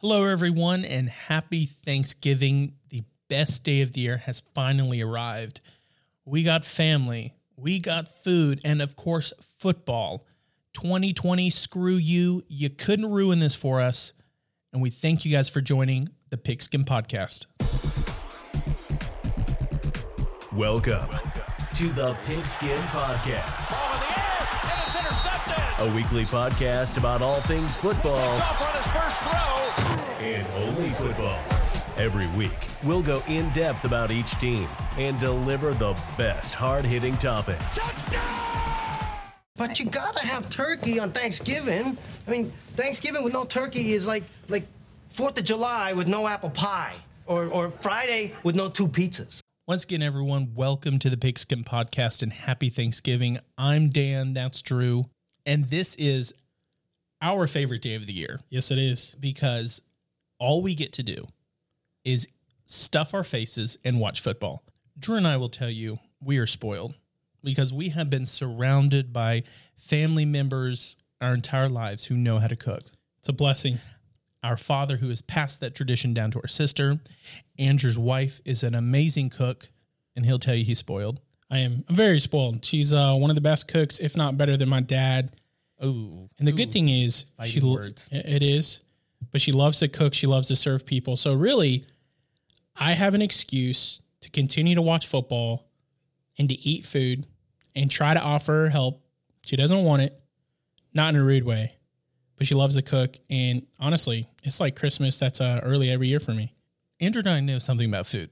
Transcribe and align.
Hello, 0.00 0.24
everyone, 0.24 0.84
and 0.84 1.08
happy 1.08 1.64
Thanksgiving. 1.64 2.74
The 2.90 3.02
best 3.30 3.64
day 3.64 3.80
of 3.80 3.94
the 3.94 4.02
year 4.02 4.18
has 4.18 4.42
finally 4.54 5.00
arrived. 5.00 5.60
We 6.26 6.42
got 6.42 6.66
family, 6.66 7.32
we 7.56 7.78
got 7.78 8.06
food, 8.06 8.60
and 8.62 8.82
of 8.82 8.94
course, 8.94 9.32
football. 9.40 10.26
2020, 10.74 11.48
screw 11.48 11.94
you. 11.94 12.44
You 12.46 12.68
couldn't 12.68 13.10
ruin 13.10 13.38
this 13.38 13.54
for 13.54 13.80
us. 13.80 14.12
And 14.70 14.82
we 14.82 14.90
thank 14.90 15.24
you 15.24 15.32
guys 15.32 15.48
for 15.48 15.62
joining 15.62 16.10
the 16.28 16.36
Pigskin 16.36 16.84
Podcast. 16.84 17.46
Welcome 20.52 21.08
to 21.76 21.88
the 21.94 22.14
Pigskin 22.26 22.82
Podcast, 22.88 24.05
a 25.78 25.94
weekly 25.94 26.24
podcast 26.24 26.96
about 26.96 27.20
all 27.20 27.40
things 27.42 27.76
football 27.76 28.16
Off 28.16 28.62
on 28.62 28.76
his 28.76 28.86
first 28.88 29.20
throw. 29.22 30.24
and 30.24 30.46
only 30.56 30.90
football. 30.90 31.38
Every 31.98 32.26
week, 32.28 32.68
we'll 32.82 33.02
go 33.02 33.22
in 33.26 33.48
depth 33.50 33.84
about 33.84 34.10
each 34.10 34.30
team 34.38 34.68
and 34.98 35.18
deliver 35.20 35.72
the 35.74 35.98
best 36.18 36.54
hard 36.54 36.84
hitting 36.84 37.16
topics. 37.16 37.78
But 39.56 39.78
you 39.78 39.86
gotta 39.86 40.26
have 40.26 40.48
turkey 40.50 40.98
on 40.98 41.12
Thanksgiving. 41.12 41.96
I 42.26 42.30
mean, 42.30 42.52
Thanksgiving 42.74 43.24
with 43.24 43.32
no 43.32 43.44
turkey 43.44 43.92
is 43.92 44.06
like 44.06 44.24
like 44.48 44.66
Fourth 45.10 45.38
of 45.38 45.44
July 45.44 45.94
with 45.94 46.06
no 46.06 46.26
apple 46.26 46.50
pie, 46.50 46.94
or 47.26 47.46
or 47.46 47.70
Friday 47.70 48.32
with 48.42 48.54
no 48.54 48.68
two 48.68 48.88
pizzas. 48.88 49.40
Once 49.66 49.82
again, 49.84 50.02
everyone, 50.02 50.52
welcome 50.54 50.98
to 50.98 51.08
the 51.10 51.16
Pigskin 51.16 51.64
Podcast 51.64 52.22
and 52.22 52.32
happy 52.32 52.68
Thanksgiving. 52.68 53.38
I'm 53.58 53.88
Dan, 53.88 54.32
that's 54.34 54.60
Drew, 54.62 55.06
and 55.46 55.70
this 55.70 55.94
is 55.94 56.34
our 57.22 57.46
favorite 57.46 57.80
day 57.82 57.94
of 57.94 58.06
the 58.06 58.12
year 58.12 58.40
Yes, 58.50 58.70
it 58.70 58.78
is. 58.78 59.16
because 59.18 59.80
all 60.38 60.60
we 60.62 60.74
get 60.74 60.92
to 60.94 61.02
do 61.02 61.26
is 62.04 62.28
stuff 62.66 63.14
our 63.14 63.24
faces 63.24 63.78
and 63.84 63.98
watch 64.00 64.20
football. 64.20 64.62
Drew 64.98 65.16
and 65.16 65.26
I 65.26 65.36
will 65.38 65.48
tell 65.48 65.70
you 65.70 65.98
we 66.22 66.36
are 66.38 66.46
spoiled 66.46 66.94
because 67.42 67.72
we 67.72 67.90
have 67.90 68.10
been 68.10 68.26
surrounded 68.26 69.12
by 69.12 69.44
family 69.76 70.24
members 70.24 70.96
our 71.20 71.32
entire 71.32 71.68
lives 71.68 72.06
who 72.06 72.16
know 72.16 72.38
how 72.38 72.48
to 72.48 72.56
cook. 72.56 72.82
It's 73.20 73.28
a 73.28 73.32
blessing. 73.32 73.78
Our 74.42 74.56
father, 74.56 74.98
who 74.98 75.08
has 75.08 75.22
passed 75.22 75.60
that 75.60 75.74
tradition 75.74 76.12
down 76.14 76.30
to 76.32 76.38
our 76.40 76.48
sister, 76.48 77.00
Andrew's 77.58 77.98
wife 77.98 78.40
is 78.44 78.62
an 78.62 78.74
amazing 78.74 79.30
cook, 79.30 79.70
and 80.14 80.24
he'll 80.26 80.38
tell 80.38 80.54
you 80.54 80.64
he's 80.64 80.78
spoiled. 80.78 81.20
I 81.50 81.58
am 81.58 81.84
I'm 81.88 81.96
very 81.96 82.20
spoiled. 82.20 82.64
She's 82.64 82.92
uh, 82.92 83.14
one 83.14 83.30
of 83.30 83.34
the 83.36 83.40
best 83.40 83.66
cooks, 83.68 83.98
if 83.98 84.16
not 84.16 84.36
better 84.36 84.56
than 84.56 84.68
my 84.68 84.80
dad. 84.80 85.32
Ooh, 85.84 86.28
And 86.38 86.48
the 86.48 86.52
good 86.52 86.72
thing 86.72 86.88
is, 86.88 87.30
fighting 87.36 87.60
she 87.62 87.66
words. 87.66 88.08
It 88.10 88.42
is, 88.42 88.80
but 89.30 89.40
she 89.40 89.52
loves 89.52 89.80
to 89.80 89.88
cook. 89.88 90.14
She 90.14 90.26
loves 90.26 90.48
to 90.48 90.56
serve 90.56 90.86
people. 90.86 91.16
So 91.16 91.34
really, 91.34 91.84
I 92.74 92.92
have 92.92 93.14
an 93.14 93.22
excuse 93.22 94.00
to 94.22 94.30
continue 94.30 94.74
to 94.74 94.82
watch 94.82 95.06
football 95.06 95.68
and 96.38 96.48
to 96.48 96.54
eat 96.54 96.84
food 96.84 97.26
and 97.74 97.90
try 97.90 98.14
to 98.14 98.20
offer 98.20 98.52
her 98.52 98.68
help. 98.70 99.02
She 99.44 99.56
doesn't 99.56 99.84
want 99.84 100.02
it, 100.02 100.18
not 100.94 101.14
in 101.14 101.20
a 101.20 101.24
rude 101.24 101.44
way, 101.44 101.76
but 102.36 102.46
she 102.46 102.54
loves 102.54 102.76
to 102.76 102.82
cook. 102.82 103.18
And 103.30 103.66
honestly, 103.78 104.28
it's 104.42 104.60
like 104.60 104.76
Christmas. 104.76 105.18
That's 105.18 105.40
uh, 105.40 105.60
early 105.62 105.90
every 105.90 106.08
year 106.08 106.20
for 106.20 106.32
me. 106.32 106.54
Andrew 107.00 107.20
and 107.20 107.28
I 107.28 107.40
know 107.40 107.58
something 107.58 107.88
about 107.88 108.06
food. 108.06 108.30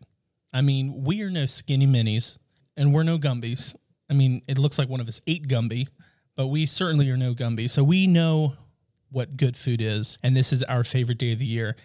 I 0.53 0.63
mean, 0.63 1.05
we 1.05 1.21
are 1.23 1.31
no 1.31 1.47
skinny 1.47 1.87
minis, 1.87 2.39
and 2.77 2.95
we're 2.95 3.03
no 3.03 3.19
Gumbies. 3.19 3.75
I 4.09 4.15
mean, 4.15 4.43
it 4.47 4.59
looks 4.59 4.79
like 4.79 4.89
one 4.89 5.01
of 5.01 5.09
us 5.09 5.21
ate 5.27 5.49
Gumby, 5.49 5.89
but 6.37 6.49
we 6.49 6.67
certainly 6.67 7.11
are 7.11 7.17
no 7.17 7.35
Gumby. 7.35 7.69
So 7.71 7.85
we 7.85 8.07
know 8.07 8.55
what 9.11 9.37
good 9.37 9.57
food 9.57 9.81
is, 9.81 10.19
and 10.23 10.37
this 10.37 10.53
is 10.53 10.63
our 10.65 10.85
favorite 10.85 11.19
day 11.19 11.33
of 11.33 11.39
the 11.39 11.47
year. 11.47 11.77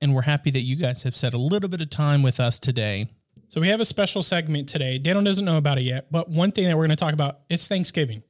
And 0.00 0.14
we're 0.14 0.22
happy 0.22 0.50
that 0.50 0.62
you 0.62 0.74
guys 0.74 1.04
have 1.04 1.14
set 1.14 1.32
a 1.32 1.38
little 1.38 1.68
bit 1.68 1.80
of 1.80 1.88
time 1.88 2.22
with 2.22 2.40
us 2.40 2.58
today. 2.58 3.08
So 3.48 3.60
we 3.60 3.68
have 3.68 3.80
a 3.80 3.84
special 3.84 4.22
segment 4.22 4.68
today. 4.68 4.98
Dano 4.98 5.22
doesn't 5.22 5.44
know 5.44 5.58
about 5.58 5.78
it 5.78 5.82
yet, 5.82 6.10
but 6.10 6.28
one 6.28 6.50
thing 6.50 6.64
that 6.64 6.76
we're 6.76 6.86
going 6.86 6.96
to 6.96 7.04
talk 7.04 7.12
about 7.12 7.40
is 7.48 7.68
Thanksgiving. 7.68 8.24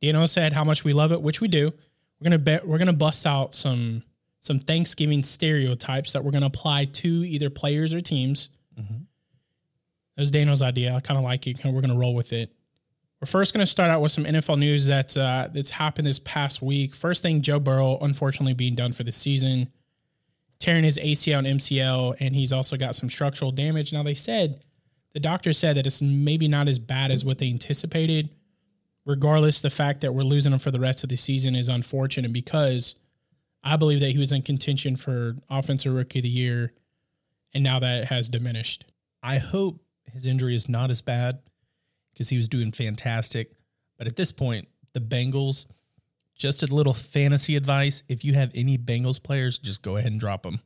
Dano 0.00 0.26
said 0.26 0.52
how 0.52 0.64
much 0.64 0.84
we 0.84 0.92
love 0.92 1.12
it, 1.12 1.22
which 1.22 1.40
we 1.40 1.48
do. 1.48 1.72
We're 2.20 2.24
gonna 2.24 2.38
bet 2.38 2.66
we're 2.66 2.78
gonna 2.78 2.92
bust 2.92 3.26
out 3.26 3.54
some 3.54 4.02
some 4.40 4.58
Thanksgiving 4.58 5.22
stereotypes 5.22 6.12
that 6.12 6.24
we're 6.24 6.30
gonna 6.30 6.46
apply 6.46 6.86
to 6.86 7.08
either 7.08 7.50
players 7.50 7.92
or 7.92 8.00
teams. 8.00 8.50
Mm-hmm. 8.78 8.94
That 8.94 10.22
was 10.22 10.30
Dano's 10.30 10.62
idea. 10.62 10.94
I 10.94 11.00
kind 11.00 11.18
of 11.18 11.24
like 11.24 11.46
it. 11.46 11.62
We're 11.64 11.80
gonna 11.80 11.98
roll 11.98 12.14
with 12.14 12.32
it. 12.32 12.54
We're 13.20 13.26
first 13.26 13.52
gonna 13.54 13.66
start 13.66 13.90
out 13.90 14.02
with 14.02 14.12
some 14.12 14.24
NFL 14.24 14.58
news 14.58 14.86
that's 14.86 15.16
uh, 15.16 15.48
that's 15.52 15.70
happened 15.70 16.06
this 16.06 16.18
past 16.18 16.60
week. 16.60 16.94
First 16.94 17.22
thing, 17.22 17.42
Joe 17.42 17.58
Burrow 17.58 17.98
unfortunately 18.00 18.54
being 18.54 18.74
done 18.74 18.92
for 18.92 19.04
the 19.04 19.12
season 19.12 19.68
tearing 20.58 20.84
his 20.84 20.98
ACL 20.98 21.38
and 21.38 21.60
MCL, 21.60 22.16
and 22.20 22.34
he's 22.34 22.52
also 22.52 22.76
got 22.76 22.96
some 22.96 23.10
structural 23.10 23.52
damage. 23.52 23.92
Now, 23.92 24.02
they 24.02 24.14
said, 24.14 24.60
the 25.12 25.20
doctor 25.20 25.52
said 25.52 25.76
that 25.76 25.86
it's 25.86 26.02
maybe 26.02 26.48
not 26.48 26.68
as 26.68 26.78
bad 26.78 27.10
as 27.10 27.24
what 27.24 27.38
they 27.38 27.48
anticipated. 27.48 28.30
Regardless, 29.04 29.60
the 29.60 29.70
fact 29.70 30.00
that 30.00 30.12
we're 30.12 30.22
losing 30.22 30.52
him 30.52 30.58
for 30.58 30.70
the 30.70 30.80
rest 30.80 31.02
of 31.02 31.08
the 31.08 31.16
season 31.16 31.54
is 31.54 31.68
unfortunate 31.68 32.32
because 32.32 32.96
I 33.62 33.76
believe 33.76 34.00
that 34.00 34.10
he 34.10 34.18
was 34.18 34.32
in 34.32 34.42
contention 34.42 34.96
for 34.96 35.36
Offensive 35.48 35.94
Rookie 35.94 36.18
of 36.18 36.24
the 36.24 36.28
Year, 36.28 36.72
and 37.54 37.62
now 37.62 37.78
that 37.78 38.06
has 38.06 38.28
diminished. 38.28 38.84
I 39.22 39.38
hope 39.38 39.80
his 40.12 40.26
injury 40.26 40.54
is 40.54 40.68
not 40.68 40.90
as 40.90 41.02
bad 41.02 41.38
because 42.16 42.30
he 42.30 42.38
was 42.38 42.48
doing 42.48 42.72
fantastic. 42.72 43.52
But 43.98 44.06
at 44.06 44.16
this 44.16 44.32
point, 44.32 44.68
the 44.94 45.00
Bengals, 45.00 45.66
just 46.34 46.62
a 46.62 46.74
little 46.74 46.94
fantasy 46.94 47.54
advice 47.56 48.02
if 48.08 48.24
you 48.24 48.32
have 48.32 48.50
any 48.54 48.78
Bengals 48.78 49.22
players, 49.22 49.58
just 49.58 49.82
go 49.82 49.96
ahead 49.98 50.10
and 50.10 50.18
drop 50.18 50.42
them. 50.42 50.60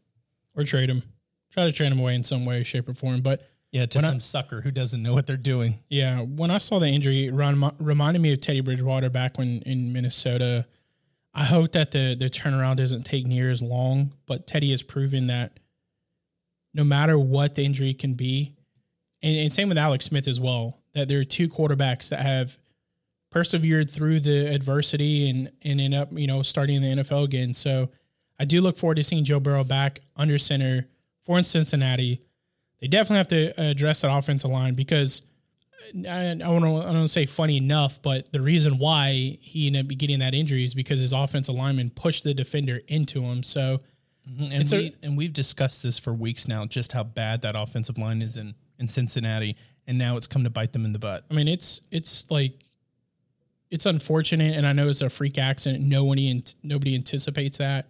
Or 0.56 0.62
trade 0.62 0.88
them. 0.88 1.02
Try 1.50 1.64
to 1.64 1.72
trade 1.72 1.90
them 1.90 1.98
away 1.98 2.14
in 2.14 2.22
some 2.22 2.44
way, 2.44 2.62
shape, 2.62 2.88
or 2.88 2.94
form. 2.94 3.20
But 3.20 3.42
Yeah, 3.72 3.86
to 3.86 3.98
When 3.98 4.04
I- 4.04 4.08
some 4.08 4.20
sucker 4.20 4.60
who 4.62 4.70
doesn't 4.72 5.00
know 5.02 5.14
what 5.14 5.26
they're 5.28 5.36
doing. 5.36 5.78
Yeah, 5.88 6.22
when 6.22 6.50
I 6.50 6.58
saw 6.58 6.78
the 6.80 6.88
injury, 6.88 7.26
it 7.26 7.32
reminded 7.32 8.20
me 8.20 8.32
of 8.32 8.40
Teddy 8.40 8.60
Bridgewater 8.60 9.10
back 9.10 9.38
when 9.38 9.62
in 9.62 9.92
Minnesota. 9.92 10.66
I 11.32 11.44
hope 11.44 11.70
that 11.72 11.92
the 11.92 12.16
the 12.18 12.28
turnaround 12.28 12.76
doesn't 12.76 13.04
take 13.04 13.26
near 13.26 13.48
as 13.48 13.62
long, 13.62 14.12
but 14.26 14.48
Teddy 14.48 14.70
has 14.72 14.82
proven 14.82 15.28
that 15.28 15.60
no 16.74 16.82
matter 16.82 17.16
what 17.16 17.54
the 17.54 17.64
injury 17.64 17.94
can 17.94 18.14
be, 18.14 18.56
and, 19.22 19.36
and 19.36 19.52
same 19.52 19.68
with 19.68 19.78
Alex 19.78 20.04
Smith 20.06 20.26
as 20.26 20.40
well, 20.40 20.79
that 20.94 21.08
there 21.08 21.20
are 21.20 21.24
two 21.24 21.48
quarterbacks 21.48 22.08
that 22.10 22.20
have 22.20 22.58
persevered 23.30 23.90
through 23.90 24.20
the 24.20 24.52
adversity 24.52 25.30
and 25.30 25.50
and 25.62 25.80
end 25.80 25.94
up 25.94 26.08
you 26.12 26.26
know 26.26 26.42
starting 26.42 26.82
in 26.82 26.96
the 26.96 27.02
NFL 27.02 27.24
again. 27.24 27.54
So 27.54 27.90
I 28.38 28.44
do 28.44 28.60
look 28.60 28.76
forward 28.76 28.96
to 28.96 29.04
seeing 29.04 29.24
Joe 29.24 29.40
Burrow 29.40 29.64
back 29.64 30.00
under 30.16 30.38
center 30.38 30.88
for 31.22 31.38
in 31.38 31.44
Cincinnati. 31.44 32.20
They 32.80 32.88
definitely 32.88 33.18
have 33.18 33.28
to 33.28 33.70
address 33.70 34.00
that 34.00 34.16
offensive 34.16 34.50
line 34.50 34.74
because 34.74 35.22
I, 36.08 36.38
I 36.42 36.48
want 36.48 36.64
to 36.64 36.88
I 36.88 36.92
don't 36.92 37.08
say 37.08 37.26
funny 37.26 37.56
enough, 37.56 38.00
but 38.02 38.32
the 38.32 38.40
reason 38.40 38.78
why 38.78 39.38
he 39.40 39.66
ended 39.66 39.86
up 39.86 39.98
getting 39.98 40.20
that 40.20 40.34
injury 40.34 40.64
is 40.64 40.74
because 40.74 41.00
his 41.00 41.12
offensive 41.12 41.54
lineman 41.54 41.90
pushed 41.90 42.24
the 42.24 42.34
defender 42.34 42.80
into 42.88 43.22
him. 43.22 43.42
So 43.42 43.80
mm-hmm. 44.28 44.44
And, 44.44 44.54
It's 44.54 44.72
a- 44.72 44.92
and 45.02 45.16
we've 45.16 45.32
discussed 45.32 45.82
this 45.82 45.98
for 45.98 46.12
weeks 46.12 46.48
now, 46.48 46.64
just 46.66 46.92
how 46.92 47.04
bad 47.04 47.42
that 47.42 47.54
offensive 47.56 47.98
line 47.98 48.22
is 48.22 48.36
in, 48.36 48.54
in 48.78 48.88
Cincinnati. 48.88 49.56
And 49.86 49.98
now 49.98 50.16
it's 50.16 50.26
come 50.26 50.44
to 50.44 50.50
bite 50.50 50.72
them 50.72 50.84
in 50.84 50.92
the 50.92 50.98
butt. 50.98 51.24
I 51.30 51.34
mean, 51.34 51.48
it's 51.48 51.80
it's 51.90 52.30
like 52.30 52.52
it's 53.70 53.86
unfortunate, 53.86 54.56
and 54.56 54.66
I 54.66 54.72
know 54.72 54.88
it's 54.88 55.02
a 55.02 55.10
freak 55.10 55.38
accident. 55.38 55.84
Nobody 55.84 56.42
nobody 56.62 56.94
anticipates 56.94 57.58
that, 57.58 57.88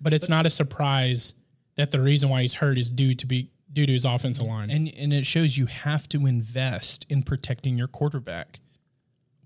but 0.00 0.12
it's 0.12 0.28
not 0.28 0.46
a 0.46 0.50
surprise 0.50 1.34
that 1.76 1.90
the 1.90 2.00
reason 2.00 2.28
why 2.28 2.42
he's 2.42 2.54
hurt 2.54 2.76
is 2.76 2.90
due 2.90 3.14
to 3.14 3.26
be 3.26 3.50
due 3.72 3.86
to 3.86 3.92
his 3.92 4.04
offensive 4.04 4.46
line. 4.46 4.70
And, 4.70 4.92
and 4.96 5.12
it 5.12 5.26
shows 5.26 5.56
you 5.56 5.66
have 5.66 6.08
to 6.10 6.26
invest 6.26 7.06
in 7.08 7.22
protecting 7.22 7.76
your 7.76 7.86
quarterback. 7.86 8.60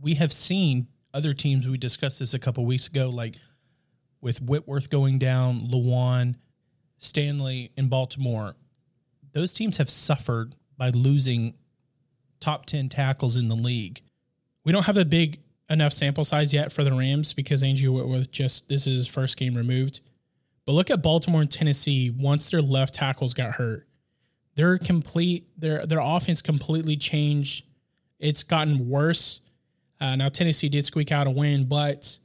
We 0.00 0.14
have 0.14 0.32
seen 0.32 0.88
other 1.12 1.34
teams, 1.34 1.68
we 1.68 1.76
discussed 1.76 2.20
this 2.20 2.32
a 2.32 2.38
couple 2.38 2.64
weeks 2.64 2.86
ago, 2.86 3.10
like 3.10 3.36
with 4.20 4.40
Whitworth 4.40 4.88
going 4.88 5.18
down, 5.18 5.68
Lewan, 5.68 6.36
Stanley 6.98 7.72
in 7.76 7.88
Baltimore. 7.88 8.56
Those 9.32 9.52
teams 9.52 9.78
have 9.78 9.90
suffered 9.90 10.54
by 10.76 10.90
losing 10.90 11.54
top 12.40 12.66
10 12.66 12.88
tackles 12.88 13.36
in 13.36 13.48
the 13.48 13.54
league. 13.54 14.02
we 14.64 14.72
don't 14.72 14.86
have 14.86 14.96
a 14.96 15.04
big 15.04 15.40
enough 15.70 15.92
sample 15.92 16.24
size 16.24 16.52
yet 16.52 16.72
for 16.72 16.84
the 16.84 16.92
Rams 16.92 17.32
because 17.32 17.62
Angie 17.62 17.88
Whitworth 17.88 18.30
just 18.30 18.68
this 18.68 18.86
is 18.86 18.96
his 18.98 19.06
first 19.06 19.36
game 19.36 19.56
removed. 19.56 20.00
But 20.66 20.72
look 20.72 20.90
at 20.90 21.02
Baltimore 21.02 21.40
and 21.40 21.50
Tennessee. 21.50 22.10
Once 22.10 22.50
their 22.50 22.62
left 22.62 22.94
tackles 22.94 23.34
got 23.34 23.52
hurt, 23.52 23.86
their 24.54 24.78
complete 24.78 25.48
their 25.58 25.86
their 25.86 26.00
offense 26.00 26.42
completely 26.42 26.96
changed. 26.96 27.64
It's 28.18 28.42
gotten 28.42 28.88
worse. 28.88 29.40
Uh, 30.00 30.16
now 30.16 30.28
Tennessee 30.28 30.68
did 30.68 30.84
squeak 30.84 31.10
out 31.10 31.26
a 31.26 31.30
win, 31.30 31.64
but 31.64 32.18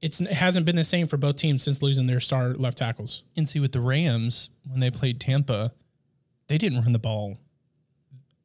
it's 0.00 0.20
it 0.20 0.32
hasn't 0.32 0.64
been 0.64 0.76
the 0.76 0.84
same 0.84 1.06
for 1.06 1.16
both 1.16 1.36
teams 1.36 1.62
since 1.62 1.82
losing 1.82 2.06
their 2.06 2.20
star 2.20 2.54
left 2.54 2.78
tackles. 2.78 3.24
And 3.36 3.48
see, 3.48 3.58
with 3.58 3.72
the 3.72 3.80
Rams, 3.80 4.50
when 4.68 4.80
they 4.80 4.90
played 4.90 5.20
Tampa, 5.20 5.72
they 6.48 6.58
didn't 6.58 6.82
run 6.82 6.92
the 6.92 6.98
ball 6.98 7.38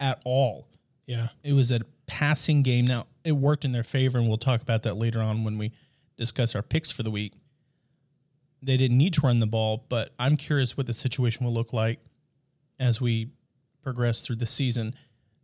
at 0.01 0.21
all. 0.25 0.67
Yeah, 1.05 1.29
It 1.43 1.53
was 1.53 1.71
a 1.71 1.81
passing 2.07 2.63
game. 2.63 2.85
Now, 2.85 3.07
it 3.23 3.33
worked 3.33 3.63
in 3.63 3.71
their 3.71 3.83
favor, 3.83 4.17
and 4.17 4.27
we'll 4.27 4.37
talk 4.37 4.61
about 4.61 4.83
that 4.83 4.97
later 4.97 5.21
on 5.21 5.43
when 5.43 5.57
we 5.57 5.71
discuss 6.17 6.55
our 6.55 6.61
picks 6.61 6.91
for 6.91 7.03
the 7.03 7.11
week. 7.11 7.33
they 8.63 8.77
didn't 8.77 8.97
need 8.97 9.13
to 9.13 9.21
run 9.21 9.39
the 9.39 9.47
ball, 9.47 9.85
but 9.89 10.13
I'm 10.19 10.37
curious 10.37 10.77
what 10.77 10.85
the 10.85 10.93
situation 10.93 11.45
will 11.45 11.53
look 11.53 11.73
like 11.73 11.99
as 12.79 13.01
we 13.01 13.31
progress 13.81 14.21
through 14.21 14.35
the 14.35 14.45
season. 14.45 14.93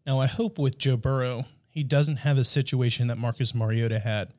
Now, 0.06 0.20
I 0.20 0.28
hope 0.28 0.60
with 0.60 0.78
Joe 0.78 0.98
Burrow, 0.98 1.46
he 1.68 1.84
doesn't 1.84 2.18
have 2.18 2.38
a 2.38 2.44
situation 2.44 3.08
that 3.08 3.18
Marcus 3.18 3.56
Mariota 3.56 4.00
had, 4.00 4.34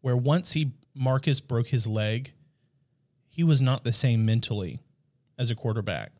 where 0.00 0.16
once 0.16 0.52
he 0.52 0.72
Marcus 0.94 1.40
broke 1.40 1.68
his 1.68 1.86
leg, 1.86 2.32
he 3.28 3.44
was 3.44 3.60
not 3.60 3.84
the 3.84 3.92
same 3.92 4.24
mentally 4.24 4.80
as 5.38 5.50
a 5.50 5.54
quarterback. 5.54 6.12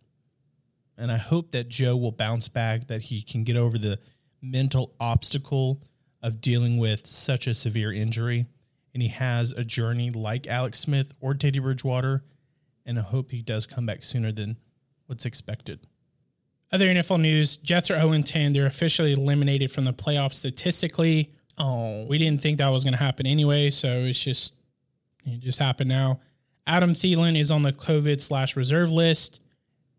And 0.96 1.11
I 1.11 1.17
hope 1.17 1.50
that 1.52 1.69
Joe 1.69 1.96
will 1.96 2.12
bounce 2.12 2.49
back, 2.49 2.87
that 2.87 3.02
he 3.02 3.23
can 3.23 3.44
get 3.44 3.56
over 3.56 3.79
the 3.79 3.99
mental 4.41 4.94
obstacle 5.00 5.82
of 6.23 6.41
dealing 6.41 6.79
with 6.79 7.06
such 7.06 7.46
a 7.46 7.55
severe 7.55 7.93
injury. 7.93 8.46
And 8.93 9.02
he 9.02 9.08
has 9.08 9.52
a 9.52 9.64
journey 9.64 10.11
like 10.11 10.46
Alex 10.46 10.79
Smith 10.79 11.14
or 11.20 11.35
Teddy 11.35 11.58
Bridgewater. 11.58 12.23
And 12.87 12.99
I 12.99 13.02
hope 13.02 13.31
he 13.31 13.43
does 13.43 13.67
come 13.67 13.87
back 13.87 14.05
sooner 14.05 14.31
than 14.31 14.58
what's 15.06 15.25
expected. 15.26 15.81
Other 16.70 16.87
NFL 16.87 17.20
news 17.20 17.56
Jets 17.56 17.91
are 17.91 18.00
0 18.00 18.23
10. 18.23 18.52
They're 18.52 18.67
officially 18.67 19.12
eliminated 19.12 19.70
from 19.70 19.85
the 19.85 19.93
playoffs 19.93 20.35
statistically. 20.35 21.32
Oh, 21.56 22.05
We 22.06 22.19
didn't 22.19 22.43
think 22.43 22.58
that 22.58 22.69
was 22.69 22.85
going 22.85 22.94
to 22.94 23.02
happen 23.02 23.26
anyway, 23.26 23.70
so 23.70 23.88
it's 24.05 24.23
just 24.23 24.55
it 25.25 25.41
just 25.41 25.58
happened 25.58 25.88
now. 25.88 26.20
Adam 26.67 26.94
Thielen 26.94 27.38
is 27.38 27.50
on 27.50 27.62
the 27.62 27.73
COVID 27.73 28.20
slash 28.20 28.56
reserve 28.56 28.91
list. 28.91 29.41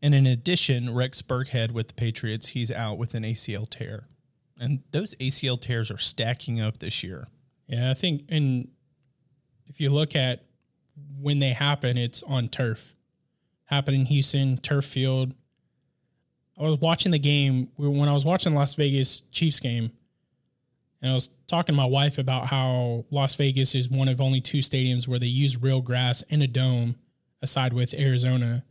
And 0.02 0.14
in 0.14 0.26
addition, 0.26 0.94
Rex 0.94 1.22
Burkhead 1.22 1.72
with 1.72 1.90
the 1.90 1.94
Patriots, 1.94 2.50
he's 2.50 2.72
out 2.72 2.98
with 2.98 3.14
an 3.14 3.24
ACL 3.24 3.70
tear. 3.70 4.08
And 4.60 4.84
those 4.92 5.16
ACL 5.16 5.60
tears 5.60 5.92
are 5.92 5.98
stacking 5.98 6.62
up 6.62 6.80
this 6.80 7.04
year. 7.04 7.28
Yeah, 7.68 7.92
I 7.92 7.94
think, 7.94 8.24
and 8.30 8.70
if 9.68 9.80
you 9.82 9.90
look 9.90 10.16
at 10.16 10.44
when 11.20 11.40
they 11.40 11.50
happen, 11.50 11.98
it's 11.98 12.24
on 12.24 12.48
turf. 12.48 12.94
Happened 13.66 13.98
in 13.98 14.06
Houston, 14.06 14.58
turf 14.58 14.86
field. 14.86 15.34
I 16.58 16.64
was 16.64 16.80
watching 16.80 17.12
the 17.12 17.20
game 17.20 17.70
when 17.76 18.08
I 18.08 18.14
was 18.14 18.24
watching 18.24 18.54
Las 18.54 18.76
Vegas 18.76 19.22
Chiefs 19.32 19.60
game, 19.60 19.92
and 21.02 21.12
I 21.12 21.14
was 21.14 21.30
talking 21.48 21.74
to 21.74 21.78
my 21.78 21.86
wife 21.86 22.18
about 22.18 22.48
how 22.48 23.06
Las 23.12 23.36
Vegas 23.36 23.76
is 23.76 23.90
one 23.90 24.08
of 24.08 24.22
only 24.22 24.40
two 24.40 24.60
stadiums 24.60 25.08
where 25.08 25.20
they 25.20 25.26
use 25.26 25.62
real 25.62 25.82
grass 25.82 26.22
in 26.24 26.42
a 26.42 26.48
dome, 26.48 26.96
aside 27.42 27.74
with 27.74 27.94
Arizona. 27.94 28.64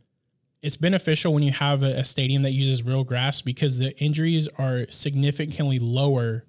It's 0.65 0.77
beneficial 0.77 1.31
when 1.31 1.43
you 1.43 1.51
have 1.51 1.83
a, 1.83 1.99
a 1.99 2.03
stadium 2.03 2.41
that 2.41 2.53
uses 2.53 2.81
real 2.81 3.03
grass 3.03 3.39
because 3.39 3.77
the 3.77 3.95
injuries 4.03 4.47
are 4.57 4.87
significantly 4.89 5.77
lower 5.77 6.43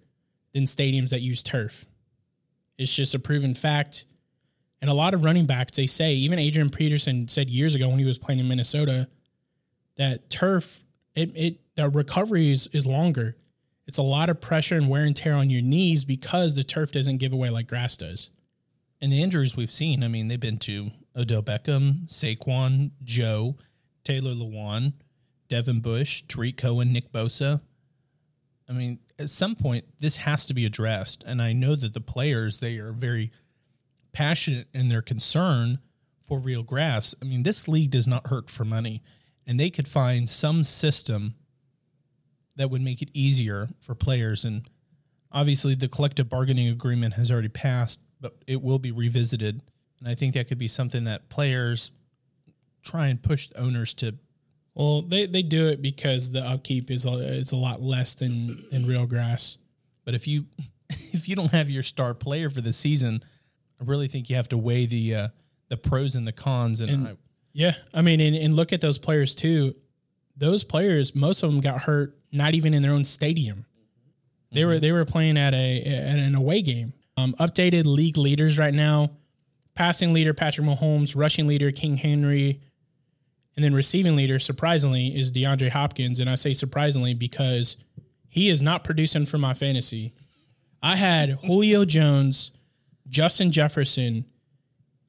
than 0.54 0.64
stadiums 0.64 1.10
that 1.10 1.20
use 1.20 1.42
turf. 1.42 1.84
It's 2.78 2.96
just 2.96 3.14
a 3.14 3.18
proven 3.18 3.54
fact. 3.54 4.06
And 4.80 4.90
a 4.90 4.94
lot 4.94 5.12
of 5.12 5.22
running 5.22 5.44
backs, 5.44 5.76
they 5.76 5.86
say, 5.86 6.14
even 6.14 6.38
Adrian 6.38 6.70
Peterson 6.70 7.28
said 7.28 7.50
years 7.50 7.74
ago 7.74 7.90
when 7.90 7.98
he 7.98 8.06
was 8.06 8.16
playing 8.16 8.40
in 8.40 8.48
Minnesota, 8.48 9.06
that 9.96 10.30
turf, 10.30 10.82
it, 11.14 11.30
it 11.36 11.60
the 11.74 11.90
recovery 11.90 12.50
is, 12.50 12.68
is 12.68 12.86
longer. 12.86 13.36
It's 13.86 13.98
a 13.98 14.02
lot 14.02 14.30
of 14.30 14.40
pressure 14.40 14.76
and 14.76 14.88
wear 14.88 15.04
and 15.04 15.14
tear 15.14 15.34
on 15.34 15.50
your 15.50 15.60
knees 15.60 16.06
because 16.06 16.54
the 16.54 16.64
turf 16.64 16.90
doesn't 16.90 17.18
give 17.18 17.34
away 17.34 17.50
like 17.50 17.66
grass 17.66 17.98
does. 17.98 18.30
And 18.98 19.12
the 19.12 19.22
injuries 19.22 19.58
we've 19.58 19.70
seen, 19.70 20.02
I 20.02 20.08
mean, 20.08 20.28
they've 20.28 20.40
been 20.40 20.58
to 20.60 20.92
Odell 21.14 21.42
Beckham, 21.42 22.08
Saquon, 22.08 22.92
Joe, 23.04 23.56
Taylor 24.06 24.34
Lewan, 24.34 24.92
Devin 25.48 25.80
Bush, 25.80 26.22
Tarik 26.28 26.56
Cohen, 26.56 26.92
Nick 26.92 27.10
Bosa. 27.10 27.60
I 28.68 28.72
mean, 28.72 29.00
at 29.18 29.30
some 29.30 29.56
point, 29.56 29.84
this 29.98 30.16
has 30.16 30.44
to 30.44 30.54
be 30.54 30.64
addressed. 30.64 31.24
And 31.24 31.42
I 31.42 31.52
know 31.52 31.74
that 31.74 31.92
the 31.92 32.00
players, 32.00 32.60
they 32.60 32.78
are 32.78 32.92
very 32.92 33.32
passionate 34.12 34.68
in 34.72 34.88
their 34.88 35.02
concern 35.02 35.80
for 36.22 36.38
real 36.38 36.62
grass. 36.62 37.16
I 37.20 37.24
mean, 37.24 37.42
this 37.42 37.66
league 37.66 37.90
does 37.90 38.06
not 38.06 38.28
hurt 38.28 38.48
for 38.48 38.64
money. 38.64 39.02
And 39.44 39.58
they 39.58 39.70
could 39.70 39.88
find 39.88 40.30
some 40.30 40.62
system 40.62 41.34
that 42.54 42.70
would 42.70 42.82
make 42.82 43.02
it 43.02 43.10
easier 43.12 43.70
for 43.80 43.96
players. 43.96 44.44
And 44.44 44.68
obviously, 45.32 45.74
the 45.74 45.88
collective 45.88 46.28
bargaining 46.28 46.68
agreement 46.68 47.14
has 47.14 47.30
already 47.32 47.48
passed, 47.48 48.00
but 48.20 48.36
it 48.46 48.62
will 48.62 48.78
be 48.78 48.92
revisited. 48.92 49.62
And 49.98 50.08
I 50.08 50.14
think 50.14 50.34
that 50.34 50.46
could 50.46 50.58
be 50.58 50.68
something 50.68 51.02
that 51.04 51.28
players 51.28 51.90
try 52.86 53.08
and 53.08 53.22
push 53.22 53.48
owners 53.56 53.92
to. 53.94 54.14
Well, 54.74 55.02
they, 55.02 55.26
they 55.26 55.42
do 55.42 55.68
it 55.68 55.80
because 55.80 56.32
the 56.32 56.44
upkeep 56.44 56.90
is 56.90 57.06
a, 57.06 57.14
is 57.14 57.50
a 57.50 57.56
lot 57.56 57.80
less 57.80 58.14
than, 58.14 58.66
than 58.70 58.86
real 58.86 59.06
grass. 59.06 59.56
But 60.04 60.14
if 60.14 60.28
you 60.28 60.46
if 60.88 61.28
you 61.28 61.34
don't 61.34 61.52
have 61.52 61.68
your 61.68 61.82
star 61.82 62.14
player 62.14 62.48
for 62.50 62.60
the 62.60 62.72
season, 62.72 63.22
I 63.80 63.84
really 63.84 64.08
think 64.08 64.30
you 64.30 64.36
have 64.36 64.48
to 64.50 64.58
weigh 64.58 64.86
the 64.86 65.14
uh, 65.14 65.28
the 65.68 65.76
pros 65.76 66.14
and 66.14 66.26
the 66.26 66.32
cons. 66.32 66.80
And, 66.80 66.90
And- 66.90 67.08
I, 67.08 67.16
Yeah, 67.52 67.74
I 67.92 68.02
mean, 68.02 68.20
and, 68.20 68.36
and 68.36 68.54
look 68.54 68.72
at 68.72 68.80
those 68.80 68.98
players 68.98 69.34
too. 69.34 69.74
Those 70.36 70.64
players, 70.64 71.14
most 71.14 71.42
of 71.42 71.50
them 71.50 71.60
got 71.62 71.82
hurt 71.82 72.16
not 72.30 72.54
even 72.54 72.74
in 72.74 72.82
their 72.82 72.92
own 72.92 73.04
stadium. 73.04 73.64
They 74.52 74.64
were 74.64 74.78
they 74.78 74.92
were 74.92 75.04
playing 75.04 75.38
at 75.38 75.54
a 75.54 75.82
at 75.82 76.18
an 76.18 76.34
away 76.34 76.62
game. 76.62 76.92
Um, 77.16 77.34
updated 77.40 77.84
league 77.86 78.18
leaders 78.18 78.58
right 78.58 78.74
now: 78.74 79.10
passing 79.74 80.12
leader 80.12 80.34
Patrick 80.34 80.66
Mahomes, 80.66 81.16
rushing 81.16 81.46
leader 81.46 81.72
King 81.72 81.96
Henry, 81.96 82.60
and 83.56 83.64
then 83.64 83.74
receiving 83.74 84.16
leader 84.16 84.38
surprisingly 84.38 85.08
is 85.18 85.32
DeAndre 85.32 85.70
Hopkins. 85.70 86.20
And 86.20 86.28
I 86.28 86.34
say 86.34 86.52
surprisingly 86.52 87.14
because 87.14 87.76
he 88.28 88.48
is 88.50 88.60
not 88.62 88.84
producing 88.84 89.24
for 89.26 89.38
my 89.38 89.54
fantasy. 89.54 90.14
I 90.82 90.96
had 90.96 91.30
Julio 91.46 91.84
Jones, 91.86 92.50
Justin 93.08 93.50
Jefferson, 93.50 94.26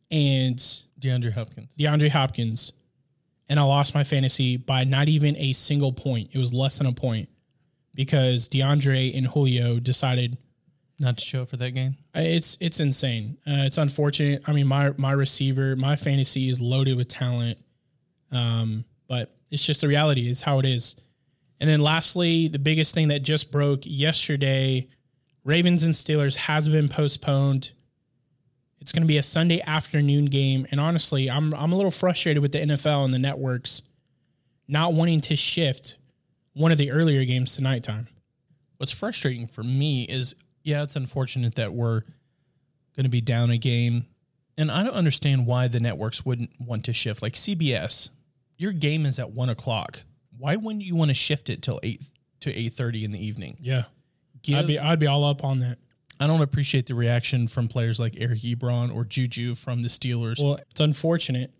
and 0.09 0.57
DeAndre 0.99 1.33
Hopkins. 1.33 1.75
DeAndre 1.77 2.09
Hopkins, 2.09 2.71
and 3.49 3.59
I 3.59 3.63
lost 3.63 3.93
my 3.93 4.03
fantasy 4.03 4.55
by 4.57 4.83
not 4.85 5.09
even 5.09 5.35
a 5.37 5.53
single 5.53 5.91
point. 5.91 6.29
It 6.33 6.37
was 6.37 6.53
less 6.53 6.77
than 6.77 6.87
a 6.87 6.93
point 6.93 7.29
because 7.93 8.47
DeAndre 8.47 9.15
and 9.17 9.27
Julio 9.27 9.79
decided 9.79 10.37
Not 10.99 11.17
to 11.17 11.25
show 11.25 11.41
up 11.41 11.49
for 11.49 11.57
that 11.57 11.71
game. 11.71 11.97
it's 12.15 12.57
it's 12.61 12.79
insane. 12.79 13.37
Uh, 13.45 13.65
it's 13.65 13.77
unfortunate. 13.77 14.43
I 14.47 14.53
mean, 14.53 14.67
my 14.67 14.93
my 14.97 15.11
receiver, 15.11 15.75
my 15.75 15.95
fantasy 15.97 16.49
is 16.49 16.61
loaded 16.61 16.95
with 16.95 17.09
talent, 17.09 17.57
um, 18.31 18.85
but 19.07 19.35
it's 19.51 19.65
just 19.65 19.81
the 19.81 19.87
reality. 19.87 20.29
It's 20.29 20.41
how 20.41 20.59
it 20.59 20.65
is. 20.65 20.95
And 21.59 21.69
then 21.69 21.81
lastly, 21.81 22.47
the 22.47 22.59
biggest 22.59 22.93
thing 22.93 23.07
that 23.07 23.19
just 23.23 23.51
broke 23.51 23.81
yesterday: 23.83 24.87
Ravens 25.43 25.83
and 25.83 25.93
Steelers 25.93 26.35
has 26.35 26.69
been 26.69 26.89
postponed. 26.89 27.71
It's 28.79 28.91
going 28.91 29.01
to 29.01 29.07
be 29.07 29.17
a 29.17 29.23
Sunday 29.23 29.61
afternoon 29.65 30.25
game, 30.25 30.67
and 30.71 30.79
honestly, 30.79 31.29
I'm 31.29 31.53
I'm 31.53 31.71
a 31.71 31.75
little 31.75 31.91
frustrated 31.91 32.41
with 32.41 32.51
the 32.51 32.59
NFL 32.59 33.05
and 33.05 33.13
the 33.13 33.19
networks 33.19 33.81
not 34.67 34.93
wanting 34.93 35.21
to 35.21 35.35
shift 35.35 35.97
one 36.53 36.71
of 36.71 36.77
the 36.77 36.91
earlier 36.91 37.23
games 37.25 37.55
to 37.55 37.61
nighttime. 37.61 38.07
What's 38.77 38.91
frustrating 38.91 39.47
for 39.47 39.63
me 39.63 40.03
is, 40.03 40.35
yeah, 40.63 40.83
it's 40.83 40.95
unfortunate 40.95 41.55
that 41.55 41.73
we're 41.73 42.01
going 42.95 43.03
to 43.03 43.09
be 43.09 43.21
down 43.21 43.49
a 43.49 43.57
game, 43.57 44.07
and 44.57 44.71
I 44.71 44.83
don't 44.83 44.93
understand 44.93 45.45
why 45.45 45.67
the 45.67 45.79
networks 45.79 46.25
wouldn't 46.25 46.51
want 46.59 46.83
to 46.85 46.93
shift. 46.93 47.21
Like 47.21 47.33
CBS, 47.33 48.09
your 48.57 48.71
game 48.71 49.05
is 49.05 49.19
at 49.19 49.31
one 49.31 49.49
o'clock. 49.49 50.03
Why 50.37 50.55
wouldn't 50.55 50.83
you 50.83 50.95
want 50.95 51.09
to 51.09 51.15
shift 51.15 51.49
it 51.49 51.61
till 51.61 51.79
eight 51.83 52.01
to 52.41 52.53
eight 52.53 52.73
thirty 52.73 53.03
in 53.03 53.11
the 53.11 53.25
evening? 53.25 53.57
Yeah, 53.61 53.83
Give, 54.41 54.57
I'd 54.59 54.67
be 54.67 54.79
I'd 54.79 54.99
be 54.99 55.07
all 55.07 55.23
up 55.23 55.43
on 55.43 55.59
that. 55.59 55.77
I 56.19 56.27
don't 56.27 56.41
appreciate 56.41 56.87
the 56.87 56.95
reaction 56.95 57.47
from 57.47 57.67
players 57.67 57.99
like 57.99 58.15
Eric 58.17 58.39
Ebron 58.39 58.93
or 58.93 59.05
Juju 59.05 59.53
from 59.55 59.83
the 59.83 59.87
Steelers. 59.87 60.41
Well, 60.41 60.59
it's 60.71 60.79
unfortunate. 60.79 61.51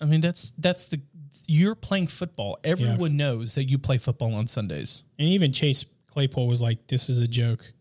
I 0.00 0.04
mean, 0.04 0.20
that's 0.20 0.52
that's 0.58 0.86
the 0.86 1.00
you're 1.46 1.74
playing 1.74 2.06
football. 2.06 2.58
Everyone 2.64 3.16
knows 3.16 3.54
that 3.54 3.64
you 3.64 3.78
play 3.78 3.98
football 3.98 4.34
on 4.34 4.46
Sundays. 4.46 5.02
And 5.18 5.28
even 5.28 5.52
Chase 5.52 5.84
Claypool 6.08 6.46
was 6.46 6.62
like, 6.62 6.86
"This 6.86 7.08
is 7.08 7.20
a 7.20 7.28
joke." 7.28 7.72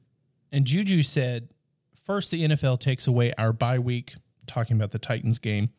And 0.52 0.66
Juju 0.66 1.02
said, 1.02 1.50
first 2.04 2.32
the 2.32 2.44
NFL 2.44 2.80
takes 2.80 3.08
away 3.08 3.34
our 3.38 3.54
bye 3.54 3.80
week, 3.80 4.16
talking 4.46 4.78
about 4.78 4.92
the 4.92 5.00
Titans 5.00 5.40
game, 5.40 5.70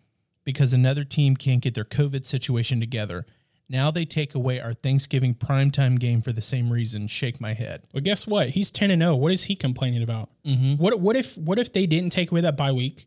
because 0.44 0.72
another 0.74 1.04
team 1.04 1.36
can't 1.36 1.62
get 1.62 1.74
their 1.74 1.84
COVID 1.84 2.24
situation 2.24 2.80
together. 2.80 3.26
Now 3.68 3.90
they 3.90 4.04
take 4.04 4.34
away 4.34 4.60
our 4.60 4.74
Thanksgiving 4.74 5.34
primetime 5.34 5.98
game 5.98 6.20
for 6.20 6.32
the 6.32 6.42
same 6.42 6.70
reason. 6.70 7.06
Shake 7.06 7.40
my 7.40 7.54
head. 7.54 7.82
Well, 7.92 8.02
guess 8.02 8.26
what? 8.26 8.50
He's 8.50 8.70
ten 8.70 8.90
and 8.90 9.00
zero. 9.00 9.16
What 9.16 9.32
is 9.32 9.44
he 9.44 9.56
complaining 9.56 10.02
about? 10.02 10.30
Mm-hmm. 10.46 10.74
What 10.74 11.00
What 11.00 11.16
if 11.16 11.36
What 11.38 11.58
if 11.58 11.72
they 11.72 11.86
didn't 11.86 12.10
take 12.10 12.30
away 12.30 12.42
that 12.42 12.56
bye 12.56 12.72
week, 12.72 13.06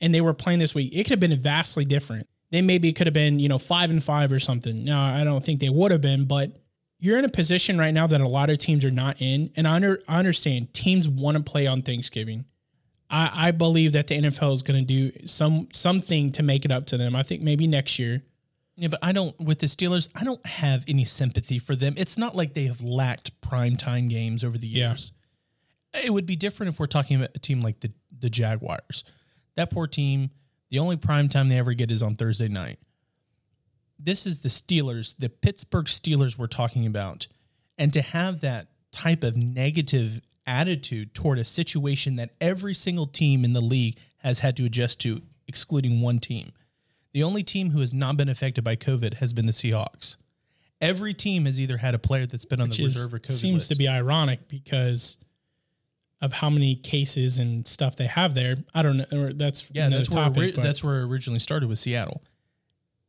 and 0.00 0.14
they 0.14 0.22
were 0.22 0.34
playing 0.34 0.58
this 0.58 0.74
week? 0.74 0.92
It 0.94 1.04
could 1.04 1.10
have 1.10 1.20
been 1.20 1.38
vastly 1.38 1.84
different. 1.84 2.28
They 2.50 2.62
maybe 2.62 2.92
could 2.94 3.06
have 3.06 3.14
been 3.14 3.38
you 3.38 3.48
know 3.48 3.58
five 3.58 3.90
and 3.90 4.02
five 4.02 4.32
or 4.32 4.40
something. 4.40 4.84
No, 4.84 4.98
I 4.98 5.22
don't 5.22 5.44
think 5.44 5.60
they 5.60 5.68
would 5.68 5.90
have 5.90 6.00
been. 6.00 6.24
But 6.24 6.52
you're 6.98 7.18
in 7.18 7.24
a 7.24 7.30
position 7.30 7.78
right 7.78 7.92
now 7.92 8.06
that 8.06 8.20
a 8.20 8.28
lot 8.28 8.50
of 8.50 8.58
teams 8.58 8.84
are 8.84 8.90
not 8.90 9.20
in, 9.20 9.50
and 9.54 9.68
I, 9.68 9.74
under, 9.74 10.02
I 10.08 10.18
understand 10.18 10.72
teams 10.72 11.08
want 11.08 11.36
to 11.36 11.42
play 11.42 11.66
on 11.66 11.82
Thanksgiving. 11.82 12.46
I, 13.10 13.48
I 13.48 13.50
believe 13.52 13.92
that 13.92 14.06
the 14.08 14.20
NFL 14.20 14.52
is 14.52 14.62
going 14.62 14.84
to 14.84 14.86
do 14.86 15.26
some 15.26 15.68
something 15.72 16.30
to 16.32 16.42
make 16.42 16.64
it 16.64 16.70
up 16.72 16.86
to 16.86 16.96
them. 16.98 17.16
I 17.16 17.22
think 17.22 17.42
maybe 17.42 17.66
next 17.66 17.98
year. 17.98 18.22
Yeah, 18.76 18.88
but 18.88 19.00
I 19.02 19.12
don't 19.12 19.38
with 19.40 19.58
the 19.58 19.66
Steelers. 19.66 20.08
I 20.14 20.24
don't 20.24 20.44
have 20.46 20.84
any 20.86 21.04
sympathy 21.04 21.58
for 21.58 21.74
them. 21.74 21.94
It's 21.96 22.16
not 22.18 22.36
like 22.36 22.54
they 22.54 22.64
have 22.66 22.82
lacked 22.82 23.40
primetime 23.40 24.08
games 24.08 24.44
over 24.44 24.56
the 24.58 24.68
Yeah. 24.68 24.90
years. 24.90 25.12
It 26.04 26.12
would 26.12 26.26
be 26.26 26.36
different 26.36 26.72
if 26.74 26.78
we're 26.78 26.86
talking 26.86 27.16
about 27.16 27.30
a 27.34 27.38
team 27.38 27.60
like 27.60 27.80
the 27.80 27.92
the 28.16 28.30
Jaguars. 28.30 29.04
That 29.56 29.70
poor 29.70 29.86
team, 29.86 30.30
The 30.70 30.78
only 30.78 30.96
prime 30.96 31.28
time 31.30 31.48
they 31.48 31.56
ever 31.58 31.72
get 31.72 31.90
is 31.90 32.02
on 32.02 32.14
Thursday 32.16 32.48
night. 32.48 32.78
This 33.98 34.26
is 34.26 34.40
the 34.40 34.48
Steelers, 34.50 35.14
the 35.18 35.28
Pittsburgh 35.30 35.86
Steelers 35.86 36.36
we're 36.38 36.46
talking 36.46 36.84
about. 36.86 37.26
And 37.78 37.92
to 37.94 38.02
have 38.02 38.40
that 38.40 38.68
type 38.92 39.24
of 39.24 39.36
negative 39.36 40.20
attitude 40.48 41.14
toward 41.14 41.38
a 41.38 41.44
situation 41.44 42.16
that 42.16 42.30
every 42.40 42.74
single 42.74 43.06
team 43.06 43.44
in 43.44 43.52
the 43.52 43.60
league 43.60 43.98
has 44.18 44.40
had 44.40 44.56
to 44.56 44.64
adjust 44.64 45.00
to, 45.02 45.22
excluding 45.46 46.00
one 46.00 46.18
team. 46.18 46.50
The 47.12 47.22
only 47.22 47.42
team 47.42 47.70
who 47.70 47.80
has 47.80 47.94
not 47.94 48.16
been 48.16 48.28
affected 48.28 48.64
by 48.64 48.76
COVID 48.76 49.14
has 49.14 49.32
been 49.32 49.46
the 49.46 49.52
Seahawks. 49.52 50.16
Every 50.80 51.12
team 51.14 51.44
has 51.46 51.60
either 51.60 51.76
had 51.78 51.94
a 51.94 51.98
player 51.98 52.26
that's 52.26 52.44
been 52.44 52.60
on 52.60 52.68
Which 52.68 52.78
the 52.78 52.84
is, 52.84 52.96
reserve 52.96 53.14
or 53.14 53.18
COVID 53.18 53.30
seems 53.30 53.54
list. 53.56 53.68
to 53.70 53.76
be 53.76 53.88
ironic 53.88 54.48
because 54.48 55.16
of 56.20 56.32
how 56.32 56.50
many 56.50 56.74
cases 56.74 57.38
and 57.38 57.66
stuff 57.66 57.96
they 57.96 58.06
have 58.06 58.34
there. 58.34 58.56
I 58.74 58.82
don't 58.82 58.96
know. 58.98 59.32
That's 59.32 59.70
Yeah, 59.72 59.88
that's 59.88 60.10
where 60.10 60.24
topic, 60.24 60.54
that's 60.54 60.82
where 60.82 61.00
it 61.00 61.04
originally 61.04 61.40
started 61.40 61.68
with 61.68 61.78
Seattle, 61.78 62.22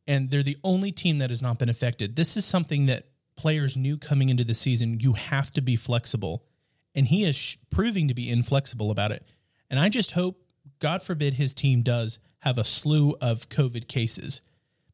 and 0.06 0.30
they're 0.30 0.42
the 0.42 0.58
only 0.62 0.92
team 0.92 1.18
that 1.18 1.30
has 1.30 1.42
not 1.42 1.58
been 1.58 1.68
affected. 1.68 2.16
This 2.16 2.36
is 2.36 2.44
something 2.44 2.86
that 2.86 3.04
players 3.36 3.76
knew 3.76 3.96
coming 3.96 4.28
into 4.28 4.44
the 4.44 4.54
season. 4.54 5.00
You 5.00 5.12
have 5.14 5.50
to 5.52 5.60
be 5.60 5.76
flexible, 5.76 6.44
and 6.94 7.06
he 7.06 7.24
is 7.24 7.36
sh- 7.36 7.56
proving 7.70 8.08
to 8.08 8.14
be 8.14 8.28
inflexible 8.30 8.90
about 8.90 9.12
it. 9.12 9.24
And 9.70 9.78
I 9.78 9.88
just 9.88 10.12
hope, 10.12 10.42
God 10.80 11.02
forbid, 11.02 11.34
his 11.34 11.54
team 11.54 11.82
does 11.82 12.18
have 12.40 12.58
a 12.58 12.64
slew 12.64 13.14
of 13.20 13.48
COVID 13.48 13.86
cases, 13.88 14.40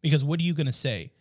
because 0.02 0.24
what 0.24 0.40
are 0.40 0.42
you 0.42 0.54
going 0.54 0.66
to 0.66 0.72
say? 0.72 1.12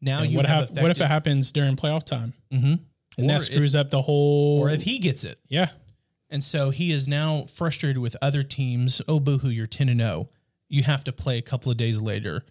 Now 0.00 0.22
And 0.22 0.30
you 0.30 0.36
what, 0.38 0.46
have 0.46 0.68
hap- 0.70 0.82
what 0.82 0.90
if 0.90 1.00
it 1.00 1.06
happens 1.06 1.52
during 1.52 1.76
playoff 1.76 2.04
time? 2.04 2.32
Mm-hmm. 2.52 2.74
And 3.18 3.24
Or 3.24 3.28
that 3.28 3.36
if- 3.36 3.42
screws 3.44 3.74
up 3.74 3.90
the 3.90 4.02
whole. 4.02 4.60
or 4.60 4.70
if 4.70 4.82
he 4.82 4.98
gets 4.98 5.24
it? 5.24 5.38
yeah, 5.48 5.68
And 6.30 6.42
so 6.44 6.70
he 6.70 6.92
is 6.92 7.06
now 7.08 7.44
frustrated 7.44 7.98
with 7.98 8.16
other 8.20 8.42
teams. 8.42 9.00
Oh, 9.08 9.20
boohoo, 9.20 9.48
you're 9.48 9.66
10 9.66 9.88
and 9.88 10.00
0. 10.00 10.28
You 10.68 10.82
have 10.82 11.04
to 11.04 11.12
play 11.12 11.38
a 11.38 11.42
couple 11.42 11.70
of 11.70 11.78
days 11.78 12.00
later. 12.00 12.44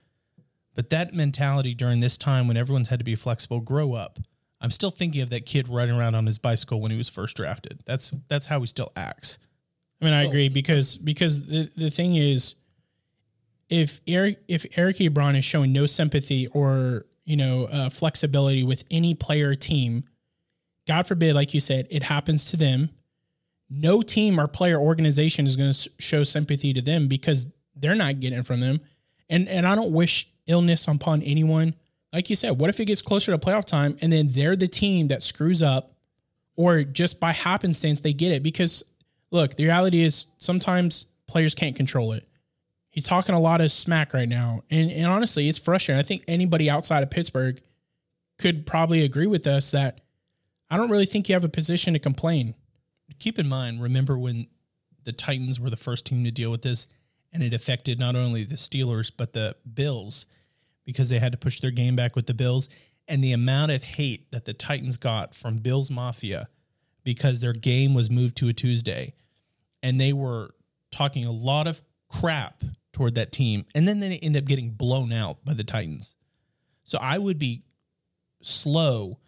But 0.74 0.89
that 0.89 1.13
mentality 1.13 1.74
during 1.74 2.00
this 2.00 2.17
time 2.17 2.48
when 2.48 2.58
everyone's 2.58 2.88
had 2.89 3.00
to 3.00 3.05
be 3.05 3.15
flexible, 3.15 3.60
grow 3.60 3.94
up. 3.94 4.20
I'm 4.62 4.72
still 4.72 4.92
thinking 4.92 5.22
of 5.22 5.30
that 5.30 5.46
kid 5.46 5.68
riding 5.70 5.96
around 5.96 6.16
on 6.16 6.26
his 6.26 6.40
bicycle 6.40 6.82
when 6.82 6.92
he 6.92 6.98
was 6.98 7.10
first 7.10 7.38
drafted. 7.38 7.82
That's 7.86 8.12
that's 8.28 8.48
how 8.48 8.60
he 8.62 8.68
still 8.68 8.92
acts. 8.96 9.38
I 10.02 10.06
mean, 10.06 10.14
I 10.14 10.24
agree 10.24 10.50
because 10.50 10.98
because 10.98 11.46
the, 11.46 11.72
the 11.76 11.90
thing 11.90 12.16
is, 12.16 12.56
if 13.70 14.02
Eric 14.08 14.40
if 14.48 14.66
Eric 14.78 14.98
Ebron 14.98 15.38
is 15.38 15.46
showing 15.46 15.74
no 15.74 15.86
sympathy 15.86 16.48
or 16.48 17.06
you 17.26 17.38
know 17.38 17.66
uh, 17.66 17.90
flexibility 17.90 18.64
with 18.64 18.84
any 18.92 19.14
player 19.14 19.56
team, 19.56 20.04
God 20.88 21.08
forbid, 21.08 21.36
like 21.36 21.54
you 21.54 21.60
said, 21.60 21.88
it 21.90 22.04
happens 22.04 22.46
to 22.46 22.58
them. 22.58 22.90
No 23.70 24.02
team 24.02 24.40
or 24.40 24.48
player 24.48 24.80
organization 24.80 25.48
is 25.48 25.56
going 25.56 25.74
to 25.74 25.90
show 25.98 26.24
sympathy 26.24 26.74
to 26.74 26.82
them 26.82 27.08
because 27.08 27.50
they're 27.76 27.96
not 27.96 28.20
getting 28.20 28.44
from 28.44 28.60
them. 28.60 28.80
And 29.30 29.48
and 29.48 29.66
I 29.66 29.76
don't 29.76 29.92
wish 29.92 30.28
illness 30.48 30.88
upon 30.88 31.22
anyone. 31.24 31.76
Like 32.16 32.30
you 32.30 32.38
said, 32.38 32.52
what 32.52 32.70
if 32.70 32.80
it 32.80 32.86
gets 32.86 33.02
closer 33.02 33.34
to 33.34 33.38
playoff 33.38 33.66
time 33.66 33.98
and 34.02 34.10
then 34.10 34.30
they're 34.30 34.56
the 34.56 34.70
team 34.70 35.10
that 35.10 35.22
screws 35.22 35.62
up, 35.62 35.92
or 36.56 36.86
just 36.86 37.20
by 37.20 37.34
happenstance 37.34 38.00
they 38.00 38.14
get 38.14 38.32
it? 38.32 38.42
Because 38.42 38.84
look, 39.32 39.56
the 39.56 39.66
reality 39.66 40.02
is 40.02 40.28
sometimes 40.38 41.08
players 41.28 41.54
can't 41.54 41.76
control 41.76 42.14
it. 42.14 42.26
He's 42.90 43.04
talking 43.04 43.36
a 43.36 43.40
lot 43.40 43.60
of 43.60 43.70
smack 43.70 44.14
right 44.14 44.30
now. 44.30 44.64
And, 44.72 44.90
and 44.92 45.08
honestly, 45.08 45.50
it's 45.50 45.58
frustrating. 45.58 46.00
I 46.00 46.04
think 46.04 46.24
anybody 46.26 46.70
outside 46.70 47.04
of 47.04 47.10
Pittsburgh 47.10 47.62
could 48.40 48.66
probably 48.66 49.04
agree 49.04 49.28
with 49.28 49.46
us 49.46 49.72
that 49.72 50.00
I 50.70 50.78
don't 50.78 50.90
really 50.90 51.06
think 51.06 51.28
you 51.28 51.36
have 51.36 51.44
a 51.44 51.50
position 51.50 51.92
to 51.96 52.00
complain. 52.00 52.56
Keep 53.20 53.40
in 53.40 53.50
mind, 53.50 53.84
remember 53.84 54.18
when 54.18 54.48
the 55.04 55.12
Titans 55.12 55.60
were 55.60 55.70
the 55.70 55.76
first 55.76 56.06
team 56.06 56.24
to 56.24 56.32
deal 56.32 56.50
with 56.50 56.62
this 56.62 56.88
and 57.34 57.44
it 57.44 57.54
affected 57.54 58.00
not 58.00 58.16
only 58.16 58.46
the 58.46 58.56
Steelers 58.56 59.12
but 59.16 59.34
the 59.34 59.58
Bills 59.74 60.26
because 60.86 61.10
they 61.10 61.20
had 61.20 61.32
to 61.32 61.38
push 61.38 61.60
their 61.60 61.72
game 61.72 61.96
back 61.96 62.15
with 62.15 62.27
the 62.27 62.34
Bills 62.34 62.70
and 63.08 63.24
the 63.24 63.34
amount 63.34 63.72
of 63.72 63.84
hate 63.84 64.32
that 64.32 64.46
the 64.46 64.54
Titans 64.54 64.98
got 64.98 65.34
from 65.34 65.58
Bills 65.58 65.92
Mafia 65.92 66.48
because 67.04 67.42
their 67.42 67.54
game 67.54 67.94
was 67.94 68.10
moved 68.10 68.36
to 68.38 68.48
a 68.48 68.54
Tuesday 68.54 69.13
and 69.84 70.00
they 70.00 70.13
were 70.13 70.51
talking 70.92 71.25
a 71.25 71.32
lot 71.32 71.68
of 71.68 71.82
crap 72.10 72.63
toward 72.94 73.15
that 73.15 73.32
team 73.32 73.65
and 73.75 73.88
then 73.88 74.00
they 74.00 74.18
end 74.20 74.38
up 74.38 74.46
getting 74.46 74.72
blown 74.72 75.12
out 75.12 75.44
by 75.44 75.54
the 75.54 75.63
Titans. 75.63 76.15
So 76.84 76.98
I 77.00 77.18
would 77.18 77.39
be 77.39 77.63
slow 78.42 79.20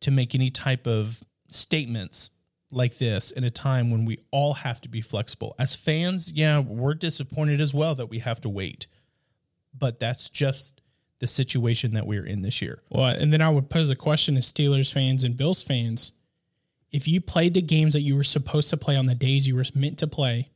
to 0.00 0.10
make 0.10 0.34
any 0.34 0.50
type 0.50 0.86
of 0.86 1.20
statements 1.48 2.30
like 2.72 2.98
this 2.98 3.30
in 3.30 3.44
a 3.44 3.50
time 3.50 3.90
when 3.90 4.04
we 4.04 4.18
all 4.30 4.54
have 4.54 4.80
to 4.82 4.88
be 4.88 5.00
flexible. 5.00 5.54
As 5.58 5.74
fans, 5.74 6.30
yeah, 6.32 6.58
we're 6.58 6.94
disappointed 6.94 7.60
as 7.60 7.74
well 7.74 7.94
that 7.96 8.06
we 8.06 8.20
have 8.20 8.40
to 8.42 8.48
wait. 8.48 8.86
But 9.76 10.00
that's 10.00 10.30
just 10.30 10.79
the 11.20 11.26
situation 11.26 11.92
that 11.94 12.06
we're 12.06 12.24
in 12.24 12.42
this 12.42 12.60
year. 12.60 12.82
Well, 12.88 13.04
and 13.04 13.32
then 13.32 13.42
I 13.42 13.50
would 13.50 13.70
pose 13.70 13.90
a 13.90 13.96
question 13.96 14.34
to 14.34 14.40
Steelers 14.40 14.92
fans 14.92 15.22
and 15.22 15.36
Bills 15.36 15.62
fans. 15.62 16.12
If 16.90 17.06
you 17.06 17.20
played 17.20 17.54
the 17.54 17.62
games 17.62 17.92
that 17.92 18.00
you 18.00 18.16
were 18.16 18.24
supposed 18.24 18.70
to 18.70 18.76
play 18.76 18.96
on 18.96 19.06
the 19.06 19.14
days 19.14 19.46
you 19.46 19.54
were 19.54 19.64
meant 19.74 19.98
to 19.98 20.06
play, 20.06 20.50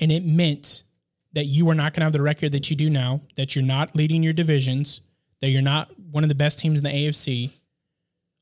and 0.00 0.10
it 0.10 0.24
meant 0.24 0.84
that 1.32 1.44
you 1.44 1.66
were 1.66 1.74
not 1.74 1.92
going 1.92 2.00
to 2.00 2.04
have 2.04 2.12
the 2.12 2.22
record 2.22 2.52
that 2.52 2.70
you 2.70 2.76
do 2.76 2.88
now, 2.88 3.20
that 3.36 3.54
you're 3.54 3.64
not 3.64 3.94
leading 3.94 4.22
your 4.22 4.32
divisions, 4.32 5.00
that 5.40 5.48
you're 5.48 5.62
not 5.62 5.90
one 6.10 6.24
of 6.24 6.28
the 6.28 6.34
best 6.34 6.58
teams 6.58 6.78
in 6.78 6.84
the 6.84 6.90
AFC, 6.90 7.50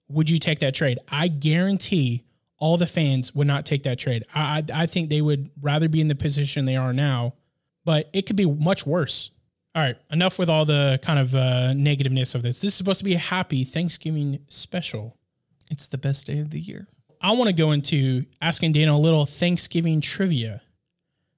would 0.08 0.30
you 0.30 0.38
take 0.38 0.60
that 0.60 0.74
trade? 0.74 0.98
I 1.08 1.28
guarantee 1.28 2.24
all 2.58 2.76
the 2.76 2.86
fans 2.86 3.34
would 3.34 3.46
not 3.46 3.66
take 3.66 3.82
that 3.84 3.98
trade. 3.98 4.24
I, 4.34 4.64
I 4.72 4.82
I 4.82 4.86
think 4.86 5.10
they 5.10 5.20
would 5.20 5.50
rather 5.60 5.88
be 5.88 6.00
in 6.00 6.08
the 6.08 6.14
position 6.14 6.64
they 6.64 6.76
are 6.76 6.92
now, 6.92 7.34
but 7.84 8.08
it 8.12 8.26
could 8.26 8.36
be 8.36 8.46
much 8.46 8.86
worse. 8.86 9.30
All 9.78 9.84
right, 9.84 9.96
enough 10.10 10.40
with 10.40 10.50
all 10.50 10.64
the 10.64 10.98
kind 11.04 11.20
of 11.20 11.36
uh, 11.36 11.72
negativeness 11.72 12.34
of 12.34 12.42
this. 12.42 12.58
This 12.58 12.70
is 12.70 12.74
supposed 12.74 12.98
to 12.98 13.04
be 13.04 13.14
a 13.14 13.18
happy 13.18 13.62
Thanksgiving 13.62 14.40
special. 14.48 15.16
It's 15.70 15.86
the 15.86 15.98
best 15.98 16.26
day 16.26 16.40
of 16.40 16.50
the 16.50 16.58
year. 16.58 16.88
I 17.20 17.30
want 17.30 17.46
to 17.46 17.52
go 17.52 17.70
into 17.70 18.24
asking 18.42 18.72
Dano 18.72 18.96
a 18.96 18.98
little 18.98 19.24
Thanksgiving 19.24 20.00
trivia. 20.00 20.62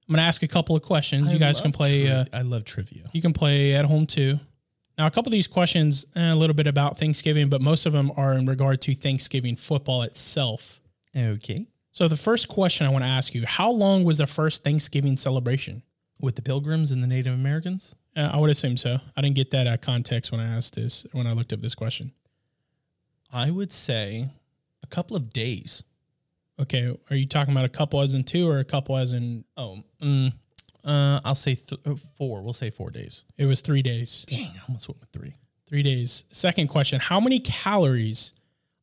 I'm 0.09 0.15
going 0.15 0.17
to 0.17 0.23
ask 0.23 0.41
a 0.41 0.47
couple 0.47 0.75
of 0.75 0.81
questions. 0.81 1.31
you 1.31 1.37
guys 1.37 1.61
can 1.61 1.71
play. 1.71 2.07
tri- 2.07 2.15
Uh, 2.15 2.25
I 2.33 2.41
love 2.41 2.65
trivia. 2.65 3.03
you 3.13 3.21
can 3.21 3.31
play 3.31 3.75
at 3.75 3.85
home 3.85 4.07
too. 4.07 4.39
Now, 4.97 5.05
a 5.05 5.11
couple 5.11 5.29
of 5.29 5.33
these 5.33 5.47
questions, 5.47 6.07
eh, 6.15 6.33
a 6.33 6.35
little 6.35 6.55
bit 6.55 6.65
about 6.65 6.97
Thanksgiving, 6.97 7.47
but 7.47 7.61
most 7.61 7.85
of 7.85 7.93
them 7.93 8.11
are 8.17 8.33
in 8.33 8.47
regard 8.47 8.81
to 8.81 8.95
Thanksgiving 8.95 9.55
football 9.55 10.01
itself. 10.01 10.81
Okay. 11.15 11.67
So, 11.91 12.07
the 12.07 12.17
first 12.17 12.47
question 12.47 12.87
I 12.87 12.89
want 12.89 13.03
to 13.03 13.07
ask 13.09 13.35
you: 13.35 13.45
How 13.45 13.69
long 13.69 14.03
was 14.03 14.17
the 14.17 14.25
first 14.25 14.63
Thanksgiving 14.63 15.15
celebration? 15.15 15.83
With 16.19 16.37
the 16.37 16.41
Pilgrims 16.41 16.91
and 16.91 17.03
the 17.03 17.07
Native 17.07 17.35
Americans? 17.35 17.93
Uh, 18.15 18.29
I 18.33 18.37
would 18.37 18.49
assume 18.49 18.77
so. 18.77 18.99
I 19.15 19.21
didn't 19.21 19.35
get 19.35 19.51
that 19.51 19.67
uh, 19.67 19.77
context 19.77 20.31
when 20.31 20.41
I 20.41 20.55
asked 20.55 20.75
this 20.75 21.05
when 21.13 21.27
I 21.27 21.31
looked 21.31 21.53
up 21.53 21.61
this 21.61 21.75
question. 21.75 22.11
I 23.31 23.51
would 23.51 23.71
say 23.71 24.29
a 24.83 24.87
couple 24.87 25.15
of 25.15 25.31
days. 25.31 25.83
Okay, 26.59 26.95
are 27.09 27.15
you 27.15 27.25
talking 27.25 27.53
about 27.53 27.65
a 27.65 27.69
couple 27.69 28.01
as 28.01 28.13
in 28.13 28.23
two 28.23 28.49
or 28.49 28.59
a 28.59 28.65
couple 28.65 28.97
as 28.97 29.13
in? 29.13 29.45
Oh, 29.55 29.83
mm, 30.01 30.33
uh, 30.83 31.19
I'll 31.23 31.35
say 31.35 31.55
th- 31.55 31.81
uh, 31.85 31.95
four. 31.95 32.41
We'll 32.41 32.53
say 32.53 32.69
four 32.69 32.91
days. 32.91 33.23
It 33.37 33.45
was 33.45 33.61
three 33.61 33.81
days. 33.81 34.25
Dang, 34.27 34.51
I 34.55 34.61
almost 34.67 34.87
went 34.89 34.99
with 34.99 35.09
three. 35.09 35.33
Three 35.67 35.81
days. 35.83 36.25
Second 36.31 36.67
question: 36.67 36.99
How 36.99 37.19
many 37.21 37.39
calories, 37.39 38.33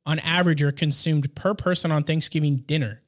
on 0.07 0.19
average, 0.21 0.63
are 0.63 0.73
consumed 0.73 1.35
per 1.35 1.55
person 1.55 1.93
on 1.93 2.03
Thanksgiving 2.03 2.57
dinner? 2.57 3.03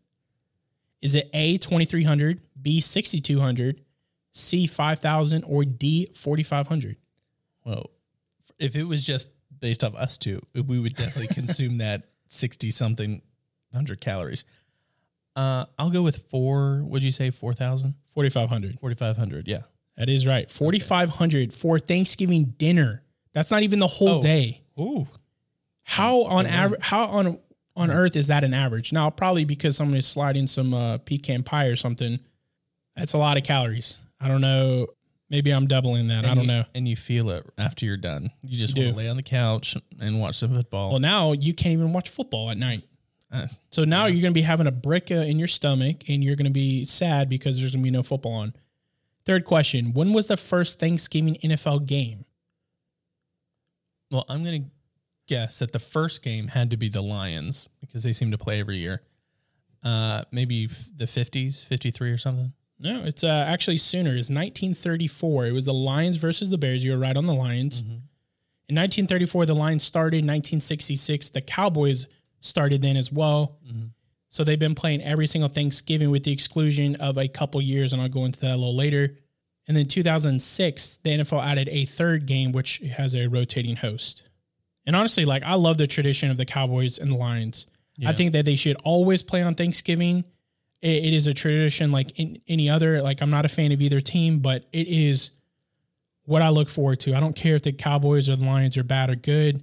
Is 1.00 1.14
it 1.14 1.30
A 1.32 1.56
twenty 1.58 1.86
three 1.86 2.04
hundred, 2.04 2.42
B 2.60 2.80
sixty 2.80 3.20
two 3.22 3.40
hundred, 3.40 3.80
C 4.32 4.66
five 4.66 4.98
thousand, 5.00 5.44
or 5.44 5.64
D 5.64 6.08
forty 6.14 6.42
five 6.42 6.66
hundred? 6.68 6.96
Well, 7.64 7.90
if 8.58 8.76
it 8.76 8.84
was 8.84 9.04
just 9.04 9.28
based 9.60 9.82
off 9.84 9.94
us 9.94 10.16
two, 10.18 10.40
we 10.54 10.78
would 10.78 10.94
definitely 10.94 11.26
consume 11.34 11.78
that 11.78 12.04
60 12.28 12.70
something 12.70 13.22
hundred 13.74 14.00
calories. 14.00 14.44
Uh, 15.36 15.64
I'll 15.78 15.90
go 15.90 16.02
with 16.02 16.16
four. 16.30 16.82
Would 16.84 17.02
you 17.02 17.12
say 17.12 17.30
4,000? 17.30 17.94
Forty 18.14 18.30
five 18.30 18.48
hundred. 18.48 18.78
4,500. 18.80 19.46
Yeah. 19.48 19.62
That 19.96 20.08
is 20.08 20.26
right. 20.26 20.50
Forty 20.50 20.78
five 20.78 21.10
hundred 21.10 21.52
for 21.52 21.78
Thanksgiving 21.78 22.54
dinner. 22.58 23.02
That's 23.32 23.50
not 23.50 23.62
even 23.62 23.78
the 23.78 23.86
whole 23.86 24.18
Oh. 24.18 24.22
day. 24.22 24.62
Ooh. 24.78 25.06
How 25.84 26.22
on 26.24 26.46
average? 26.46 26.80
How 26.82 27.04
on 27.06 27.38
on 27.76 27.90
earth 27.90 28.16
is 28.16 28.26
that 28.28 28.42
an 28.44 28.54
average? 28.54 28.92
Now, 28.92 29.10
probably 29.10 29.44
because 29.44 29.76
someone 29.76 29.96
is 29.96 30.06
sliding 30.06 30.46
some 30.46 30.72
uh, 30.74 30.98
pecan 30.98 31.42
pie 31.42 31.66
or 31.66 31.76
something. 31.76 32.18
That's 32.96 33.12
a 33.12 33.18
lot 33.18 33.36
of 33.36 33.44
calories. 33.44 33.98
I 34.20 34.28
don't 34.28 34.40
know. 34.40 34.86
Maybe 35.30 35.50
I'm 35.52 35.66
doubling 35.66 36.08
that. 36.08 36.24
I 36.24 36.34
don't 36.34 36.42
you- 36.42 36.48
know. 36.48 36.64
And 36.74 36.88
you 36.88 36.96
feel 36.96 37.30
it 37.30 37.46
after 37.56 37.86
you're 37.86 37.96
done. 37.96 38.30
You 38.42 38.58
just 38.58 38.76
You 38.76 38.82
want 38.84 38.88
do. 38.96 39.00
to 39.00 39.04
lay 39.04 39.08
on 39.08 39.16
the 39.16 39.22
couch 39.22 39.76
and 40.00 40.20
watch 40.20 40.34
some 40.36 40.54
football. 40.54 40.90
Well, 40.90 40.98
now 40.98 41.32
you 41.32 41.54
can't 41.54 41.72
even 41.74 41.92
watch 41.92 42.08
football 42.08 42.50
at 42.50 42.58
night. 42.58 42.82
Uh, 43.32 43.46
So 43.70 43.84
now 43.84 44.06
you're 44.06 44.22
going 44.22 44.32
to 44.34 44.38
be 44.38 44.42
having 44.42 44.66
a 44.66 44.72
brick 44.72 45.10
uh, 45.12 45.14
in 45.14 45.38
your 45.38 45.46
stomach, 45.46 46.08
and 46.08 46.24
you're 46.24 46.34
going 46.34 46.46
to 46.46 46.52
be 46.52 46.84
sad 46.84 47.28
because 47.28 47.58
there's 47.60 47.70
going 47.72 47.82
to 47.82 47.86
be 47.86 47.90
no 47.92 48.02
football 48.02 48.32
on. 48.32 48.54
Third 49.24 49.44
question: 49.44 49.92
When 49.92 50.12
was 50.12 50.26
the 50.26 50.36
first 50.36 50.80
Thanksgiving 50.80 51.36
NFL 51.36 51.86
game? 51.86 52.24
well, 54.10 54.24
I'm 54.28 54.42
going 54.42 54.64
to 54.64 54.70
guess 55.28 55.60
that 55.60 55.70
the 55.72 55.78
first 55.78 56.22
game 56.22 56.48
had 56.48 56.70
to 56.72 56.76
be 56.76 56.88
the 56.88 57.02
Lions 57.02 57.68
because 57.80 58.02
they 58.02 58.12
seem 58.12 58.32
to 58.32 58.38
play 58.38 58.58
every 58.58 58.78
year. 58.78 59.02
Uh, 59.84 60.24
maybe 60.32 60.66
the 60.66 61.04
50s, 61.06 61.64
53 61.64 62.10
or 62.10 62.18
something. 62.18 62.52
No, 62.82 63.02
it's 63.04 63.22
uh, 63.22 63.44
actually 63.46 63.76
sooner. 63.76 64.10
It's 64.10 64.30
1934. 64.30 65.46
It 65.48 65.52
was 65.52 65.66
the 65.66 65.74
Lions 65.74 66.16
versus 66.16 66.48
the 66.48 66.56
Bears. 66.58 66.82
You 66.84 66.92
were 66.92 66.98
right 66.98 67.16
on 67.16 67.26
the 67.26 67.34
Lions. 67.34 67.80
In 68.68 68.76
1934, 68.76 69.46
the 69.46 69.54
Lions 69.54 69.84
started. 69.84 70.18
1966, 70.18 71.30
the 71.30 71.42
Cowboys 71.42 72.06
started 72.40 72.80
then 72.80 72.96
as 72.96 73.12
well. 73.12 73.58
So 74.30 74.44
they've 74.44 74.58
been 74.58 74.74
playing 74.76 75.02
every 75.02 75.26
single 75.26 75.48
Thanksgiving 75.50 76.10
with 76.10 76.22
the 76.22 76.32
exclusion 76.32 76.94
of 76.96 77.18
a 77.18 77.28
couple 77.28 77.60
years, 77.60 77.92
and 77.92 78.00
I'll 78.00 78.08
go 78.08 78.24
into 78.24 78.40
that 78.40 78.54
a 78.54 78.56
little 78.56 78.76
later. 78.76 79.16
And 79.68 79.76
then 79.76 79.86
2006, 79.86 80.98
the 81.02 81.10
NFL 81.10 81.44
added 81.44 81.68
a 81.68 81.84
third 81.84 82.26
game, 82.26 82.52
which 82.52 82.78
has 82.96 83.14
a 83.14 83.26
rotating 83.26 83.76
host. 83.76 84.22
And 84.86 84.96
honestly, 84.96 85.24
like 85.24 85.42
I 85.42 85.54
love 85.54 85.78
the 85.78 85.86
tradition 85.86 86.30
of 86.30 86.36
the 86.38 86.46
Cowboys 86.46 86.96
and 86.96 87.12
the 87.12 87.16
Lions. 87.16 87.66
I 88.06 88.12
think 88.14 88.32
that 88.32 88.46
they 88.46 88.54
should 88.56 88.76
always 88.84 89.22
play 89.22 89.42
on 89.42 89.54
Thanksgiving. 89.54 90.24
It, 90.82 91.04
it 91.04 91.14
is 91.14 91.26
a 91.26 91.34
tradition 91.34 91.92
like 91.92 92.12
any 92.48 92.70
other. 92.70 93.02
Like 93.02 93.22
I'm 93.22 93.30
not 93.30 93.44
a 93.44 93.48
fan 93.48 93.72
of 93.72 93.80
either 93.80 94.00
team, 94.00 94.38
but 94.38 94.66
it 94.72 94.88
is 94.88 95.30
what 96.24 96.42
I 96.42 96.48
look 96.48 96.68
forward 96.68 97.00
to. 97.00 97.14
I 97.14 97.20
don't 97.20 97.36
care 97.36 97.56
if 97.56 97.62
the 97.62 97.72
Cowboys 97.72 98.28
or 98.28 98.36
the 98.36 98.44
Lions 98.44 98.76
are 98.76 98.84
bad 98.84 99.10
or 99.10 99.16
good 99.16 99.62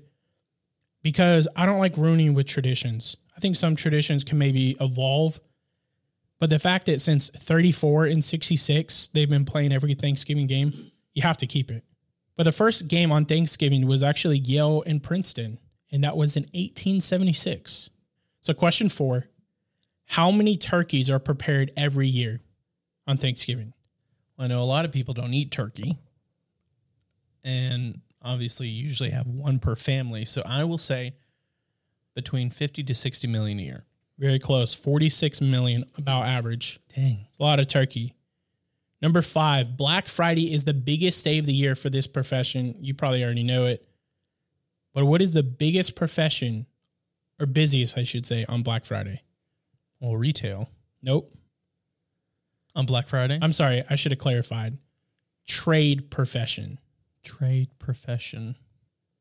because 1.02 1.48
I 1.56 1.66
don't 1.66 1.80
like 1.80 1.96
ruining 1.98 2.34
with 2.34 2.48
traditions. 2.48 3.16
I 3.36 3.40
think 3.40 3.56
some 3.56 3.76
traditions 3.76 4.24
can 4.24 4.38
maybe 4.38 4.76
evolve, 4.82 5.40
but 6.40 6.50
the 6.50 6.60
fact 6.60 6.88
that 6.88 7.02
since 7.02 7.30
34 7.30 8.06
and 8.08 8.24
66 8.24 9.08
they've 9.10 9.30
been 9.30 9.46
playing 9.46 9.72
every 9.72 9.94
Thanksgiving 9.94 10.48
game, 10.48 10.92
you 11.14 11.22
have 11.22 11.38
to 11.38 11.48
keep 11.48 11.72
it. 11.72 11.84
But 12.36 12.44
the 12.44 12.52
first 12.52 12.88
game 12.88 13.12
on 13.12 13.26
Thanksgiving 13.26 13.88
was 13.88 14.04
actually 14.04 14.38
Yale 14.38 14.84
and 14.86 15.02
Princeton, 15.02 15.60
and 15.92 16.04
that 16.04 16.16
was 16.16 16.38
in 16.38 16.44
1876. 16.44 17.90
So, 18.42 18.54
question 18.54 18.90
four 18.90 19.28
How 20.08 20.32
many 20.32 20.58
turkeys 20.58 21.10
are 21.10 21.20
prepared 21.20 21.72
every 21.78 22.08
year 22.08 22.40
on 23.06 23.18
Thanksgiving? 23.18 23.74
I 24.40 24.48
know 24.48 24.62
a 24.62 24.66
lot 24.66 24.86
of 24.86 24.92
people 24.92 25.14
don't 25.14 25.34
eat 25.34 25.52
turkey, 25.52 25.98
and 27.44 28.02
obviously 28.22 28.68
you 28.68 28.84
usually 28.84 29.10
have 29.10 29.28
one 29.28 29.60
per 29.60 29.76
family. 29.76 30.26
So 30.26 30.42
I 30.46 30.64
will 30.64 30.78
say 30.78 31.16
between 32.16 32.50
50 32.50 32.84
to 32.84 32.96
60 32.96 33.28
million 33.28 33.60
a 33.60 33.64
year. 33.64 33.86
Very 34.18 34.40
close. 34.40 34.74
46 34.74 35.42
million 35.42 35.86
about 35.98 36.26
average. 36.26 36.80
Dang. 36.96 37.28
A 37.40 37.44
lot 37.44 37.60
of 37.60 37.68
turkey. 37.68 38.16
Number 39.02 39.22
five, 39.22 39.78
Black 39.78 40.08
Friday 40.08 40.52
is 40.52 40.64
the 40.64 40.74
biggest 40.74 41.24
day 41.24 41.38
of 41.38 41.46
the 41.46 41.54
year 41.54 41.76
for 41.76 41.92
this 41.92 42.08
profession. 42.08 42.76
You 42.80 42.96
probably 42.96 43.24
already 43.24 43.44
know 43.44 43.68
it. 43.68 43.88
But 44.94 45.06
what 45.06 45.22
is 45.22 45.34
the 45.34 45.44
biggest 45.44 45.96
profession, 45.96 46.66
or 47.40 47.46
busiest, 47.46 47.96
I 47.96 48.04
should 48.04 48.26
say, 48.26 48.46
on 48.50 48.64
Black 48.64 48.86
Friday? 48.86 49.22
Well, 50.00 50.16
retail 50.16 50.70
Nope. 51.02 51.34
on 52.76 52.86
Black 52.86 53.08
Friday. 53.08 53.40
I'm 53.42 53.54
sorry. 53.54 53.84
I 53.90 53.96
should 53.96 54.12
have 54.12 54.20
clarified. 54.20 54.78
Trade 55.48 56.10
profession. 56.12 56.80
trade 57.24 57.70
profession. 57.80 58.56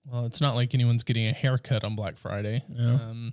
Well, 0.04 0.26
it's 0.26 0.40
not 0.40 0.54
like 0.54 0.74
anyone's 0.74 1.02
getting 1.02 1.26
a 1.28 1.32
haircut 1.32 1.82
on 1.84 1.96
Black 1.96 2.16
Friday 2.16 2.62
um, 2.78 3.32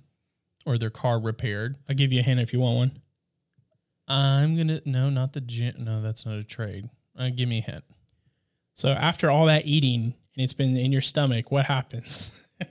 or 0.66 0.78
their 0.78 0.90
car 0.90 1.20
repaired. 1.20 1.76
I'll 1.88 1.96
give 1.96 2.12
you 2.12 2.20
a 2.20 2.24
hint 2.24 2.40
if 2.40 2.52
you 2.54 2.60
want 2.60 2.78
one. 2.78 2.92
I'm 4.08 4.56
going 4.56 4.68
to, 4.70 4.82
no, 4.86 5.10
not 5.10 5.34
the 5.34 5.42
gym. 5.42 5.76
No, 5.80 6.02
that's 6.02 6.26
not 6.26 6.38
a 6.38 6.44
trade. 6.44 6.90
Uh, 7.18 7.30
give 7.36 7.48
me 7.48 7.60
a 7.60 7.62
hint. 7.62 7.84
So 8.74 8.90
after 8.90 9.30
all 9.30 9.46
that 9.46 9.66
eating 9.68 10.16
and 10.36 10.44
it's 10.44 10.54
been 10.54 10.76
in 10.76 10.92
your 10.92 11.02
stomach, 11.02 11.52
what 11.52 11.66
happens? 11.66 12.48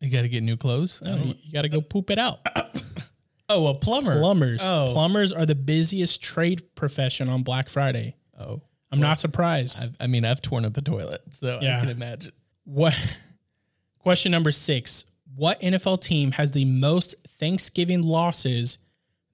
You 0.00 0.10
got 0.10 0.22
to 0.22 0.28
get 0.28 0.44
new 0.44 0.56
clothes. 0.56 1.02
I 1.04 1.08
don't- 1.08 1.26
you 1.26 1.34
you 1.42 1.52
got 1.52 1.62
to 1.62 1.68
go 1.68 1.80
poop 1.80 2.10
it 2.10 2.20
out. 2.20 2.38
oh, 3.48 3.66
a 3.68 3.74
plumber. 3.74 4.18
Plumbers. 4.18 4.60
Oh. 4.62 4.88
Plumbers 4.92 5.32
are 5.32 5.46
the 5.46 5.54
busiest 5.54 6.22
trade 6.22 6.74
profession 6.74 7.28
on 7.28 7.42
Black 7.42 7.68
Friday. 7.68 8.16
Oh, 8.38 8.62
I'm 8.90 9.00
not 9.00 9.18
surprised. 9.18 9.82
I've, 9.82 9.96
I 10.00 10.06
mean, 10.06 10.24
I've 10.24 10.40
torn 10.40 10.64
up 10.64 10.76
a 10.76 10.80
toilet, 10.82 11.22
so 11.30 11.58
Yeah. 11.60 11.76
I 11.76 11.80
can 11.80 11.88
imagine. 11.90 12.32
What? 12.64 12.94
Question 13.98 14.32
number 14.32 14.52
six. 14.52 15.04
What 15.34 15.60
NFL 15.60 16.00
team 16.00 16.32
has 16.32 16.52
the 16.52 16.64
most 16.64 17.14
Thanksgiving 17.26 18.02
losses 18.02 18.78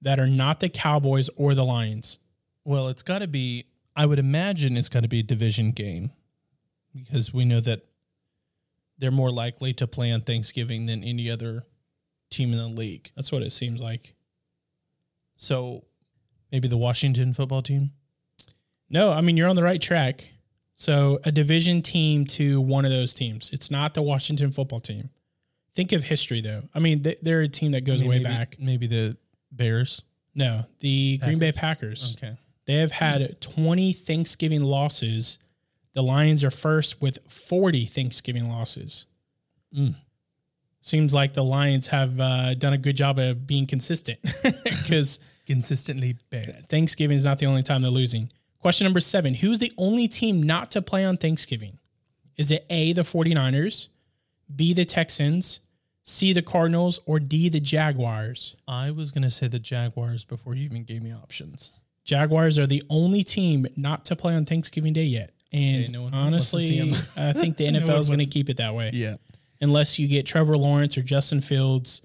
that 0.01 0.19
are 0.19 0.27
not 0.27 0.59
the 0.59 0.69
Cowboys 0.69 1.29
or 1.35 1.55
the 1.55 1.63
Lions? 1.63 2.19
Well, 2.63 2.89
it's 2.89 3.01
got 3.03 3.19
to 3.19 3.27
be, 3.27 3.65
I 3.95 4.05
would 4.05 4.19
imagine 4.19 4.75
it's 4.77 4.89
got 4.89 5.03
to 5.03 5.07
be 5.09 5.19
a 5.19 5.23
division 5.23 5.71
game 5.71 6.11
because 6.93 7.33
we 7.33 7.45
know 7.45 7.59
that 7.61 7.81
they're 8.97 9.11
more 9.11 9.31
likely 9.31 9.73
to 9.73 9.87
play 9.87 10.11
on 10.11 10.21
Thanksgiving 10.21 10.85
than 10.85 11.03
any 11.03 11.29
other 11.29 11.65
team 12.35 12.51
in 12.51 12.57
the 12.57 12.67
league. 12.67 13.11
That's 13.15 13.31
what 13.31 13.41
it 13.43 13.51
seems 13.51 13.81
like. 13.81 14.13
So 15.37 15.83
maybe 16.51 16.67
the 16.67 16.77
Washington 16.77 17.33
football 17.33 17.61
team. 17.61 17.91
No, 18.89 19.11
I 19.11 19.21
mean, 19.21 19.35
you're 19.37 19.49
on 19.49 19.55
the 19.55 19.63
right 19.63 19.81
track. 19.81 20.31
So 20.75 21.19
a 21.23 21.31
division 21.31 21.81
team 21.81 22.25
to 22.25 22.59
one 22.61 22.85
of 22.85 22.91
those 22.91 23.13
teams. 23.13 23.49
It's 23.53 23.71
not 23.71 23.93
the 23.93 24.01
Washington 24.01 24.51
football 24.51 24.79
team. 24.79 25.09
Think 25.73 25.91
of 25.91 26.03
history, 26.03 26.41
though. 26.41 26.63
I 26.73 26.79
mean, 26.79 27.01
they- 27.01 27.17
they're 27.21 27.41
a 27.41 27.47
team 27.47 27.71
that 27.71 27.81
goes 27.83 28.01
way 28.03 28.19
maybe, 28.19 28.23
back. 28.23 28.57
Maybe 28.59 28.87
the 28.87 29.17
Bears. 29.51 30.01
No, 30.33 30.65
the 30.79 31.17
Green 31.19 31.39
Bay 31.39 31.51
Packers. 31.51 32.15
Okay. 32.17 32.35
They 32.65 32.75
have 32.75 32.91
had 32.91 33.39
20 33.41 33.93
Thanksgiving 33.93 34.61
losses. 34.61 35.39
The 35.93 36.03
Lions 36.03 36.43
are 36.43 36.51
first 36.51 37.01
with 37.01 37.19
40 37.31 37.85
Thanksgiving 37.85 38.49
losses. 38.49 39.05
Hmm. 39.73 39.89
Seems 40.85 41.13
like 41.13 41.33
the 41.33 41.43
Lions 41.43 41.87
have 41.87 42.19
uh, 42.19 42.53
done 42.53 42.73
a 42.73 42.77
good 42.77 42.95
job 42.95 43.17
of 43.17 43.47
being 43.47 43.65
consistent 43.65 44.19
because 44.63 45.19
Consistently 45.45 46.17
bad. 46.31 46.67
Thanksgiving 46.69 47.15
is 47.15 47.23
not 47.23 47.39
the 47.39 47.45
only 47.45 47.61
time 47.61 47.83
they're 47.83 47.91
losing. 47.91 48.31
Question 48.59 48.85
number 48.85 48.99
seven 48.99 49.35
Who's 49.35 49.59
the 49.59 49.71
only 49.77 50.07
team 50.07 50.41
not 50.41 50.71
to 50.71 50.81
play 50.81 51.05
on 51.05 51.17
Thanksgiving? 51.17 51.77
Is 52.35 52.51
it 52.51 52.65
A, 52.69 52.93
the 52.93 53.03
49ers, 53.03 53.87
B, 54.53 54.73
the 54.73 54.85
Texans, 54.85 55.61
C, 56.03 56.33
the 56.33 56.41
Cardinals, 56.41 56.99
or 57.05 57.19
D, 57.19 57.47
the 57.47 57.59
Jaguars? 57.59 58.55
I 58.67 58.91
was 58.91 59.11
going 59.11 59.21
to 59.21 59.29
say 59.29 59.47
the 59.47 59.59
Jaguars 59.59 60.25
before 60.25 60.55
you 60.55 60.65
even 60.65 60.83
gave 60.83 61.03
me 61.03 61.13
options. 61.13 61.73
Jaguars 62.03 62.57
are 62.57 62.67
the 62.67 62.83
only 62.89 63.23
team 63.23 63.65
not 63.77 64.03
to 64.05 64.15
play 64.15 64.33
on 64.35 64.45
Thanksgiving 64.45 64.93
Day 64.93 65.05
yet. 65.05 65.31
And 65.53 65.83
Okay, 65.83 65.91
no 65.91 66.03
one 66.03 66.11
wants 66.11 66.51
to 66.51 66.59
see 66.59 66.81
honestly. 66.81 67.07
I 67.15 67.33
think 67.33 67.57
the 67.57 67.65
NFL 67.67 67.87
one 67.87 67.99
is 67.99 68.07
going 68.09 68.19
to 68.19 68.25
keep 68.25 68.49
it 68.49 68.57
that 68.57 68.73
way. 68.75 68.91
Yeah. 68.93 69.15
Unless 69.61 69.97
you 69.99 70.07
get 70.07 70.25
Trevor 70.25 70.57
Lawrence 70.57 70.97
or 70.97 71.01
Justin 71.01 71.41
Fields. 71.41 72.01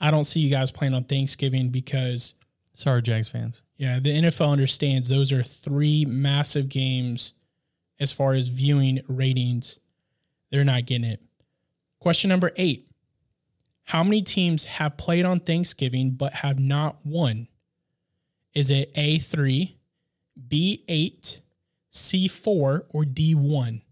I 0.00 0.10
don't 0.10 0.24
see 0.24 0.40
you 0.40 0.50
guys 0.50 0.70
playing 0.70 0.94
on 0.94 1.04
Thanksgiving 1.04 1.68
because, 1.70 2.34
Sorry, 2.74 3.02
Jags 3.02 3.28
fans. 3.28 3.62
yeah, 3.76 4.00
the 4.00 4.10
NFL 4.10 4.50
understands 4.50 5.08
those 5.08 5.30
are 5.32 5.42
three 5.44 6.04
massive 6.04 6.68
games 6.68 7.34
as 8.00 8.10
far 8.10 8.32
as 8.34 8.48
viewing 8.48 9.00
ratings. 9.08 9.78
They're 10.50 10.64
not 10.64 10.86
getting 10.86 11.04
it. 11.08 11.22
Question 12.00 12.30
number 12.30 12.50
eight 12.56 12.88
How 13.84 14.02
many 14.02 14.22
teams 14.22 14.64
have 14.64 14.96
played 14.96 15.24
on 15.24 15.38
Thanksgiving 15.40 16.12
but 16.12 16.32
have 16.34 16.58
not 16.58 17.04
won? 17.04 17.46
Is 18.54 18.70
it 18.70 18.92
A3, 18.94 19.74
B8, 20.48 21.40
C4, 21.92 22.82
or 22.90 23.04
D1? 23.04 23.82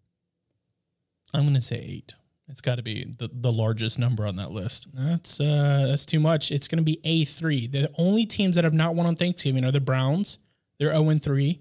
I'm 1.33 1.43
going 1.43 1.55
to 1.55 1.63
say 1.63 1.77
eight. 1.77 2.15
It's 2.51 2.61
got 2.61 2.77
to 2.77 2.83
be 2.83 3.15
the, 3.17 3.31
the 3.33 3.53
largest 3.53 3.99
number 3.99 4.27
on 4.27 4.37
that 4.37 4.51
list. 4.51 4.89
That's 4.93 5.41
uh 5.41 5.87
that's 5.89 6.05
too 6.05 6.21
much. 6.21 6.51
It's 6.51 6.67
going 6.67 6.79
to 6.79 6.85
be 6.85 7.01
A3. 7.05 7.71
The 7.71 7.91
only 7.97 8.27
teams 8.27 8.57
that 8.57 8.65
have 8.65 8.75
not 8.75 8.95
won 8.95 9.07
on 9.07 9.17
Thanksgiving 9.17 9.65
are 9.65 9.71
the 9.71 9.81
Browns. 9.81 10.39
They're 10.79 10.93
0 10.93 11.19
3. 11.19 11.61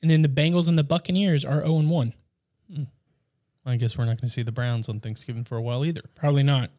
And 0.00 0.10
then 0.10 0.22
the 0.22 0.28
Bengals 0.28 0.68
and 0.68 0.78
the 0.78 0.84
Buccaneers 0.84 1.44
are 1.44 1.60
0 1.60 1.82
1. 1.82 2.14
I 3.64 3.76
guess 3.76 3.96
we're 3.96 4.06
not 4.06 4.20
going 4.20 4.28
to 4.28 4.28
see 4.28 4.42
the 4.42 4.50
Browns 4.50 4.88
on 4.88 5.00
Thanksgiving 5.00 5.44
for 5.44 5.56
a 5.56 5.62
while 5.62 5.84
either. 5.84 6.02
Probably 6.14 6.42
not. 6.42 6.70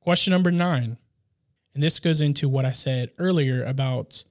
Question 0.00 0.30
number 0.30 0.50
9. 0.50 0.96
And 1.74 1.82
this 1.82 1.98
goes 2.00 2.20
into 2.20 2.48
what 2.48 2.64
I 2.64 2.72
said 2.72 3.10
earlier 3.18 3.62
about 3.62 4.24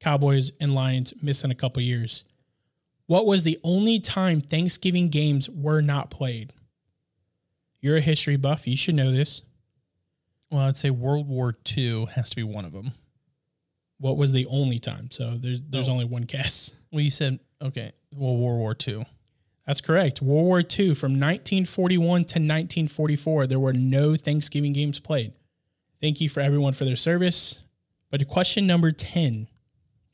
Cowboys 0.00 0.50
and 0.60 0.74
Lions 0.74 1.14
missing 1.22 1.50
a 1.50 1.54
couple 1.54 1.82
years. 1.82 2.24
What 3.06 3.24
was 3.24 3.44
the 3.44 3.58
only 3.62 4.00
time 4.00 4.40
Thanksgiving 4.40 5.08
games 5.08 5.48
were 5.48 5.80
not 5.80 6.10
played? 6.10 6.52
You're 7.80 7.96
a 7.96 8.00
history 8.00 8.36
buff. 8.36 8.66
You 8.66 8.76
should 8.76 8.94
know 8.94 9.12
this. 9.12 9.42
Well, 10.50 10.62
I'd 10.62 10.76
say 10.76 10.90
World 10.90 11.28
War 11.28 11.56
II 11.76 12.06
has 12.14 12.30
to 12.30 12.36
be 12.36 12.42
one 12.42 12.64
of 12.64 12.72
them. 12.72 12.92
What 13.98 14.16
was 14.16 14.32
the 14.32 14.46
only 14.46 14.78
time? 14.78 15.10
So 15.10 15.36
there's 15.36 15.60
there's 15.62 15.88
Oh. 15.88 15.92
only 15.92 16.04
one 16.04 16.22
guess. 16.22 16.72
Well, 16.90 17.02
you 17.02 17.10
said, 17.10 17.38
okay, 17.60 17.92
well, 18.16 18.34
World 18.38 18.60
War 18.60 18.74
II. 18.88 19.04
That's 19.66 19.82
correct. 19.82 20.22
World 20.22 20.46
War 20.46 20.60
II 20.60 20.94
from 20.94 21.12
1941 21.20 22.00
to 22.20 22.38
1944, 22.38 23.46
there 23.46 23.58
were 23.60 23.74
no 23.74 24.16
Thanksgiving 24.16 24.72
games 24.72 24.98
played. 24.98 25.34
Thank 26.00 26.22
you 26.22 26.30
for 26.30 26.40
everyone 26.40 26.72
for 26.72 26.86
their 26.86 26.96
service. 26.96 27.60
But 28.10 28.26
question 28.26 28.66
number 28.66 28.90
10 28.90 29.48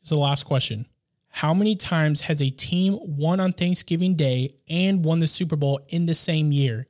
is 0.03 0.09
the 0.11 0.19
last 0.19 0.43
question. 0.47 0.87
How 1.29 1.55
many 1.55 1.77
times 1.77 2.23
has 2.23 2.43
a 2.43 2.51
team 2.51 2.99
won 3.01 3.39
on 3.39 3.53
Thanksgiving 3.53 4.17
Day 4.17 4.57
and 4.69 5.05
won 5.05 5.21
the 5.21 5.29
Super 5.29 5.55
Bowl 5.55 5.79
in 5.91 6.07
the 6.07 6.15
same 6.17 6.51
year? 6.51 6.89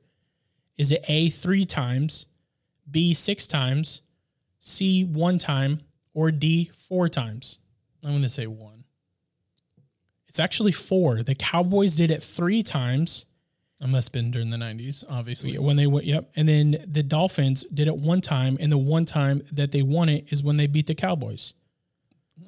Is 0.77 0.91
it 0.91 1.03
A, 1.07 1.29
three 1.29 1.65
times, 1.65 2.25
B, 2.89 3.13
six 3.13 3.47
times, 3.47 4.01
C, 4.59 5.03
one 5.03 5.37
time, 5.37 5.79
or 6.13 6.31
D, 6.31 6.71
four 6.77 7.07
times? 7.09 7.59
I'm 8.03 8.11
going 8.11 8.21
to 8.23 8.29
say 8.29 8.47
one. 8.47 8.83
It's 10.27 10.39
actually 10.39 10.73
four. 10.73 11.23
The 11.23 11.35
Cowboys 11.35 11.95
did 11.95 12.11
it 12.11 12.21
three 12.21 12.61
times 12.61 13.25
It 13.79 13.87
must 13.87 14.09
have 14.09 14.13
been 14.13 14.31
during 14.31 14.49
the 14.49 14.57
90s, 14.57 15.03
obviously. 15.09 15.57
when 15.57 15.77
they 15.77 15.87
went. 15.87 16.05
Yep, 16.05 16.29
and 16.35 16.47
then 16.47 16.83
the 16.85 17.03
Dolphins 17.03 17.63
did 17.73 17.87
it 17.87 17.95
one 17.95 18.19
time, 18.21 18.57
and 18.59 18.71
the 18.71 18.77
one 18.77 19.05
time 19.05 19.43
that 19.51 19.71
they 19.71 19.81
won 19.81 20.09
it 20.09 20.31
is 20.31 20.43
when 20.43 20.57
they 20.57 20.67
beat 20.67 20.87
the 20.87 20.95
Cowboys. 20.95 21.53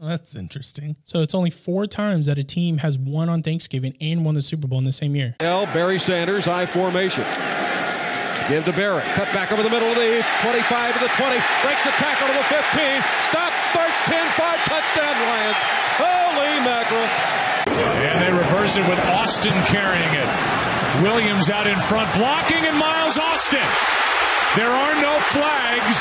That's 0.02 0.36
interesting. 0.36 0.98
So 1.06 1.22
it's 1.22 1.34
only 1.34 1.50
four 1.50 1.88
times 1.88 2.26
that 2.26 2.38
a 2.38 2.44
team 2.44 2.80
has 2.80 2.98
won 2.98 3.30
on 3.30 3.42
Thanksgiving 3.42 3.96
and 4.02 4.26
won 4.26 4.36
the 4.36 4.42
Super 4.42 4.68
Bowl 4.68 4.80
in 4.80 4.86
the 4.86 4.92
same 4.92 5.16
year. 5.16 5.36
L. 5.40 5.66
Barry 5.68 5.98
Sanders, 5.98 6.46
I 6.48 6.66
formation. 6.66 7.24
Give 8.48 8.64
to 8.64 8.72
Barry. 8.72 9.04
Cut 9.20 9.28
back 9.36 9.52
over 9.52 9.62
the 9.62 9.70
middle 9.70 9.92
of 9.92 10.00
the 10.00 10.24
25 10.40 10.64
to 10.96 11.00
the 11.04 11.12
20. 11.20 11.36
Breaks 11.68 11.84
a 11.84 11.92
tackle 12.00 12.32
to 12.32 12.36
the 12.36 12.48
15. 12.48 13.04
Stop, 13.28 13.52
starts 13.68 14.00
10 14.08 14.16
5. 14.16 14.60
Touchdown 14.72 15.16
Lions. 15.28 15.62
Holy 16.00 16.56
mackerel. 16.64 17.08
And 18.08 18.18
they 18.24 18.32
reverse 18.32 18.78
it 18.80 18.88
with 18.88 19.00
Austin 19.12 19.52
carrying 19.68 20.14
it. 20.16 20.30
Williams 21.04 21.50
out 21.50 21.68
in 21.68 21.78
front, 21.82 22.08
blocking, 22.16 22.64
and 22.64 22.78
Miles 22.78 23.18
Austin. 23.18 23.68
There 24.56 24.72
are 24.72 24.96
no 25.02 25.20
flags. 25.36 25.98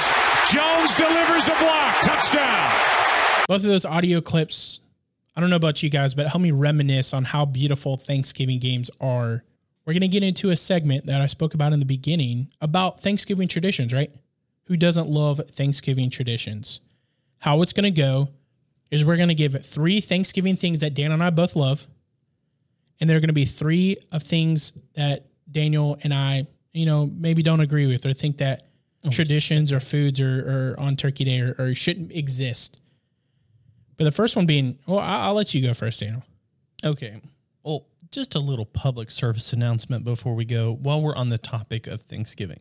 Jones 0.54 0.94
delivers 0.94 1.44
the 1.44 1.56
block. 1.58 1.98
Touchdown. 2.02 2.70
Both 3.48 3.62
of 3.62 3.70
those 3.70 3.84
audio 3.84 4.20
clips, 4.20 4.78
I 5.34 5.40
don't 5.40 5.50
know 5.50 5.56
about 5.56 5.82
you 5.82 5.90
guys, 5.90 6.14
but 6.14 6.28
help 6.28 6.40
me 6.40 6.52
reminisce 6.52 7.12
on 7.12 7.24
how 7.24 7.44
beautiful 7.44 7.96
Thanksgiving 7.96 8.60
games 8.60 8.88
are. 9.00 9.42
We're 9.86 9.92
going 9.92 10.00
to 10.00 10.08
get 10.08 10.24
into 10.24 10.50
a 10.50 10.56
segment 10.56 11.06
that 11.06 11.20
I 11.20 11.26
spoke 11.26 11.54
about 11.54 11.72
in 11.72 11.78
the 11.78 11.86
beginning 11.86 12.48
about 12.60 13.00
Thanksgiving 13.00 13.46
traditions, 13.46 13.92
right? 13.94 14.10
Who 14.64 14.76
doesn't 14.76 15.08
love 15.08 15.40
Thanksgiving 15.52 16.10
traditions? 16.10 16.80
How 17.38 17.62
it's 17.62 17.72
going 17.72 17.84
to 17.84 17.92
go 17.92 18.30
is 18.90 19.04
we're 19.04 19.16
going 19.16 19.28
to 19.28 19.34
give 19.34 19.64
three 19.64 20.00
Thanksgiving 20.00 20.56
things 20.56 20.80
that 20.80 20.94
Dan 20.94 21.12
and 21.12 21.22
I 21.22 21.30
both 21.30 21.54
love. 21.54 21.86
And 23.00 23.08
there 23.08 23.16
are 23.16 23.20
going 23.20 23.28
to 23.28 23.34
be 23.34 23.44
three 23.44 23.96
of 24.10 24.24
things 24.24 24.72
that 24.94 25.26
Daniel 25.50 25.98
and 26.02 26.12
I, 26.12 26.48
you 26.72 26.86
know, 26.86 27.06
maybe 27.06 27.42
don't 27.44 27.60
agree 27.60 27.86
with 27.86 28.04
or 28.06 28.12
think 28.12 28.38
that 28.38 28.66
oh, 29.04 29.10
traditions 29.10 29.72
or 29.72 29.78
foods 29.78 30.20
or, 30.20 30.74
or 30.76 30.80
on 30.80 30.96
Turkey 30.96 31.24
Day 31.24 31.40
or, 31.40 31.54
or 31.58 31.74
shouldn't 31.74 32.10
exist. 32.10 32.80
But 33.96 34.04
the 34.04 34.12
first 34.12 34.34
one 34.34 34.46
being, 34.46 34.78
well, 34.86 34.98
I'll 34.98 35.34
let 35.34 35.54
you 35.54 35.62
go 35.62 35.74
first, 35.74 36.00
Daniel. 36.00 36.24
Okay. 36.82 37.20
Just 38.10 38.34
a 38.34 38.38
little 38.40 38.66
public 38.66 39.10
service 39.10 39.52
announcement 39.52 40.04
before 40.04 40.34
we 40.34 40.44
go. 40.44 40.72
While 40.72 41.02
we're 41.02 41.16
on 41.16 41.28
the 41.28 41.38
topic 41.38 41.86
of 41.86 42.02
Thanksgiving, 42.02 42.60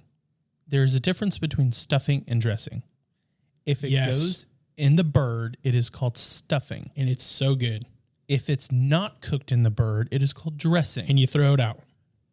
there's 0.67 0.95
a 0.95 0.99
difference 0.99 1.37
between 1.37 1.71
stuffing 1.71 2.23
and 2.27 2.41
dressing. 2.41 2.83
If 3.65 3.83
it 3.83 3.89
Yes. 3.89 4.17
goes 4.19 4.45
in 4.77 4.95
the 4.95 5.03
bird, 5.03 5.57
it 5.63 5.75
is 5.75 5.89
called 5.89 6.17
stuffing. 6.17 6.89
And 6.95 7.07
it's 7.09 7.23
so 7.23 7.55
good. 7.55 7.83
If 8.27 8.49
it's 8.49 8.71
not 8.71 9.21
cooked 9.21 9.51
in 9.51 9.63
the 9.63 9.69
bird, 9.69 10.07
it 10.11 10.23
is 10.23 10.33
called 10.33 10.57
dressing. 10.57 11.07
And 11.07 11.19
you 11.19 11.27
throw 11.27 11.53
it 11.53 11.59
out. 11.59 11.81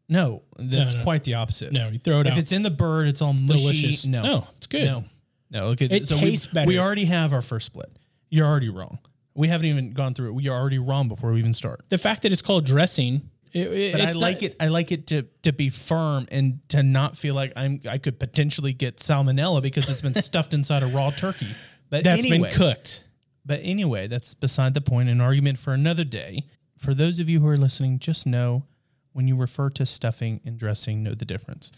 no, 0.08 0.42
that's 0.58 0.92
No, 0.92 0.98
no. 0.98 1.04
quite 1.04 1.24
the 1.24 1.34
opposite. 1.34 1.72
No, 1.72 1.88
you 1.88 1.98
throw 1.98 2.20
it 2.20 2.26
if 2.26 2.32
out. 2.32 2.38
If 2.38 2.42
it's 2.42 2.52
in 2.52 2.62
the 2.62 2.70
bird, 2.70 3.08
it's 3.08 3.22
all 3.22 3.32
mushy. 3.32 3.46
delicious. 3.46 4.06
No, 4.06 4.22
No, 4.22 4.46
it's 4.56 4.66
good. 4.66 4.84
No, 4.84 5.04
no. 5.50 5.66
Okay, 5.68 5.86
It 5.86 6.10
we- 6.10 6.18
tastes 6.18 6.46
better. 6.46 6.66
We 6.66 6.78
already 6.78 7.04
have 7.06 7.32
our 7.32 7.40
first 7.42 7.66
split. 7.66 7.90
You're 8.30 8.46
already 8.46 8.68
wrong. 8.68 8.98
We 9.34 9.48
haven't 9.48 9.66
even 9.66 9.92
gone 9.92 10.14
through 10.14 10.28
it. 10.28 10.32
We 10.34 10.48
are 10.48 10.58
already 10.58 10.78
wrong 10.78 11.08
before 11.08 11.32
we 11.32 11.38
even 11.38 11.54
start. 11.54 11.84
the 11.88 11.98
fact 11.98 12.22
that 12.22 12.32
it's 12.32 12.42
called 12.42 12.66
dressing, 12.66 13.30
it, 13.52 13.66
it- 13.68 13.92
But 13.92 14.00
I 14.02 14.12
like 14.12 14.36
not- 14.36 14.42
it. 14.42 14.56
I 14.60 14.68
like 14.68 14.92
it 14.92 15.06
to 15.08 15.22
to 15.42 15.52
be 15.52 15.68
firm 15.70 16.26
and 16.30 16.60
to 16.68 16.82
not 16.82 17.16
feel 17.16 17.34
like 17.34 17.52
I'm. 17.56 17.80
I 17.88 17.98
could 17.98 18.18
potentially 18.18 18.72
get 18.72 18.96
salmonella 18.98 19.62
because 19.62 19.88
it's 19.90 20.00
been 20.02 20.14
stuffed 20.14 20.52
inside 20.54 20.82
a 20.82 20.86
raw 20.86 21.10
turkey. 21.10 21.54
But 21.90 22.04
That's 22.04 22.24
anyway, 22.24 22.48
been 22.48 22.56
cooked. 22.56 23.04
But 23.44 23.60
anyway, 23.62 24.06
that's 24.06 24.34
beside 24.34 24.72
the 24.74 24.80
point. 24.80 25.08
An 25.08 25.20
argument 25.20 25.58
for 25.58 25.72
another 25.74 26.04
day. 26.04 26.44
For 26.78 26.94
those 26.94 27.20
of 27.20 27.28
you 27.28 27.40
who 27.40 27.48
are 27.48 27.56
listening, 27.56 27.98
just 27.98 28.26
know 28.26 28.64
when 29.12 29.28
you 29.28 29.36
refer 29.36 29.68
to 29.70 29.84
stuffing 29.84 30.40
and 30.44 30.58
dressing, 30.58 31.02
know 31.02 31.14
the 31.14 31.24
difference. 31.26 31.70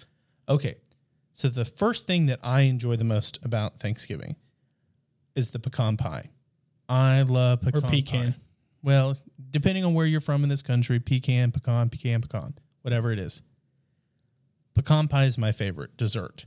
Okay, 0.49 0.77
so 1.33 1.49
the 1.49 1.65
first 1.65 2.07
thing 2.07 2.27
that 2.27 2.39
I 2.43 2.63
enjoy 2.63 2.97
the 2.97 3.05
most 3.05 3.39
about 3.43 3.81
Thanksgiving 3.81 4.37
is 5.35 5.51
the 5.51 5.59
pecan 5.59 5.97
pie. 5.97 6.31
I 6.89 7.23
love 7.23 7.63
pecan 7.63 7.83
pecan. 7.83 8.33
pie. 8.33 8.39
Well, 8.83 9.17
depending 9.51 9.85
on 9.85 9.95
where 9.95 10.07
you're 10.07 10.21
from 10.21 10.43
in 10.43 10.51
this 10.51 10.63
country, 10.63 11.01
pecan, 11.01 11.53
pecan, 11.53 11.89
pecan, 11.89 12.21
pecan, 12.21 12.55
whatever 12.83 13.13
it 13.13 13.19
is. 13.19 13.41
Pecan 14.75 15.09
pie 15.09 15.25
is 15.25 15.39
my 15.39 15.53
favorite 15.53 15.97
dessert. 15.97 16.47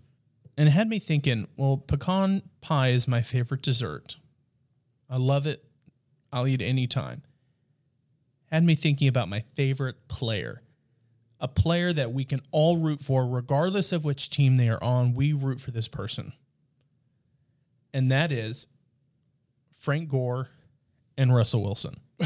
And 0.58 0.68
it 0.68 0.72
had 0.72 0.90
me 0.90 1.00
thinking, 1.00 1.48
well, 1.56 1.78
pecan 1.78 2.44
pie 2.62 2.90
is 2.90 3.08
my 3.08 3.22
favorite 3.22 3.62
dessert. 3.62 4.18
I 5.10 5.18
love 5.18 5.48
it. 5.48 5.64
I'll 6.32 6.48
eat 6.48 6.62
it 6.62 6.66
anytime. 6.66 7.24
Had 8.52 8.64
me 8.64 8.76
thinking 8.76 9.08
about 9.08 9.30
my 9.30 9.40
favorite 9.40 10.08
player. 10.08 10.62
A 11.40 11.48
player 11.48 11.94
that 11.94 12.12
we 12.12 12.24
can 12.24 12.42
all 12.52 12.78
root 12.78 13.00
for, 13.00 13.28
regardless 13.28 13.92
of 13.92 14.04
which 14.04 14.30
team 14.30 14.58
they 14.58 14.70
are 14.70 14.84
on. 14.84 15.14
We 15.14 15.34
root 15.34 15.60
for 15.60 15.72
this 15.72 15.88
person. 15.88 16.34
And 17.94 18.12
that 18.12 18.32
is 18.32 18.68
Frank 19.88 20.10
Gore 20.10 20.50
and 21.18 21.34
Russell 21.34 21.64
Wilson. 21.64 21.96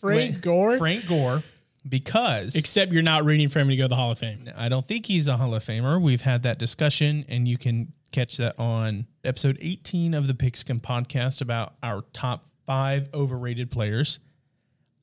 Frank 0.00 0.40
Gore. 0.40 0.78
Frank 0.78 1.06
Gore, 1.06 1.42
because 1.86 2.56
Except 2.56 2.92
you're 2.92 3.02
not 3.02 3.26
rooting 3.26 3.50
for 3.50 3.58
him 3.58 3.68
to 3.68 3.76
go 3.76 3.84
to 3.84 3.88
the 3.88 3.96
Hall 3.96 4.10
of 4.10 4.18
Fame. 4.20 4.50
I 4.56 4.70
don't 4.70 4.86
think 4.86 5.04
he's 5.04 5.28
a 5.28 5.36
Hall 5.36 5.54
of 5.54 5.62
Famer. 5.62 6.00
We've 6.00 6.22
had 6.22 6.42
that 6.44 6.58
discussion, 6.58 7.26
and 7.28 7.46
you 7.46 7.58
can 7.58 7.92
catch 8.10 8.38
that 8.38 8.58
on 8.58 9.06
episode 9.22 9.58
18 9.60 10.14
of 10.14 10.28
the 10.28 10.34
Pigskin 10.34 10.80
podcast 10.80 11.42
about 11.42 11.74
our 11.82 12.06
top 12.14 12.46
five 12.64 13.10
overrated 13.12 13.70
players. 13.70 14.18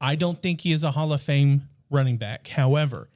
I 0.01 0.15
don't 0.15 0.41
think 0.41 0.61
he 0.61 0.71
is 0.71 0.83
a 0.83 0.89
Hall 0.89 1.13
of 1.13 1.21
Fame 1.21 1.69
running 1.91 2.17
back. 2.17 2.47
However, 2.47 3.09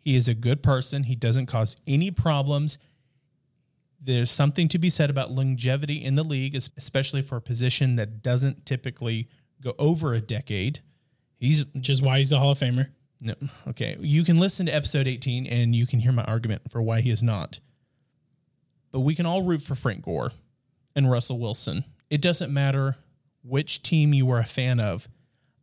he 0.00 0.16
is 0.16 0.26
a 0.26 0.34
good 0.34 0.60
person. 0.60 1.04
He 1.04 1.14
doesn't 1.14 1.46
cause 1.46 1.76
any 1.86 2.10
problems. 2.10 2.78
There's 4.00 4.30
something 4.30 4.68
to 4.68 4.78
be 4.78 4.90
said 4.90 5.10
about 5.10 5.32
longevity 5.32 6.02
in 6.04 6.14
the 6.14 6.22
league, 6.22 6.54
especially 6.54 7.20
for 7.22 7.36
a 7.36 7.40
position 7.40 7.96
that 7.96 8.22
doesn't 8.22 8.64
typically 8.64 9.28
go 9.60 9.74
over 9.78 10.14
a 10.14 10.20
decade. 10.20 10.80
He's 11.38 11.64
Which 11.74 11.90
is 11.90 12.00
why 12.00 12.18
he's 12.18 12.32
a 12.32 12.38
Hall 12.38 12.52
of 12.52 12.58
Famer. 12.58 12.88
no. 13.20 13.34
Okay. 13.68 13.96
You 14.00 14.22
can 14.24 14.38
listen 14.38 14.66
to 14.66 14.74
episode 14.74 15.06
18 15.08 15.46
and 15.46 15.74
you 15.74 15.86
can 15.86 16.00
hear 16.00 16.12
my 16.12 16.24
argument 16.24 16.70
for 16.70 16.80
why 16.80 17.00
he 17.00 17.10
is 17.10 17.22
not. 17.22 17.58
But 18.92 19.00
we 19.00 19.14
can 19.14 19.26
all 19.26 19.42
root 19.42 19.62
for 19.62 19.74
Frank 19.74 20.02
Gore 20.02 20.32
and 20.94 21.10
Russell 21.10 21.38
Wilson. 21.38 21.84
It 22.08 22.22
doesn't 22.22 22.52
matter 22.52 22.96
which 23.42 23.82
team 23.82 24.14
you 24.14 24.30
are 24.30 24.40
a 24.40 24.44
fan 24.44 24.80
of. 24.80 25.08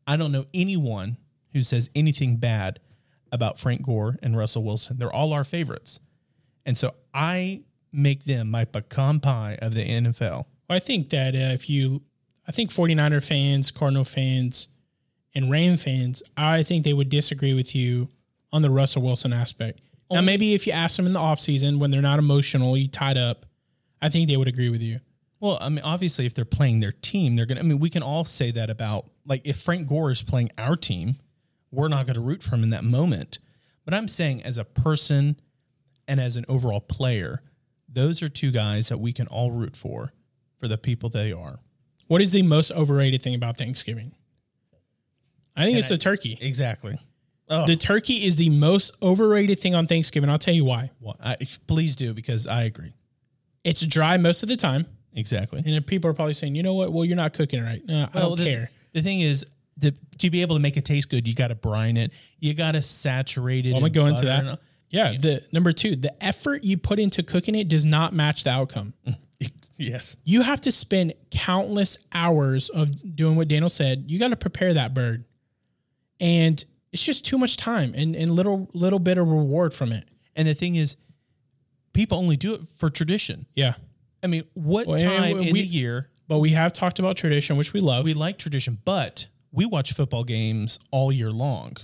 I 0.06 0.17
don't 0.17 0.32
know 0.32 0.45
anyone 0.54 1.17
who 1.54 1.63
says 1.63 1.89
anything 1.95 2.38
bad 2.38 2.80
about 3.32 3.58
Frank 3.58 3.82
Gore 3.82 4.17
and 4.21 4.38
Russell 4.38 4.63
Wilson. 4.63 4.98
They're 4.98 5.12
all 5.12 5.34
our 5.34 5.43
favorites. 5.43 6.00
And 6.65 6.78
so 6.78 6.93
I 7.13 7.63
make 7.96 8.26
them 8.26 8.52
my 8.52 8.66
pecan 8.66 9.20
pie 9.20 9.58
of 9.62 9.74
the 9.74 9.84
NFL. 9.84 10.46
I 10.70 10.80
think 10.80 11.10
that 11.10 11.36
uh, 11.36 11.54
if 11.54 11.70
you, 11.70 12.04
I 12.48 12.52
think 12.52 12.72
49er 12.72 13.26
fans, 13.26 13.72
Cardinal 13.72 14.06
fans, 14.06 14.68
and 15.34 15.52
Ram 15.52 15.78
fans, 15.78 16.24
I 16.38 16.64
think 16.64 16.84
they 16.84 16.94
would 16.94 17.10
disagree 17.10 17.54
with 17.54 17.76
you 17.76 18.10
on 18.52 18.62
the 18.62 18.70
Russell 18.70 19.02
Wilson 19.02 19.34
aspect. 19.34 19.82
Now, 20.12 20.22
maybe 20.22 20.54
if 20.54 20.68
you 20.68 20.74
ask 20.74 20.98
them 20.98 21.08
in 21.08 21.14
the 21.14 21.20
offseason 21.20 21.80
when 21.80 21.92
they're 21.92 22.02
not 22.02 22.20
emotionally 22.20 22.88
tied 22.88 23.18
up, 23.18 23.46
I 24.02 24.10
think 24.10 24.30
they 24.30 24.38
would 24.38 24.48
agree 24.48 24.70
with 24.70 24.82
you. 24.82 25.00
Well, 25.40 25.58
I 25.60 25.70
mean, 25.70 25.84
obviously, 25.84 26.26
if 26.26 26.34
they're 26.34 26.46
playing 26.46 26.80
their 26.80 26.92
team, 26.92 27.36
they're 27.36 27.46
going 27.46 27.58
to, 27.58 27.64
I 27.64 27.66
mean, 27.66 27.80
we 27.80 27.90
can 27.90 28.04
all 28.04 28.24
say 28.24 28.52
that 28.52 28.70
about, 28.70 29.08
like, 29.26 29.42
if 29.44 29.60
Frank 29.60 29.88
Gore 29.88 30.12
is 30.12 30.24
playing 30.24 30.52
our 30.58 30.76
team, 30.76 31.18
we're 31.72 31.88
not 31.88 32.06
going 32.06 32.16
to 32.16 32.22
root 32.22 32.44
for 32.44 32.56
him 32.56 32.64
in 32.64 32.70
that 32.70 32.84
moment. 32.84 33.40
But 33.84 33.94
I'm 33.94 34.08
saying, 34.08 34.44
as 34.44 34.58
a 34.58 34.64
person 34.64 35.40
and 36.08 36.20
as 36.20 36.38
an 36.38 36.46
overall 36.48 36.80
player, 36.80 37.42
those 37.96 38.22
are 38.22 38.30
two 38.30 38.52
guys 38.52 38.90
that 38.90 39.00
we 39.00 39.12
can 39.12 39.26
all 39.28 39.52
root 39.52 39.76
for, 39.76 40.14
for 40.58 40.68
the 40.68 40.78
people 40.78 41.10
they 41.10 41.32
are. 41.32 41.60
What 42.08 42.22
is 42.22 42.32
the 42.34 42.44
most 42.44 42.72
overrated 42.72 43.22
thing 43.22 43.34
about 43.34 43.58
Thanksgiving? 43.58 44.14
I 45.56 45.66
think 45.66 45.78
it's 45.78 45.90
I- 45.90 45.96
the 45.96 45.98
turkey. 45.98 46.38
Exactly. 46.40 47.00
The 47.48 47.64
oh. 47.70 47.76
turkey 47.76 48.26
is 48.26 48.38
the 48.38 48.50
most 48.50 48.92
overrated 49.04 49.60
thing 49.60 49.76
on 49.76 49.86
Thanksgiving. 49.86 50.32
I'll 50.32 50.40
tell 50.40 50.54
you 50.56 50.66
why. 50.66 50.90
Well, 51.00 51.16
I, 51.24 51.38
please 51.68 51.96
do, 51.96 52.12
because 52.14 52.48
I 52.48 52.64
agree. 52.64 52.94
It's 53.64 53.86
dry 53.86 54.18
most 54.18 54.42
of 54.42 54.50
the 54.50 54.56
time. 54.56 54.88
Exactly. 55.14 55.62
And 55.64 55.86
people 55.86 56.10
are 56.10 56.14
probably 56.16 56.34
saying, 56.34 56.56
you 56.56 56.64
know 56.64 56.74
what? 56.74 56.92
Well, 56.92 57.06
you're 57.06 57.16
not 57.16 57.34
cooking 57.34 57.60
it 57.60 57.64
right. 57.64 57.86
No, 57.86 58.08
I 58.14 58.20
don't 58.20 58.38
the, 58.38 58.46
care. 58.46 58.72
The 58.94 59.02
thing 59.04 59.22
is, 59.22 59.46
the, 59.78 59.94
to 60.18 60.30
be 60.32 60.42
able 60.42 60.56
to 60.56 60.60
make 60.60 60.76
it 60.76 60.86
taste 60.86 61.10
good, 61.10 61.28
you 61.28 61.36
got 61.36 61.50
to 61.50 61.56
brine 61.56 61.98
it. 61.98 62.12
You 62.40 62.56
got 62.56 62.72
to 62.72 62.82
saturate 62.82 63.68
it. 63.68 63.74
Well, 63.74 63.78
I'm 63.78 63.92
gonna 63.92 63.94
go 63.94 64.06
into 64.08 64.26
that. 64.26 64.60
And- 64.91 64.93
Yeah, 64.93 65.17
the 65.19 65.43
number 65.52 65.71
two, 65.71 65.95
the 65.95 66.13
effort 66.24 66.63
you 66.63 66.78
put 66.78 67.00
into 67.00 67.24
cooking 67.24 67.56
it 67.56 67.67
does 67.67 67.86
not 67.86 68.13
match 68.13 68.43
the 68.43 68.50
outcome. 68.52 68.93
yes. 69.78 70.15
You 70.24 70.41
have 70.43 70.62
to 70.62 70.71
spend 70.71 71.13
countless 71.32 71.98
hours 72.13 72.69
of 72.69 73.15
doing 73.15 73.36
what 73.36 73.48
Daniel 73.48 73.69
said. 73.69 74.06
You 74.08 74.19
got 74.19 74.30
to 74.30 74.36
prepare 74.38 74.74
that 74.74 74.93
bird, 74.93 75.26
and 76.19 76.63
it's 76.91 77.04
just 77.04 77.26
too 77.26 77.38
much 77.38 77.58
time 77.58 77.93
and, 77.95 78.15
and 78.15 78.32
little 78.32 78.69
little 78.74 79.00
bit 79.00 79.17
of 79.17 79.28
reward 79.28 79.74
from 79.74 79.91
it. 79.91 80.06
And 80.36 80.48
the 80.48 80.54
thing 80.54 80.76
is, 80.76 80.98
people 81.93 82.17
only 82.17 82.36
do 82.38 82.54
it 82.56 82.62
for 82.78 82.89
tradition. 82.89 83.45
Yeah, 83.56 83.74
I 84.24 84.28
mean, 84.28 84.43
what 84.54 84.88
Well, 84.88 85.00
time 85.00 85.38
and 85.38 85.48
in 85.48 85.54
we- 85.54 85.62
the 85.62 85.67
year 85.67 86.10
but 86.28 86.39
we 86.39 86.50
have 86.52 86.74
talked 86.74 86.98
about 86.98 87.17
tradition, 87.17 87.56
which 87.56 87.71
we 87.71 87.80
love. 87.80 88.04
we 88.04 88.15
like 88.15 88.39
tradition, 88.39 88.80
but 88.84 89.28
we 89.52 89.63
watch 89.67 89.93
football 89.93 90.24
games 90.24 90.80
all 90.89 91.12
year 91.12 91.32
long. 91.32 91.78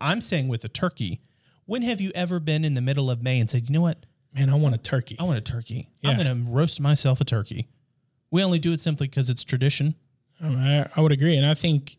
I'm 0.00 0.20
saying 0.20 0.46
with 0.46 0.64
a 0.64 0.68
turkey, 0.68 1.20
when 1.66 1.82
have 1.82 2.00
you 2.00 2.10
ever 2.14 2.40
been 2.40 2.64
in 2.64 2.74
the 2.74 2.80
middle 2.80 3.10
of 3.10 3.22
May 3.22 3.38
and 3.40 3.48
said, 3.50 3.68
you 3.68 3.72
know 3.72 3.82
what? 3.82 4.06
Man, 4.34 4.50
I 4.50 4.54
want 4.54 4.74
a 4.74 4.78
turkey. 4.78 5.16
I 5.18 5.22
want 5.24 5.38
a 5.38 5.42
turkey. 5.42 5.88
I'm 6.04 6.16
going 6.16 6.26
to 6.44 6.50
roast 6.50 6.80
myself 6.80 7.20
a 7.20 7.24
turkey. 7.24 7.68
We 8.30 8.42
only 8.42 8.58
do 8.58 8.72
it 8.72 8.80
simply 8.80 9.06
because 9.08 9.30
it's 9.30 9.44
tradition. 9.44 9.94
I, 10.42 10.86
I 10.94 11.00
would 11.00 11.12
agree, 11.12 11.36
and 11.36 11.46
I 11.46 11.54
think 11.54 11.96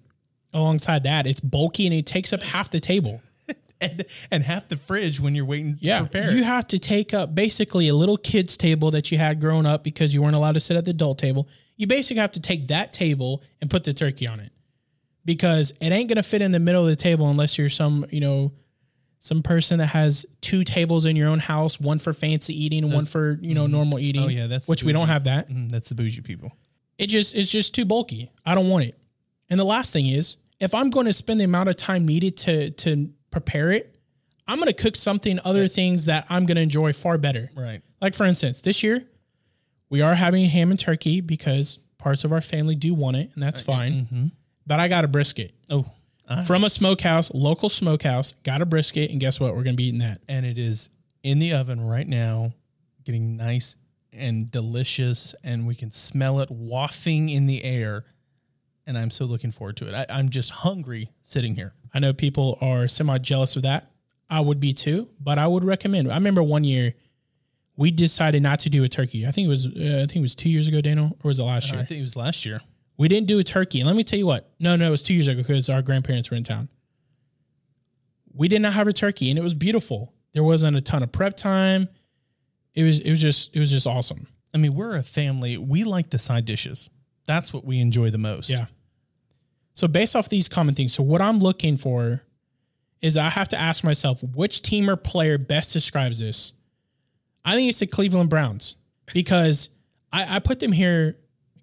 alongside 0.53 1.03
that, 1.03 1.25
it's 1.25 1.39
bulky 1.39 1.85
and 1.87 1.93
it 1.95 2.05
takes 2.05 2.31
up 2.33 2.41
half 2.43 2.69
the 2.71 2.79
table. 2.79 3.21
And, 3.79 4.05
and 4.31 4.41
half 4.41 4.69
the 4.69 4.75
fridge 4.75 5.19
when 5.19 5.35
you're 5.35 5.45
waiting 5.45 5.77
to 5.77 5.85
Yeah, 5.85 5.99
prepare. 5.99 6.31
you 6.31 6.43
have 6.43 6.65
to 6.69 6.79
take 6.79 7.13
up 7.13 7.35
basically 7.35 7.87
a 7.87 7.93
little 7.93 8.17
kid's 8.17 8.57
table 8.57 8.89
that 8.89 9.11
you 9.11 9.19
had 9.19 9.39
growing 9.39 9.67
up 9.67 9.83
because 9.83 10.15
you 10.15 10.23
weren't 10.23 10.35
allowed 10.35 10.53
to 10.53 10.59
sit 10.59 10.75
at 10.75 10.85
the 10.85 10.89
adult 10.89 11.19
table. 11.19 11.47
You 11.75 11.85
basically 11.85 12.19
have 12.21 12.31
to 12.31 12.39
take 12.39 12.69
that 12.69 12.91
table 12.91 13.43
and 13.61 13.69
put 13.69 13.83
the 13.83 13.93
turkey 13.93 14.27
on 14.27 14.39
it 14.39 14.51
because 15.25 15.73
it 15.79 15.91
ain't 15.91 16.09
gonna 16.09 16.23
fit 16.23 16.41
in 16.41 16.53
the 16.53 16.59
middle 16.59 16.81
of 16.81 16.89
the 16.89 16.95
table 16.95 17.29
unless 17.29 17.59
you're 17.59 17.69
some 17.69 18.03
you 18.09 18.19
know 18.19 18.51
some 19.19 19.41
person 19.41 19.79
that 19.79 19.87
has 19.87 20.25
two 20.41 20.63
tables 20.63 21.05
in 21.05 21.15
your 21.15 21.29
own 21.29 21.39
house, 21.39 21.79
one 21.79 21.99
for 21.99 22.13
fancy 22.13 22.53
eating 22.53 22.83
and 22.83 22.93
one 22.93 23.05
for 23.05 23.37
you 23.41 23.55
know 23.55 23.63
mm-hmm. 23.63 23.73
normal 23.73 23.99
eating. 23.99 24.23
Oh, 24.23 24.27
yeah, 24.27 24.47
that's 24.47 24.67
which 24.67 24.83
we 24.83 24.93
don't 24.93 25.07
have 25.07 25.25
that. 25.25 25.49
Mm, 25.49 25.69
that's 25.69 25.89
the 25.89 25.95
bougie 25.95 26.21
people. 26.21 26.51
It 26.97 27.07
just 27.07 27.35
it's 27.35 27.49
just 27.49 27.75
too 27.75 27.85
bulky. 27.85 28.31
I 28.45 28.55
don't 28.55 28.69
want 28.69 28.85
it. 28.85 28.97
And 29.49 29.59
the 29.59 29.65
last 29.65 29.93
thing 29.93 30.07
is, 30.07 30.37
if 30.59 30.73
I'm 30.73 30.89
going 30.89 31.05
to 31.05 31.13
spend 31.13 31.39
the 31.39 31.45
amount 31.45 31.69
of 31.69 31.75
time 31.75 32.05
needed 32.05 32.37
to 32.37 32.71
to 32.71 33.09
prepare 33.31 33.71
it, 33.71 33.95
I'm 34.47 34.57
going 34.57 34.67
to 34.67 34.73
cook 34.73 34.95
something 34.95 35.39
other 35.43 35.67
things 35.67 36.05
that 36.05 36.25
I'm 36.29 36.45
going 36.45 36.55
to 36.55 36.61
enjoy 36.61 36.93
far 36.93 37.17
better. 37.17 37.49
Right. 37.55 37.81
Like 38.01 38.13
for 38.13 38.25
instance, 38.25 38.61
this 38.61 38.83
year 38.83 39.05
we 39.89 40.01
are 40.01 40.15
having 40.15 40.45
ham 40.45 40.71
and 40.71 40.79
turkey 40.79 41.21
because 41.21 41.79
parts 41.97 42.23
of 42.23 42.31
our 42.31 42.41
family 42.41 42.75
do 42.75 42.93
want 42.93 43.17
it, 43.17 43.31
and 43.33 43.41
that's 43.41 43.61
uh, 43.61 43.63
fine. 43.63 43.93
Mm-hmm. 43.93 44.27
But 44.65 44.79
I 44.79 44.89
got 44.89 45.05
a 45.05 45.07
brisket 45.07 45.53
Oh, 45.69 45.85
from 46.45 46.63
a 46.63 46.69
smokehouse, 46.69 47.33
local 47.33 47.69
smokehouse. 47.69 48.33
Got 48.43 48.61
a 48.61 48.65
brisket, 48.65 49.11
and 49.11 49.19
guess 49.19 49.39
what? 49.39 49.55
We're 49.55 49.63
going 49.63 49.75
to 49.75 49.77
be 49.77 49.85
eating 49.87 49.99
that. 49.99 50.19
and 50.27 50.45
it 50.45 50.57
is 50.57 50.89
in 51.23 51.39
the 51.39 51.53
oven 51.53 51.81
right 51.81 52.07
now, 52.07 52.53
getting 53.03 53.37
nice 53.37 53.75
and 54.13 54.49
delicious, 54.49 55.35
and 55.43 55.67
we 55.67 55.75
can 55.75 55.91
smell 55.91 56.39
it 56.39 56.49
wafting 56.49 57.29
in 57.29 57.45
the 57.45 57.63
air. 57.63 58.05
And 58.85 58.97
I'm 58.97 59.11
so 59.11 59.25
looking 59.25 59.51
forward 59.51 59.77
to 59.77 59.87
it. 59.87 59.93
I, 59.93 60.05
I'm 60.09 60.29
just 60.29 60.49
hungry 60.49 61.11
sitting 61.21 61.55
here. 61.55 61.73
I 61.93 61.99
know 61.99 62.13
people 62.13 62.57
are 62.61 62.87
semi 62.87 63.17
jealous 63.17 63.55
of 63.55 63.63
that. 63.63 63.91
I 64.29 64.39
would 64.41 64.59
be 64.59 64.73
too, 64.73 65.09
but 65.19 65.37
I 65.37 65.47
would 65.47 65.63
recommend. 65.63 66.11
I 66.11 66.15
remember 66.15 66.43
one 66.43 66.63
year 66.63 66.93
we 67.75 67.91
decided 67.91 68.41
not 68.41 68.59
to 68.61 68.69
do 68.69 68.83
a 68.83 68.87
turkey. 68.89 69.25
I 69.27 69.31
think 69.31 69.45
it 69.45 69.49
was 69.49 69.67
uh, 69.67 69.69
I 69.69 70.05
think 70.07 70.15
it 70.17 70.21
was 70.21 70.35
two 70.35 70.49
years 70.49 70.67
ago, 70.67 70.81
Daniel, 70.81 71.17
or 71.23 71.27
was 71.29 71.39
it 71.39 71.43
last 71.43 71.71
year? 71.71 71.79
I 71.81 71.83
think 71.85 71.99
it 71.99 72.03
was 72.03 72.15
last 72.15 72.45
year. 72.45 72.61
We 72.97 73.07
didn't 73.07 73.27
do 73.27 73.39
a 73.39 73.43
turkey. 73.43 73.79
And 73.79 73.87
let 73.87 73.95
me 73.95 74.03
tell 74.03 74.19
you 74.19 74.25
what. 74.25 74.51
No, 74.59 74.75
no, 74.75 74.87
it 74.87 74.91
was 74.91 75.03
two 75.03 75.13
years 75.13 75.27
ago 75.27 75.37
because 75.37 75.69
our 75.69 75.81
grandparents 75.81 76.31
were 76.31 76.37
in 76.37 76.43
town. 76.43 76.69
We 78.33 78.47
did 78.47 78.61
not 78.61 78.73
have 78.73 78.87
a 78.87 78.93
turkey, 78.93 79.29
and 79.29 79.39
it 79.39 79.41
was 79.41 79.53
beautiful. 79.53 80.13
There 80.33 80.43
wasn't 80.43 80.77
a 80.77 80.81
ton 80.81 81.03
of 81.03 81.11
prep 81.11 81.37
time. 81.37 81.89
It 82.75 82.83
was 82.83 82.99
it 82.99 83.09
was 83.09 83.21
just 83.21 83.55
it 83.55 83.59
was 83.59 83.71
just 83.71 83.87
awesome. 83.87 84.27
I 84.53 84.57
mean, 84.57 84.75
we're 84.75 84.95
a 84.95 85.03
family. 85.03 85.57
We 85.57 85.83
like 85.83 86.09
the 86.09 86.19
side 86.19 86.45
dishes. 86.45 86.89
That's 87.25 87.53
what 87.53 87.65
we 87.65 87.79
enjoy 87.79 88.09
the 88.09 88.17
most. 88.17 88.49
Yeah. 88.49 88.67
So 89.73 89.87
based 89.87 90.15
off 90.15 90.29
these 90.29 90.47
common 90.47 90.73
things, 90.75 90.93
so 90.93 91.03
what 91.03 91.21
I'm 91.21 91.39
looking 91.39 91.77
for 91.77 92.23
is 93.01 93.17
I 93.17 93.29
have 93.29 93.47
to 93.49 93.59
ask 93.59 93.83
myself 93.83 94.23
which 94.23 94.61
team 94.61 94.89
or 94.89 94.95
player 94.95 95.37
best 95.37 95.73
describes 95.73 96.19
this. 96.19 96.53
I 97.45 97.53
think 97.53 97.69
it's 97.69 97.79
the 97.79 97.87
Cleveland 97.87 98.29
Browns 98.29 98.75
because 99.13 99.69
I, 100.11 100.37
I 100.37 100.39
put 100.39 100.59
them 100.59 100.71
here 100.71 101.17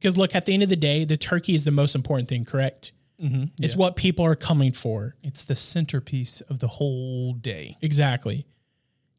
because 0.04 0.18
look, 0.18 0.34
at 0.34 0.44
the 0.44 0.52
end 0.52 0.62
of 0.62 0.68
the 0.68 0.76
day, 0.76 1.06
the 1.06 1.16
turkey 1.16 1.54
is 1.54 1.64
the 1.64 1.70
most 1.70 1.94
important 1.94 2.28
thing, 2.28 2.44
correct? 2.44 2.92
Mm-hmm. 3.18 3.44
It's 3.64 3.74
what 3.74 3.96
people 3.96 4.22
are 4.26 4.34
coming 4.34 4.70
for. 4.70 5.16
It's 5.22 5.44
the 5.44 5.56
centerpiece 5.56 6.42
of 6.42 6.58
the 6.58 6.68
whole 6.68 7.32
day. 7.32 7.78
Exactly. 7.80 8.46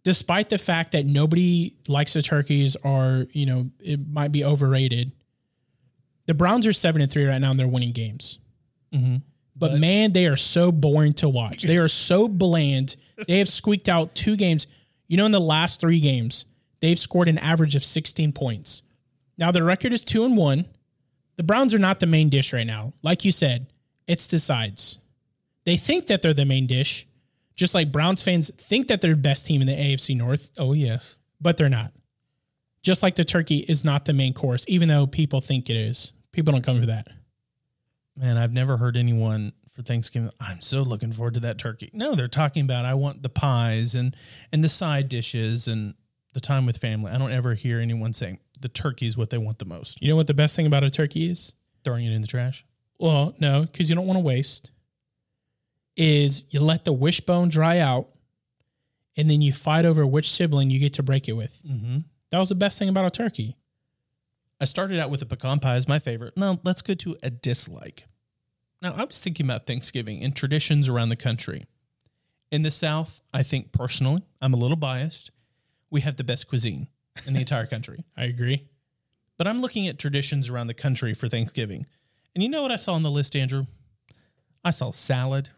Despite 0.04 0.50
the 0.50 0.60
fact 0.60 0.92
that 0.92 1.08
nobody 1.08 1.76
likes 1.88 2.14
the 2.14 2.22
turkeys 2.22 2.76
or, 2.84 3.26
you 3.32 3.48
know, 3.48 3.72
it 3.80 4.08
might 4.08 4.32
be 4.32 4.46
overrated, 4.46 5.12
the 6.28 6.36
Browns 6.36 6.68
are 6.68 6.74
seven 6.74 7.02
and 7.02 7.12
three 7.12 7.26
right 7.26 7.40
now 7.40 7.50
and 7.50 7.60
they're 7.60 7.68
winning 7.68 7.92
games. 7.92 8.38
Mm-hmm. 8.94 9.16
But, 9.56 9.80
man, 9.80 10.12
they 10.12 10.28
are 10.28 10.38
so 10.38 10.72
boring 10.72 11.14
to 11.14 11.28
watch. 11.30 11.64
They 11.64 11.78
are 11.78 11.88
so 11.88 12.28
bland. 12.28 12.96
They 13.28 13.40
have 13.40 13.50
squeaked 13.50 13.90
out 13.90 14.14
two 14.14 14.36
games. 14.36 14.68
You 15.08 15.18
know, 15.18 15.26
in 15.26 15.32
the 15.32 15.40
last 15.40 15.82
three 15.82 16.00
games, 16.00 16.46
they've 16.80 17.00
scored 17.00 17.28
an 17.28 17.40
average 17.40 17.76
of 17.76 17.84
16 17.84 18.34
points. 18.34 18.84
Now 19.36 19.52
the 19.52 19.64
record 19.64 19.92
is 19.92 20.02
two 20.02 20.24
and 20.24 20.38
one. 20.38 20.66
The 21.38 21.44
Browns 21.44 21.74
are 21.74 21.80
not 21.80 22.00
the 22.00 22.06
main 22.06 22.30
dish 22.30 22.54
right 22.54 22.66
now. 22.68 22.94
Like 23.02 23.26
you 23.26 23.32
said, 23.32 23.68
it's 24.08 24.28
the 24.28 24.40
sides. 24.40 25.00
They 25.66 25.76
think 25.78 26.08
that 26.08 26.22
they're 26.22 26.34
the 26.34 26.46
main 26.46 26.68
dish, 26.68 27.08
just 27.56 27.74
like 27.74 27.92
Browns 27.92 28.22
fans 28.22 28.52
think 28.56 28.88
that 28.88 29.02
they're 29.02 29.16
the 29.16 29.22
best 29.22 29.46
team 29.46 29.62
in 29.62 29.68
the 29.68 29.74
AFC 29.74 30.16
North, 30.16 30.50
Oh, 30.58 30.74
yes. 30.74 31.18
but 31.42 31.58
they're 31.58 31.70
not. 31.70 31.92
Just 32.84 33.02
like 33.02 33.16
the 33.16 33.26
turkey 33.26 33.58
is 33.68 33.84
not 33.84 34.06
the 34.06 34.14
main 34.14 34.34
course, 34.34 34.64
even 34.68 34.88
though 34.90 35.08
people 35.08 35.42
think 35.42 35.70
it 35.70 35.76
is. 35.76 36.14
People 36.32 36.52
don't 36.54 36.64
come 36.64 36.80
for 36.80 36.86
that. 36.86 37.08
Man, 38.16 38.38
I've 38.38 38.54
never 38.54 38.78
heard 38.78 38.96
anyone 38.96 39.54
for 39.72 39.82
Thanksgiving. 39.82 40.30
I'm 40.40 40.62
so 40.62 40.84
looking 40.84 41.12
forward 41.12 41.34
to 41.34 41.40
that 41.42 41.58
turkey. 41.58 41.90
No, 41.94 42.14
they're 42.16 42.28
talking 42.28 42.64
about 42.64 42.86
I 42.86 42.94
want 42.94 43.24
the 43.24 43.30
pies 43.30 43.96
and 43.96 44.16
and 44.54 44.64
the 44.64 44.70
side 44.70 45.10
dishes 45.10 45.68
and 45.68 45.96
the 46.34 46.40
time 46.40 46.66
with 46.66 46.78
family. 46.78 47.12
I 47.12 47.18
don't 47.18 47.32
ever 47.32 47.56
hear 47.56 47.80
anyone 47.80 48.14
saying 48.14 48.40
the 48.66 48.70
turkey 48.70 49.06
is 49.06 49.16
what 49.16 49.30
they 49.30 49.38
want 49.38 49.60
the 49.60 49.66
most. 49.66 50.02
You 50.02 50.10
know 50.10 50.16
what 50.16 50.26
the 50.26 50.34
best 50.34 50.56
thing 50.56 50.66
about 50.66 50.84
a 50.84 50.90
turkey 50.90 51.30
is? 51.30 51.54
Throwing 51.84 52.04
it 52.04 52.12
in 52.12 52.22
the 52.22 52.28
trash. 52.28 52.66
Well, 52.98 53.36
no, 53.40 53.62
because 53.62 53.92
you 53.92 53.96
don't 53.96 54.08
want 54.08 54.18
to 54.18 54.24
waste. 54.24 54.72
Is 55.96 56.46
you 56.50 56.62
let 56.62 56.84
the 56.84 56.92
wishbone 56.92 57.50
dry 57.50 57.78
out, 57.78 58.08
and 59.16 59.30
then 59.30 59.44
you 59.44 59.54
fight 59.54 59.86
over 59.86 60.04
which 60.04 60.32
sibling 60.32 60.72
you 60.72 60.80
get 60.80 60.94
to 60.94 61.04
break 61.04 61.30
it 61.30 61.34
with. 61.34 61.60
Mm-hmm. 61.64 62.00
That 62.32 62.40
was 62.40 62.50
the 62.50 62.56
best 62.56 62.80
thing 62.80 62.90
about 62.90 63.06
a 63.06 63.12
turkey. 63.12 63.56
I 64.60 64.66
started 64.66 65.00
out 65.00 65.12
with 65.12 65.22
a 65.22 65.28
pecan 65.28 65.60
pie 65.60 65.76
as 65.76 65.88
my 65.88 66.00
favorite. 66.00 66.36
Now 66.36 66.60
let's 66.64 66.82
go 66.82 66.96
to 66.96 67.16
a 67.22 67.30
dislike. 67.30 68.06
Now 68.82 68.96
I 68.98 69.04
was 69.04 69.22
thinking 69.22 69.46
about 69.46 69.68
Thanksgiving 69.68 70.24
and 70.24 70.36
traditions 70.36 70.90
around 70.90 71.10
the 71.10 71.16
country. 71.16 71.68
In 72.52 72.64
the 72.64 72.72
South, 72.72 73.22
I 73.32 73.44
think 73.44 73.72
personally, 73.72 74.24
I'm 74.42 74.56
a 74.56 74.58
little 74.58 74.76
biased. 74.76 75.30
We 75.92 76.02
have 76.02 76.16
the 76.16 76.24
best 76.24 76.48
cuisine 76.48 76.88
in 77.26 77.34
the 77.34 77.40
entire 77.40 77.66
country. 77.66 78.04
I 78.18 78.26
agree. 78.26 78.68
But 79.38 79.48
I'm 79.48 79.62
looking 79.62 79.88
at 79.88 80.00
traditions 80.00 80.50
around 80.50 80.68
the 80.68 80.74
country 80.74 81.14
for 81.14 81.28
Thanksgiving. 81.28 81.86
And 82.34 82.44
you 82.44 82.50
know 82.50 82.62
what 82.62 82.72
I 82.72 82.76
saw 82.78 82.94
on 82.94 83.04
the 83.04 83.12
list, 83.12 83.36
Andrew? 83.36 83.66
I 84.64 84.72
saw 84.72 84.92
salad. 84.92 85.50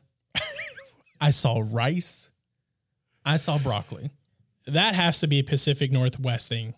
I 1.21 1.31
saw 1.31 1.63
rice. 1.65 2.29
I 3.25 3.37
saw 3.37 3.57
broccoli. 3.57 4.11
That 4.67 4.95
has 4.95 5.19
to 5.21 5.27
be 5.27 5.39
a 5.39 5.43
Pacific 5.43 5.91
Northwest 5.91 6.49
thing, 6.49 6.73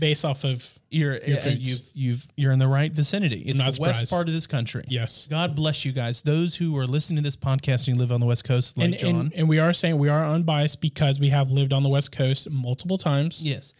based 0.00 0.24
off 0.24 0.44
of 0.44 0.78
You're 0.90 1.16
Your 1.24 1.38
uh, 1.38 1.48
you've 1.50 1.80
you've 1.94 2.26
you're 2.36 2.52
in 2.52 2.58
the 2.58 2.68
right 2.68 2.92
vicinity. 2.92 3.40
It's 3.46 3.58
the 3.58 3.80
west 3.82 4.10
part 4.10 4.28
of 4.28 4.34
this 4.34 4.46
country. 4.46 4.84
yes. 4.88 5.26
God 5.30 5.54
bless 5.56 5.84
you 5.84 5.92
guys. 5.92 6.20
Those 6.20 6.56
who 6.56 6.76
are 6.76 6.86
listening 6.86 7.16
to 7.18 7.22
this 7.22 7.36
podcast 7.36 7.88
and 7.88 7.88
you 7.88 7.94
live 7.96 8.12
on 8.12 8.20
the 8.20 8.26
West 8.26 8.44
Coast, 8.44 8.76
like 8.76 8.90
And, 8.90 8.98
John. 8.98 9.10
and 9.14 9.32
and 9.34 9.48
we 9.48 9.58
are 9.58 9.72
saying 9.72 9.96
we 9.98 10.08
are 10.10 10.24
unbiased 10.26 10.80
because 10.82 11.18
we 11.18 11.30
have 11.30 11.50
lived 11.50 11.72
on 11.72 11.82
the 11.82 11.88
West 11.88 12.12
Coast 12.12 12.50
multiple 12.50 12.98
times. 12.98 13.42
yes. 13.42 13.72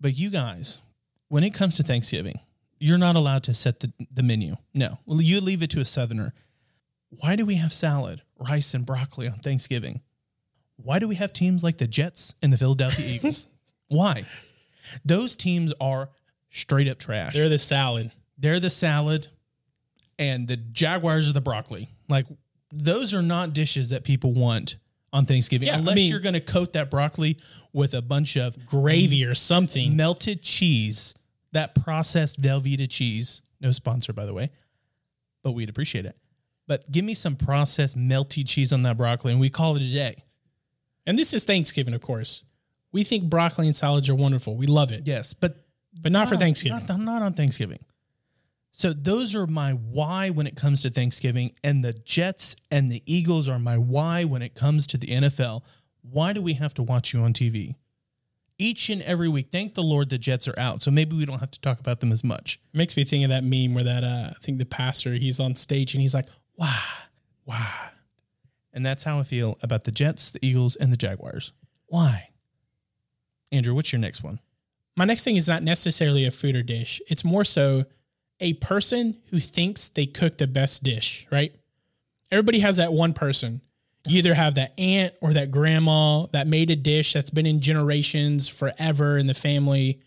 But 0.00 0.16
you 0.18 0.30
guys, 0.30 0.80
when 1.28 1.42
it 1.44 1.54
comes 1.54 1.76
to 1.76 1.82
Thanksgiving, 1.82 2.40
you're 2.78 2.98
not 2.98 3.16
allowed 3.16 3.42
to 3.44 3.54
set 3.54 3.80
the, 3.80 3.92
the 4.12 4.22
menu. 4.22 4.56
No. 4.72 4.98
Well, 5.06 5.20
you 5.20 5.40
leave 5.40 5.62
it 5.62 5.70
to 5.70 5.80
a 5.80 5.84
southerner. 5.84 6.32
Why 7.10 7.34
do 7.36 7.44
we 7.44 7.56
have 7.56 7.72
salad, 7.72 8.22
rice, 8.38 8.74
and 8.74 8.86
broccoli 8.86 9.26
on 9.28 9.38
Thanksgiving? 9.38 10.00
Why 10.76 10.98
do 11.00 11.08
we 11.08 11.16
have 11.16 11.32
teams 11.32 11.64
like 11.64 11.78
the 11.78 11.88
Jets 11.88 12.34
and 12.40 12.52
the 12.52 12.58
Philadelphia 12.58 13.06
Eagles? 13.14 13.48
Why? 13.88 14.26
Those 15.04 15.36
teams 15.36 15.72
are 15.80 16.10
straight 16.50 16.88
up 16.88 16.98
trash. 16.98 17.34
They're 17.34 17.48
the 17.48 17.58
salad. 17.58 18.12
they're 18.38 18.60
the 18.60 18.70
salad 18.70 19.28
and 20.18 20.46
the 20.48 20.56
Jaguars 20.56 21.28
are 21.28 21.32
the 21.32 21.40
broccoli. 21.40 21.88
Like 22.08 22.26
those 22.72 23.12
are 23.14 23.22
not 23.22 23.52
dishes 23.52 23.90
that 23.90 24.04
people 24.04 24.32
want 24.32 24.76
on 25.12 25.24
Thanksgiving 25.26 25.68
Yeah, 25.68 25.76
I 25.76 25.78
unless 25.78 25.96
mean- 25.96 26.10
you're 26.10 26.20
going 26.20 26.34
to 26.34 26.40
coat 26.40 26.72
that 26.74 26.90
broccoli 26.90 27.38
with 27.72 27.94
a 27.94 28.02
bunch 28.02 28.36
of 28.36 28.66
Gravy 28.66 29.24
or 29.24 29.34
something. 29.34 29.96
melted 29.96 30.42
cheese, 30.42 31.14
that 31.52 31.74
processed 31.74 32.40
Velveeta 32.40 32.86
cheese. 32.88 33.40
No 33.60 33.70
sponsor 33.70 34.12
by 34.12 34.24
the 34.26 34.34
way, 34.34 34.50
but 35.42 35.52
we'd 35.52 35.68
appreciate 35.68 36.04
it. 36.06 36.16
But 36.66 36.90
give 36.92 37.04
me 37.04 37.14
some 37.14 37.34
processed 37.36 37.96
melty 37.96 38.46
cheese 38.46 38.72
on 38.72 38.82
that 38.82 38.96
broccoli 38.98 39.32
and 39.32 39.40
we 39.40 39.48
call 39.50 39.76
it 39.76 39.82
a 39.82 39.90
day. 39.90 40.24
And 41.06 41.18
this 41.18 41.32
is 41.32 41.44
Thanksgiving, 41.44 41.94
of 41.94 42.02
course. 42.02 42.44
We 42.92 43.02
think 43.04 43.24
broccoli 43.24 43.66
and 43.66 43.74
salads 43.76 44.08
are 44.08 44.14
wonderful. 44.14 44.56
We 44.56 44.66
love 44.66 44.92
it, 44.92 45.06
Yes, 45.06 45.32
but 45.34 45.64
but 46.00 46.12
not 46.12 46.28
for 46.28 46.36
Thanksgiving. 46.36 46.84
Not, 46.86 47.00
not 47.00 47.22
on 47.22 47.32
Thanksgiving. 47.32 47.78
So 48.78 48.92
those 48.92 49.34
are 49.34 49.46
my 49.46 49.72
why 49.72 50.30
when 50.30 50.46
it 50.46 50.54
comes 50.54 50.82
to 50.82 50.90
Thanksgiving, 50.90 51.52
and 51.64 51.84
the 51.84 51.92
Jets 51.92 52.54
and 52.70 52.90
the 52.92 53.02
Eagles 53.06 53.48
are 53.48 53.58
my 53.58 53.76
why 53.76 54.24
when 54.24 54.40
it 54.40 54.54
comes 54.54 54.86
to 54.86 54.96
the 54.96 55.08
NFL. 55.08 55.62
Why 56.02 56.32
do 56.32 56.40
we 56.40 56.54
have 56.54 56.74
to 56.74 56.82
watch 56.82 57.12
you 57.12 57.20
on 57.20 57.32
TV? 57.32 57.74
each 58.58 58.90
and 58.90 59.00
every 59.02 59.28
week. 59.28 59.48
Thank 59.50 59.74
the 59.74 59.82
Lord 59.82 60.10
the 60.10 60.18
Jets 60.18 60.48
are 60.48 60.58
out, 60.58 60.82
so 60.82 60.90
maybe 60.90 61.16
we 61.16 61.24
don't 61.24 61.38
have 61.38 61.52
to 61.52 61.60
talk 61.60 61.80
about 61.80 62.00
them 62.00 62.12
as 62.12 62.24
much. 62.24 62.60
It 62.74 62.78
Makes 62.78 62.96
me 62.96 63.04
think 63.04 63.24
of 63.24 63.30
that 63.30 63.44
meme 63.44 63.74
where 63.74 63.84
that 63.84 64.04
uh, 64.04 64.30
I 64.30 64.36
think 64.42 64.58
the 64.58 64.66
pastor 64.66 65.14
he's 65.14 65.40
on 65.40 65.56
stage 65.56 65.94
and 65.94 66.02
he's 66.02 66.14
like, 66.14 66.26
"Wow, 66.56 66.82
wow." 67.46 67.90
And 68.72 68.84
that's 68.84 69.04
how 69.04 69.18
I 69.18 69.22
feel 69.22 69.58
about 69.62 69.84
the 69.84 69.92
Jets, 69.92 70.30
the 70.30 70.44
Eagles, 70.44 70.76
and 70.76 70.92
the 70.92 70.96
Jaguars. 70.96 71.52
Why? 71.86 72.30
Andrew, 73.50 73.74
what's 73.74 73.92
your 73.92 74.00
next 74.00 74.22
one? 74.22 74.40
My 74.96 75.04
next 75.04 75.24
thing 75.24 75.36
is 75.36 75.48
not 75.48 75.62
necessarily 75.62 76.26
a 76.26 76.30
food 76.30 76.54
or 76.54 76.62
dish. 76.62 77.00
It's 77.08 77.24
more 77.24 77.44
so 77.44 77.86
a 78.40 78.54
person 78.54 79.16
who 79.30 79.40
thinks 79.40 79.88
they 79.88 80.06
cook 80.06 80.38
the 80.38 80.46
best 80.46 80.82
dish, 80.82 81.26
right? 81.30 81.52
Everybody 82.30 82.60
has 82.60 82.76
that 82.76 82.92
one 82.92 83.12
person. 83.14 83.60
You 84.06 84.18
either 84.18 84.34
have 84.34 84.54
that 84.54 84.78
aunt 84.78 85.14
or 85.20 85.32
that 85.34 85.50
grandma 85.50 86.26
that 86.26 86.46
made 86.46 86.70
a 86.70 86.76
dish 86.76 87.12
that's 87.12 87.30
been 87.30 87.46
in 87.46 87.60
generations 87.60 88.48
forever 88.48 89.18
in 89.18 89.26
the 89.26 89.34
family. 89.34 90.00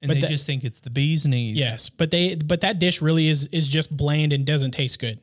And 0.00 0.08
But 0.08 0.14
they 0.14 0.20
that- 0.22 0.30
just 0.30 0.46
think 0.46 0.64
it's 0.64 0.80
the 0.80 0.90
bee's 0.90 1.26
knees. 1.26 1.56
Yes, 1.56 1.88
but 1.88 2.10
they 2.10 2.34
but 2.34 2.60
that 2.62 2.78
dish 2.78 3.00
really 3.02 3.28
is 3.28 3.46
is 3.48 3.68
just 3.68 3.96
bland 3.96 4.32
and 4.32 4.44
doesn't 4.46 4.72
taste 4.72 4.98
good. 4.98 5.20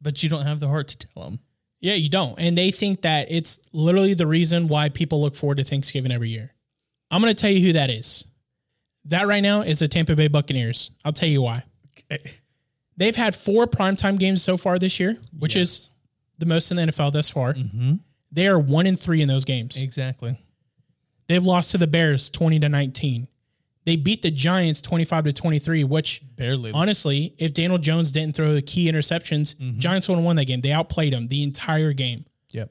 But 0.00 0.22
you 0.22 0.28
don't 0.28 0.46
have 0.46 0.60
the 0.60 0.68
heart 0.68 0.88
to 0.88 0.98
tell 0.98 1.24
them. 1.24 1.40
Yeah, 1.80 1.94
you 1.94 2.08
don't. 2.08 2.38
And 2.38 2.56
they 2.58 2.70
think 2.70 3.02
that 3.02 3.30
it's 3.30 3.60
literally 3.72 4.14
the 4.14 4.26
reason 4.26 4.68
why 4.68 4.88
people 4.88 5.20
look 5.20 5.36
forward 5.36 5.58
to 5.58 5.64
Thanksgiving 5.64 6.10
every 6.12 6.28
year. 6.30 6.54
I'm 7.10 7.20
going 7.22 7.34
to 7.34 7.40
tell 7.40 7.50
you 7.50 7.64
who 7.66 7.72
that 7.74 7.88
is. 7.90 8.24
That 9.04 9.26
right 9.26 9.40
now 9.40 9.62
is 9.62 9.78
the 9.78 9.88
Tampa 9.88 10.14
Bay 10.14 10.28
Buccaneers. 10.28 10.90
I'll 11.04 11.12
tell 11.12 11.28
you 11.28 11.42
why. 11.42 11.64
They've 12.96 13.16
had 13.16 13.34
four 13.34 13.66
primetime 13.66 14.18
games 14.18 14.42
so 14.42 14.56
far 14.56 14.78
this 14.78 14.98
year, 14.98 15.18
which 15.38 15.56
is 15.56 15.90
the 16.38 16.46
most 16.46 16.70
in 16.70 16.76
the 16.76 16.84
NFL 16.84 17.12
thus 17.12 17.30
far. 17.30 17.54
Mm-hmm. 17.54 17.94
They 18.32 18.46
are 18.48 18.58
one 18.58 18.86
and 18.86 18.98
three 18.98 19.22
in 19.22 19.28
those 19.28 19.44
games. 19.44 19.80
Exactly. 19.80 20.38
They've 21.28 21.44
lost 21.44 21.70
to 21.72 21.78
the 21.78 21.86
Bears 21.86 22.30
20 22.30 22.60
to 22.60 22.68
19. 22.68 23.28
They 23.84 23.96
beat 23.96 24.22
the 24.22 24.30
Giants 24.30 24.82
25 24.82 25.24
to 25.24 25.32
23, 25.32 25.84
which 25.84 26.22
Barely. 26.36 26.72
honestly, 26.72 27.34
if 27.38 27.54
Daniel 27.54 27.78
Jones 27.78 28.12
didn't 28.12 28.36
throw 28.36 28.52
the 28.52 28.60
key 28.60 28.90
interceptions, 28.90 29.54
mm-hmm. 29.54 29.78
Giants 29.78 30.08
would 30.08 30.16
have 30.16 30.24
won 30.24 30.36
that 30.36 30.44
game. 30.44 30.60
They 30.60 30.72
outplayed 30.72 31.14
them 31.14 31.28
the 31.28 31.42
entire 31.42 31.94
game. 31.94 32.26
Yep. 32.50 32.70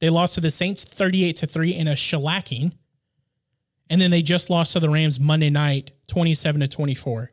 They 0.00 0.10
lost 0.10 0.34
to 0.34 0.40
the 0.40 0.50
Saints 0.50 0.82
38 0.82 1.36
to 1.36 1.46
3 1.46 1.70
in 1.70 1.86
a 1.86 1.92
shellacking. 1.92 2.72
And 3.88 4.00
then 4.00 4.10
they 4.10 4.22
just 4.22 4.50
lost 4.50 4.72
to 4.72 4.80
the 4.80 4.90
Rams 4.90 5.20
Monday 5.20 5.50
night 5.50 5.92
27 6.08 6.60
to 6.60 6.68
24. 6.68 7.32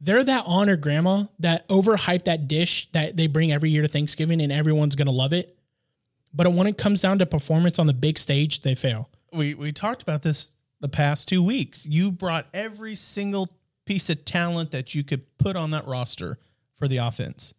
They're 0.00 0.24
that 0.24 0.44
honor 0.46 0.76
grandma 0.76 1.24
that 1.38 1.68
overhyped 1.68 2.24
that 2.24 2.48
dish 2.48 2.90
that 2.92 3.16
they 3.16 3.26
bring 3.26 3.52
every 3.52 3.70
year 3.70 3.82
to 3.82 3.88
Thanksgiving 3.88 4.40
and 4.40 4.50
everyone's 4.50 4.94
going 4.94 5.06
to 5.06 5.12
love 5.12 5.32
it. 5.32 5.58
But 6.32 6.52
when 6.52 6.66
it 6.66 6.78
comes 6.78 7.02
down 7.02 7.18
to 7.18 7.26
performance 7.26 7.78
on 7.78 7.86
the 7.86 7.92
big 7.92 8.18
stage, 8.18 8.60
they 8.60 8.74
fail. 8.74 9.10
We 9.32 9.54
we 9.54 9.72
talked 9.72 10.02
about 10.02 10.22
this 10.22 10.52
the 10.80 10.88
past 10.88 11.28
two 11.28 11.42
weeks. 11.42 11.86
You 11.86 12.10
brought 12.10 12.46
every 12.54 12.94
single 12.94 13.50
piece 13.84 14.08
of 14.08 14.24
talent 14.24 14.70
that 14.70 14.94
you 14.94 15.02
could 15.02 15.36
put 15.38 15.56
on 15.56 15.70
that 15.72 15.86
roster 15.86 16.38
for 16.74 16.88
the 16.88 16.98
offense. 16.98 17.52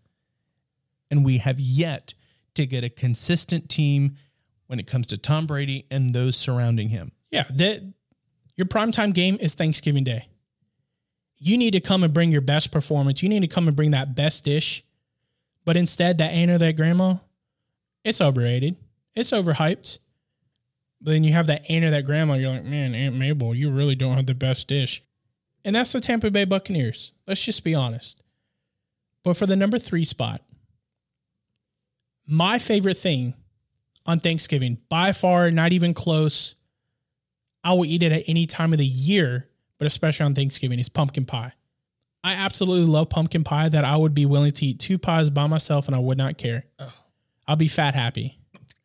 And 1.09 1.25
we 1.25 1.39
have 1.39 1.59
yet 1.59 2.13
to 2.55 2.65
get 2.65 2.83
a 2.83 2.89
consistent 2.89 3.69
team 3.69 4.17
when 4.67 4.79
it 4.79 4.87
comes 4.87 5.07
to 5.07 5.17
Tom 5.17 5.45
Brady 5.45 5.85
and 5.91 6.13
those 6.13 6.35
surrounding 6.35 6.89
him. 6.89 7.11
Yeah, 7.29 7.43
the, 7.49 7.93
your 8.55 8.67
primetime 8.67 9.13
game 9.13 9.37
is 9.39 9.55
Thanksgiving 9.55 10.03
Day. 10.03 10.27
You 11.37 11.57
need 11.57 11.71
to 11.71 11.79
come 11.79 12.03
and 12.03 12.13
bring 12.13 12.31
your 12.31 12.41
best 12.41 12.71
performance. 12.71 13.23
You 13.23 13.29
need 13.29 13.39
to 13.41 13.47
come 13.47 13.67
and 13.67 13.75
bring 13.75 13.91
that 13.91 14.15
best 14.15 14.45
dish. 14.45 14.83
But 15.65 15.77
instead, 15.77 16.17
that 16.17 16.31
aunt 16.31 16.51
or 16.51 16.57
that 16.59 16.75
grandma, 16.75 17.15
it's 18.03 18.21
overrated. 18.21 18.75
It's 19.15 19.31
overhyped. 19.31 19.99
But 21.01 21.11
then 21.11 21.23
you 21.23 21.33
have 21.33 21.47
that 21.47 21.69
aunt 21.69 21.85
or 21.85 21.89
that 21.89 22.05
grandma, 22.05 22.35
you're 22.35 22.51
like, 22.51 22.63
man, 22.63 22.93
Aunt 22.93 23.15
Mabel, 23.15 23.55
you 23.55 23.71
really 23.71 23.95
don't 23.95 24.15
have 24.15 24.27
the 24.27 24.35
best 24.35 24.67
dish. 24.67 25.03
And 25.65 25.75
that's 25.75 25.91
the 25.91 26.01
Tampa 26.01 26.29
Bay 26.29 26.45
Buccaneers. 26.45 27.13
Let's 27.27 27.43
just 27.43 27.63
be 27.63 27.73
honest. 27.73 28.21
But 29.23 29.37
for 29.37 29.45
the 29.45 29.55
number 29.55 29.79
three 29.79 30.05
spot, 30.05 30.41
my 32.27 32.59
favorite 32.59 32.97
thing 32.97 33.33
on 34.05 34.19
Thanksgiving, 34.19 34.79
by 34.89 35.11
far, 35.11 35.51
not 35.51 35.73
even 35.73 35.93
close, 35.93 36.55
I 37.63 37.73
will 37.73 37.85
eat 37.85 38.03
it 38.03 38.11
at 38.11 38.23
any 38.27 38.45
time 38.45 38.73
of 38.73 38.79
the 38.79 38.85
year, 38.85 39.47
but 39.77 39.87
especially 39.87 40.25
on 40.25 40.35
Thanksgiving, 40.35 40.79
is 40.79 40.89
pumpkin 40.89 41.25
pie. 41.25 41.53
I 42.23 42.33
absolutely 42.33 42.87
love 42.87 43.09
pumpkin 43.09 43.43
pie 43.43 43.69
that 43.69 43.83
I 43.83 43.95
would 43.95 44.13
be 44.13 44.25
willing 44.25 44.51
to 44.51 44.65
eat 44.65 44.79
two 44.79 44.97
pies 44.97 45.29
by 45.29 45.47
myself 45.47 45.87
and 45.87 45.95
I 45.95 45.99
would 45.99 46.17
not 46.17 46.37
care. 46.37 46.65
I'll 47.47 47.55
be 47.55 47.67
fat 47.67 47.95
happy. 47.95 48.37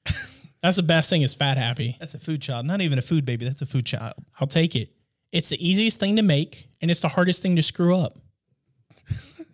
That's 0.63 0.77
the 0.77 0.83
best 0.83 1.11
thing 1.11 1.23
is 1.23 1.35
fat 1.35 1.59
happy. 1.59 1.97
That's 2.01 2.15
a 2.15 2.19
food 2.19 2.41
child. 2.41 2.67
Not 2.67 2.81
even 2.81 2.99
a 2.99 3.03
food 3.03 3.27
baby. 3.27 3.45
That's 3.45 3.63
a 3.63 3.67
food 3.67 3.85
child. 3.85 4.15
I'll 4.41 4.47
take 4.47 4.75
it. 4.75 4.91
It's 5.33 5.51
the 5.51 5.69
easiest 5.69 6.01
thing 6.01 6.17
to 6.17 6.23
make 6.23 6.69
and 6.81 6.91
it's 6.91 7.01
the 7.01 7.09
hardest 7.09 7.43
thing 7.43 7.57
to 7.57 7.63
screw 7.63 7.95
up. 7.97 8.19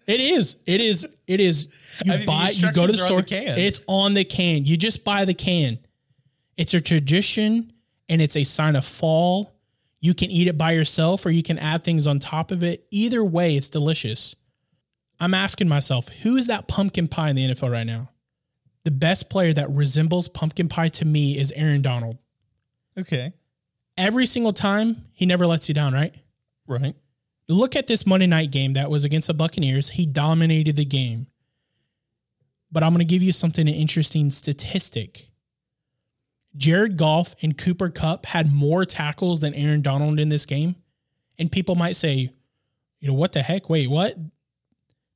it 0.06 0.20
is. 0.20 0.56
It 0.64 0.80
is. 0.80 1.06
It 1.26 1.40
is. 1.40 1.68
You 2.04 2.12
I 2.12 2.16
mean, 2.18 2.26
buy, 2.26 2.50
you 2.54 2.72
go 2.72 2.86
to 2.86 2.92
the 2.92 2.98
store. 2.98 3.22
the 3.22 3.26
can. 3.26 3.58
It's 3.58 3.80
on 3.88 4.14
the 4.14 4.24
can. 4.24 4.64
You 4.64 4.76
just 4.76 5.02
buy 5.02 5.24
the 5.24 5.34
can. 5.34 5.78
It's 6.56 6.72
a 6.72 6.80
tradition 6.80 7.71
and 8.12 8.20
it's 8.20 8.36
a 8.36 8.44
sign 8.44 8.76
of 8.76 8.84
fall. 8.84 9.56
You 10.00 10.12
can 10.12 10.30
eat 10.30 10.46
it 10.46 10.58
by 10.58 10.72
yourself 10.72 11.24
or 11.24 11.30
you 11.30 11.42
can 11.42 11.56
add 11.56 11.82
things 11.82 12.06
on 12.06 12.18
top 12.18 12.50
of 12.50 12.62
it. 12.62 12.86
Either 12.90 13.24
way, 13.24 13.56
it's 13.56 13.70
delicious. 13.70 14.36
I'm 15.18 15.32
asking 15.32 15.70
myself, 15.70 16.10
who 16.22 16.36
is 16.36 16.46
that 16.48 16.68
pumpkin 16.68 17.08
pie 17.08 17.30
in 17.30 17.36
the 17.36 17.48
NFL 17.48 17.72
right 17.72 17.86
now? 17.86 18.10
The 18.84 18.90
best 18.90 19.30
player 19.30 19.54
that 19.54 19.70
resembles 19.70 20.28
pumpkin 20.28 20.68
pie 20.68 20.88
to 20.88 21.06
me 21.06 21.38
is 21.38 21.52
Aaron 21.52 21.80
Donald. 21.80 22.18
Okay. 22.98 23.32
Every 23.96 24.26
single 24.26 24.52
time, 24.52 25.06
he 25.12 25.24
never 25.24 25.46
lets 25.46 25.70
you 25.70 25.74
down, 25.74 25.94
right? 25.94 26.14
Right. 26.66 26.94
Look 27.48 27.76
at 27.76 27.86
this 27.86 28.04
Monday 28.04 28.26
night 28.26 28.50
game 28.50 28.74
that 28.74 28.90
was 28.90 29.04
against 29.04 29.28
the 29.28 29.34
Buccaneers. 29.34 29.90
He 29.90 30.04
dominated 30.04 30.76
the 30.76 30.84
game. 30.84 31.28
But 32.70 32.82
I'm 32.82 32.92
going 32.92 33.06
to 33.06 33.10
give 33.10 33.22
you 33.22 33.32
something 33.32 33.66
an 33.66 33.74
interesting 33.74 34.30
statistic. 34.30 35.31
Jared 36.56 36.96
Goff 36.96 37.34
and 37.42 37.56
Cooper 37.56 37.88
Kupp 37.88 38.26
had 38.26 38.52
more 38.52 38.84
tackles 38.84 39.40
than 39.40 39.54
Aaron 39.54 39.82
Donald 39.82 40.20
in 40.20 40.28
this 40.28 40.44
game. 40.44 40.76
And 41.38 41.50
people 41.50 41.74
might 41.74 41.96
say, 41.96 42.32
you 43.00 43.08
know, 43.08 43.14
what 43.14 43.32
the 43.32 43.42
heck? 43.42 43.70
Wait, 43.70 43.88
what? 43.88 44.16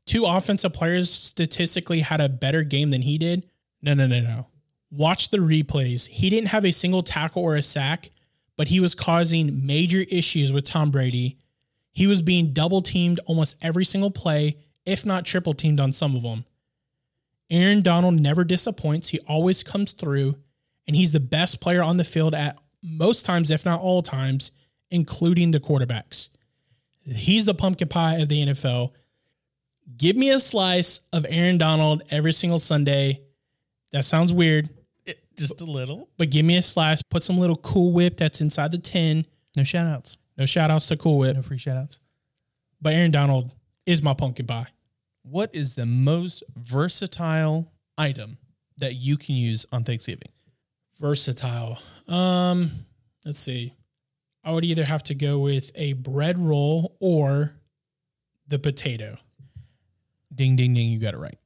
Two 0.07 0.25
offensive 0.25 0.72
players 0.72 1.11
statistically 1.11 2.01
had 2.01 2.20
a 2.20 2.29
better 2.29 2.62
game 2.62 2.90
than 2.90 3.03
he 3.03 3.18
did? 3.18 3.49
No, 3.83 3.94
no, 3.94 4.07
no, 4.07 4.20
no. 4.20 4.46
Watch 4.90 5.31
the 5.31 5.38
replays. 5.38 6.09
He 6.09 6.31
didn't 6.31 6.49
have 6.49 6.64
a 6.64 6.70
single 6.70 7.03
tackle 7.03 7.42
or 7.42 7.57
a 7.57 7.62
sack, 7.62 8.11
but 8.57 8.68
he 8.68 8.81
was 8.81 8.94
causing 8.94 9.66
major 9.66 10.05
issues 10.11 10.53
with 10.53 10.64
Tom 10.64 10.90
Brady. 10.90 11.38
He 11.92 12.07
was 12.07 12.22
being 12.22 12.53
double 12.53 12.83
teamed 12.83 13.20
almost 13.27 13.57
every 13.61 13.85
single 13.85 14.11
play, 14.11 14.59
if 14.85 15.05
not 15.05 15.25
triple 15.25 15.55
teamed 15.55 15.81
on 15.81 15.92
some 15.92 16.14
of 16.14 16.22
them. 16.22 16.44
Aaron 17.51 17.83
Donald 17.83 18.20
never 18.20 18.44
disappoints. 18.44 19.09
He 19.09 19.20
always 19.20 19.62
comes 19.62 19.92
through, 19.92 20.37
and 20.87 20.96
he's 20.96 21.12
the 21.12 21.20
best 21.20 21.61
player 21.61 21.83
on 21.83 21.96
the 21.96 22.05
field 22.05 22.35
at 22.35 22.57
most 22.83 23.25
times, 23.25 23.51
if 23.51 23.64
not 23.64 23.81
all 23.81 24.03
times, 24.03 24.53
including 24.90 25.51
the 25.51 25.61
quarterbacks. 25.61 26.29
He's 27.05 27.44
the 27.44 27.55
pumpkin 27.55 27.88
pie 27.88 28.16
of 28.16 28.29
the 28.29 28.46
NFL. 28.46 28.92
Give 29.96 30.16
me 30.16 30.31
a 30.31 30.40
slice 30.40 31.01
of 31.12 31.25
Aaron 31.29 31.59
Donald 31.59 32.03
every 32.11 32.33
single 32.33 32.59
Sunday. 32.59 33.20
That 33.92 34.05
sounds 34.05 34.33
weird, 34.33 34.68
Just 35.38 35.61
a 35.61 35.64
little. 35.64 36.09
but 36.18 36.31
give 36.31 36.44
me 36.44 36.57
a 36.57 36.62
slice. 36.62 37.03
Put 37.03 37.22
some 37.22 37.38
little 37.38 37.57
Cool 37.57 37.92
Whip 37.92 38.16
that's 38.16 38.40
inside 38.40 38.72
the 38.72 38.79
tin. 38.79 39.27
No 39.57 39.62
shout 39.64 39.87
outs. 39.87 40.18
No 40.37 40.44
shout 40.46 40.70
outs 40.70 40.88
to 40.88 40.96
Cool 40.96 41.18
Whip, 41.18 41.37
No 41.37 41.42
free 41.42 41.59
shout 41.59 41.77
outs. 41.77 41.99
but 42.83 42.92
Aaron 42.94 43.11
Donald 43.12 43.55
is 43.87 44.03
my 44.03 44.12
pumpkin 44.14 44.46
pie. 44.46 44.66
What 45.22 45.55
is 45.55 45.75
the 45.75 45.87
most 45.87 46.42
versatile 46.57 47.72
item 47.99 48.38
that 48.79 48.94
you 48.96 49.16
can 49.16 49.35
use 49.37 49.64
on 49.72 49.85
Thanksgiving? 49.85 50.29
Versatile. 50.98 51.78
Um, 52.09 52.70
let's 53.24 53.38
see. 53.38 53.74
I 54.42 54.52
would 54.52 54.64
either 54.64 54.85
have 54.85 55.02
to 55.04 55.14
go 55.14 55.38
with 55.38 55.72
a 55.74 55.94
bread 55.94 56.38
roll 56.38 56.96
or 57.00 57.56
the 58.46 58.59
potato. 58.59 59.18
Ding, 60.35 60.56
ding, 60.56 60.75
ding. 60.75 60.88
You 60.88 60.98
got 60.98 61.14
it 61.14 61.18
right. 61.18 61.38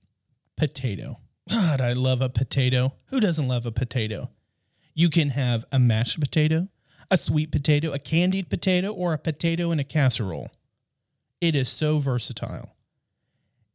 Potato. 0.57 1.18
God, 1.49 1.81
I 1.81 1.95
love 1.95 2.20
a 2.20 2.29
potato. 2.29 2.95
Who 3.07 3.18
doesn't 3.18 3.49
love 3.49 3.66
a 3.66 3.72
potato? 3.72 4.31
You 4.95 5.09
can 5.09 5.31
have 5.31 5.64
a 5.72 5.79
mashed 5.79 6.20
potato, 6.20 6.68
a 7.11 7.16
sweet 7.16 7.51
potato, 7.51 7.93
a 7.93 7.99
candied 7.99 8.51
potato, 8.51 8.93
or 8.93 9.12
a 9.12 9.18
potato 9.18 9.70
in 9.70 9.81
a 9.81 9.85
casserole. 9.85 10.51
It 11.41 11.57
is 11.57 11.68
so 11.68 11.99
versatile. 11.99 12.77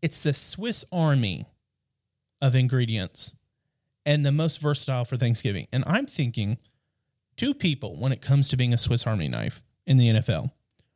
It's 0.01 0.23
the 0.23 0.33
Swiss 0.33 0.85
army 0.91 1.47
of 2.41 2.55
ingredients 2.55 3.35
and 4.05 4.25
the 4.25 4.31
most 4.31 4.61
versatile 4.61 5.05
for 5.05 5.17
Thanksgiving. 5.17 5.67
And 5.71 5.83
I'm 5.87 6.05
thinking 6.05 6.57
two 7.35 7.53
people 7.53 7.99
when 7.99 8.11
it 8.11 8.21
comes 8.21 8.49
to 8.49 8.57
being 8.57 8.73
a 8.73 8.77
Swiss 8.77 9.05
army 9.05 9.27
knife 9.27 9.63
in 9.85 9.97
the 9.97 10.09
NFL 10.09 10.51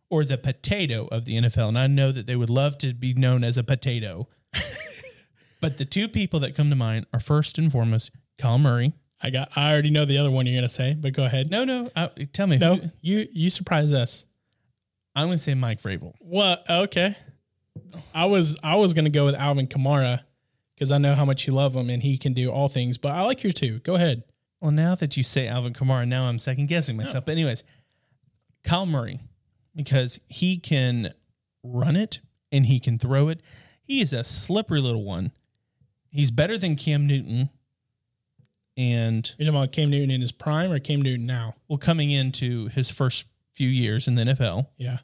or 0.10 0.26
the 0.26 0.38
potato 0.38 1.08
of 1.12 1.26
the 1.26 1.36
NFL. 1.38 1.70
And 1.70 1.80
I 1.80 1.88
know 1.88 2.12
that 2.12 2.26
they 2.26 2.36
would 2.36 2.50
love 2.50 2.78
to 2.80 2.94
be 2.94 3.14
known 3.14 3.44
as 3.44 3.58
a 3.58 3.64
potato. 3.64 4.28
but 5.62 5.78
the 5.78 5.86
two 5.86 6.08
people 6.08 6.40
that 6.42 6.56
come 6.56 6.70
to 6.70 6.76
mind 6.76 7.06
are 7.14 7.20
first 7.20 7.58
and 7.58 7.72
foremost 7.72 8.12
Kyler 8.38 8.62
Murray 8.62 8.94
I 9.22 9.30
got. 9.32 9.50
I 9.56 9.72
already 9.72 9.90
know 9.90 10.06
the 10.06 10.18
other 10.18 10.32
one 10.32 10.46
you're 10.46 10.56
gonna 10.56 10.70
say, 10.70 10.96
but 10.98 11.14
go 11.14 11.26
ahead. 11.26 11.52
No, 11.52 11.66
no. 11.66 11.90
Uh, 11.96 12.08
tell 12.32 12.48
me. 12.48 12.58
no, 12.58 12.76
who- 12.76 12.90
you 13.02 13.28
you 13.32 13.50
surprise 13.50 13.92
us. 13.94 14.26
I'm 15.16 15.28
going 15.28 15.38
to 15.38 15.44
say 15.44 15.56
Mike 15.56 15.82
Vrabel. 15.82 16.14
What? 16.20 16.64
Okay. 16.70 17.16
I 18.14 18.26
was 18.26 18.56
I 18.64 18.76
was 18.76 18.94
gonna 18.94 19.10
go 19.10 19.26
with 19.26 19.36
Alvin 19.36 19.68
Kamara 19.68 20.22
because 20.80 20.94
I 20.94 20.98
know 20.98 21.14
how 21.14 21.26
much 21.26 21.46
you 21.46 21.52
love 21.52 21.76
him 21.76 21.90
and 21.90 22.02
he 22.02 22.18
can 22.18 22.32
do 22.32 22.48
all 22.50 22.70
things. 22.70 22.98
But 22.98 23.10
I 23.12 23.24
like 23.24 23.44
your 23.44 23.52
two. 23.52 23.80
Go 23.80 23.96
ahead. 23.96 24.24
Well, 24.62 24.72
now 24.72 24.96
that 24.96 25.18
you 25.18 25.24
say 25.24 25.46
Alvin 25.46 25.74
Kamara, 25.74 26.08
now 26.08 26.24
I'm 26.24 26.40
second 26.40 26.68
guessing 26.68 26.96
myself. 26.96 27.26
But 27.26 27.34
anyways, 27.34 27.66
Kyler 28.64 28.88
Murray, 28.88 29.20
because 29.76 30.22
he 30.28 30.56
can 30.58 31.14
run 31.64 31.98
it 31.98 32.22
and 32.50 32.66
he 32.68 32.80
can 32.80 32.98
throw 32.98 33.28
it. 33.28 33.42
He 33.84 34.00
is 34.02 34.14
a 34.14 34.24
slippery 34.24 34.80
little 34.80 35.04
one. 35.04 35.34
He's 36.12 36.32
better 36.32 36.58
than 36.58 36.78
Cam 36.78 37.06
Newton. 37.06 37.50
And 38.78 39.34
You're 39.38 39.48
talking 39.48 39.60
about 39.60 39.72
Cam 39.74 39.90
Newton 39.90 40.12
in 40.12 40.22
his 40.22 40.32
prime 40.32 40.72
or 40.72 40.80
Cam 40.80 41.02
Newton 41.02 41.26
now? 41.26 41.56
well, 41.68 41.78
coming 41.78 42.10
into 42.12 42.68
his 42.68 42.90
first 42.90 43.28
few 43.52 43.68
years 43.68 44.08
in 44.08 44.16
the 44.16 44.24
NFL, 44.24 44.68
Yeah. 44.78 45.00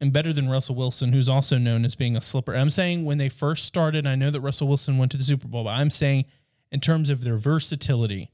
And 0.00 0.12
better 0.12 0.32
than 0.32 0.48
Russell 0.48 0.74
Wilson, 0.74 1.12
who's 1.12 1.28
also 1.28 1.58
known 1.58 1.84
as 1.84 1.94
being 1.94 2.16
a 2.16 2.20
slipper. 2.20 2.54
I'm 2.54 2.70
saying 2.70 3.04
when 3.04 3.18
they 3.18 3.28
first 3.28 3.66
started, 3.66 4.06
I 4.06 4.14
know 4.14 4.30
that 4.30 4.40
Russell 4.40 4.68
Wilson 4.68 4.98
went 4.98 5.10
to 5.12 5.18
the 5.18 5.24
Super 5.24 5.46
Bowl, 5.46 5.64
but 5.64 5.70
I'm 5.70 5.90
saying 5.90 6.24
in 6.72 6.80
terms 6.80 7.10
of 7.10 7.24
their 7.24 7.36
versatility, 7.36 8.30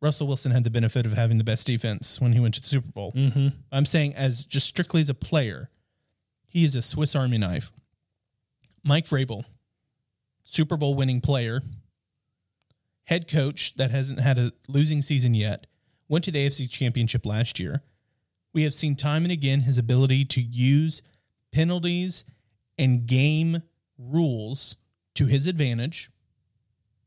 Russell 0.00 0.26
Wilson 0.26 0.52
had 0.52 0.64
the 0.64 0.70
benefit 0.70 1.06
of 1.06 1.14
having 1.14 1.38
the 1.38 1.44
best 1.44 1.66
defense 1.66 2.20
when 2.20 2.32
he 2.32 2.40
went 2.40 2.54
to 2.54 2.60
the 2.60 2.66
Super 2.66 2.92
Bowl. 2.92 3.12
Mm-hmm. 3.12 3.48
I'm 3.72 3.86
saying 3.86 4.14
as 4.14 4.44
just 4.44 4.66
strictly 4.66 5.00
as 5.00 5.08
a 5.08 5.14
player, 5.14 5.70
he 6.46 6.62
is 6.62 6.76
a 6.76 6.82
Swiss 6.82 7.16
Army 7.16 7.38
knife. 7.38 7.72
Mike 8.84 9.06
Vrabel, 9.06 9.44
Super 10.44 10.76
Bowl 10.76 10.94
winning 10.94 11.22
player, 11.22 11.62
head 13.04 13.26
coach 13.26 13.74
that 13.76 13.90
hasn't 13.90 14.20
had 14.20 14.38
a 14.38 14.52
losing 14.68 15.00
season 15.02 15.34
yet, 15.34 15.66
went 16.06 16.22
to 16.24 16.30
the 16.30 16.46
AFC 16.46 16.70
Championship 16.70 17.24
last 17.24 17.58
year. 17.58 17.82
We 18.54 18.62
have 18.62 18.72
seen 18.72 18.96
time 18.96 19.24
and 19.24 19.32
again 19.32 19.60
his 19.60 19.76
ability 19.76 20.24
to 20.26 20.40
use 20.40 21.02
penalties 21.52 22.24
and 22.78 23.06
game 23.06 23.62
rules 23.98 24.76
to 25.16 25.26
his 25.26 25.46
advantage. 25.46 26.10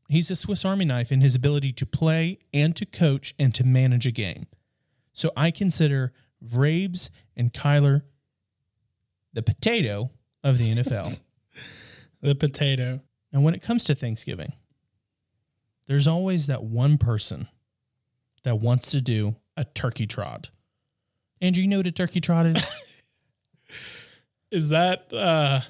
He's 0.08 0.30
a 0.30 0.36
Swiss 0.36 0.64
Army 0.64 0.84
knife 0.84 1.10
in 1.10 1.20
his 1.20 1.34
ability 1.34 1.72
to 1.72 1.86
play 1.86 2.38
and 2.52 2.76
to 2.76 2.86
coach 2.86 3.34
and 3.38 3.54
to 3.54 3.64
manage 3.64 4.06
a 4.06 4.10
game. 4.10 4.46
So 5.12 5.30
I 5.36 5.50
consider 5.50 6.12
Vrabes 6.44 7.10
and 7.36 7.52
Kyler 7.52 8.02
the 9.32 9.42
potato 9.42 10.10
of 10.44 10.58
the 10.58 10.74
NFL. 10.74 11.18
The 12.20 12.34
potato. 12.34 13.00
and 13.32 13.44
when 13.44 13.54
it 13.54 13.62
comes 13.62 13.84
to 13.84 13.94
Thanksgiving, 13.94 14.54
there's 15.86 16.08
always 16.08 16.48
that 16.48 16.64
one 16.64 16.98
person 16.98 17.46
that 18.42 18.58
wants 18.58 18.90
to 18.90 19.00
do 19.00 19.36
a 19.56 19.64
turkey 19.64 20.04
trot. 20.08 20.50
Andrew, 21.40 21.62
you 21.62 21.68
know 21.68 21.76
what 21.78 21.86
a 21.86 21.92
turkey 21.92 22.20
trot 22.20 22.46
is? 22.46 22.64
Is 24.50 24.70
that 24.70 25.12
uh 25.12 25.60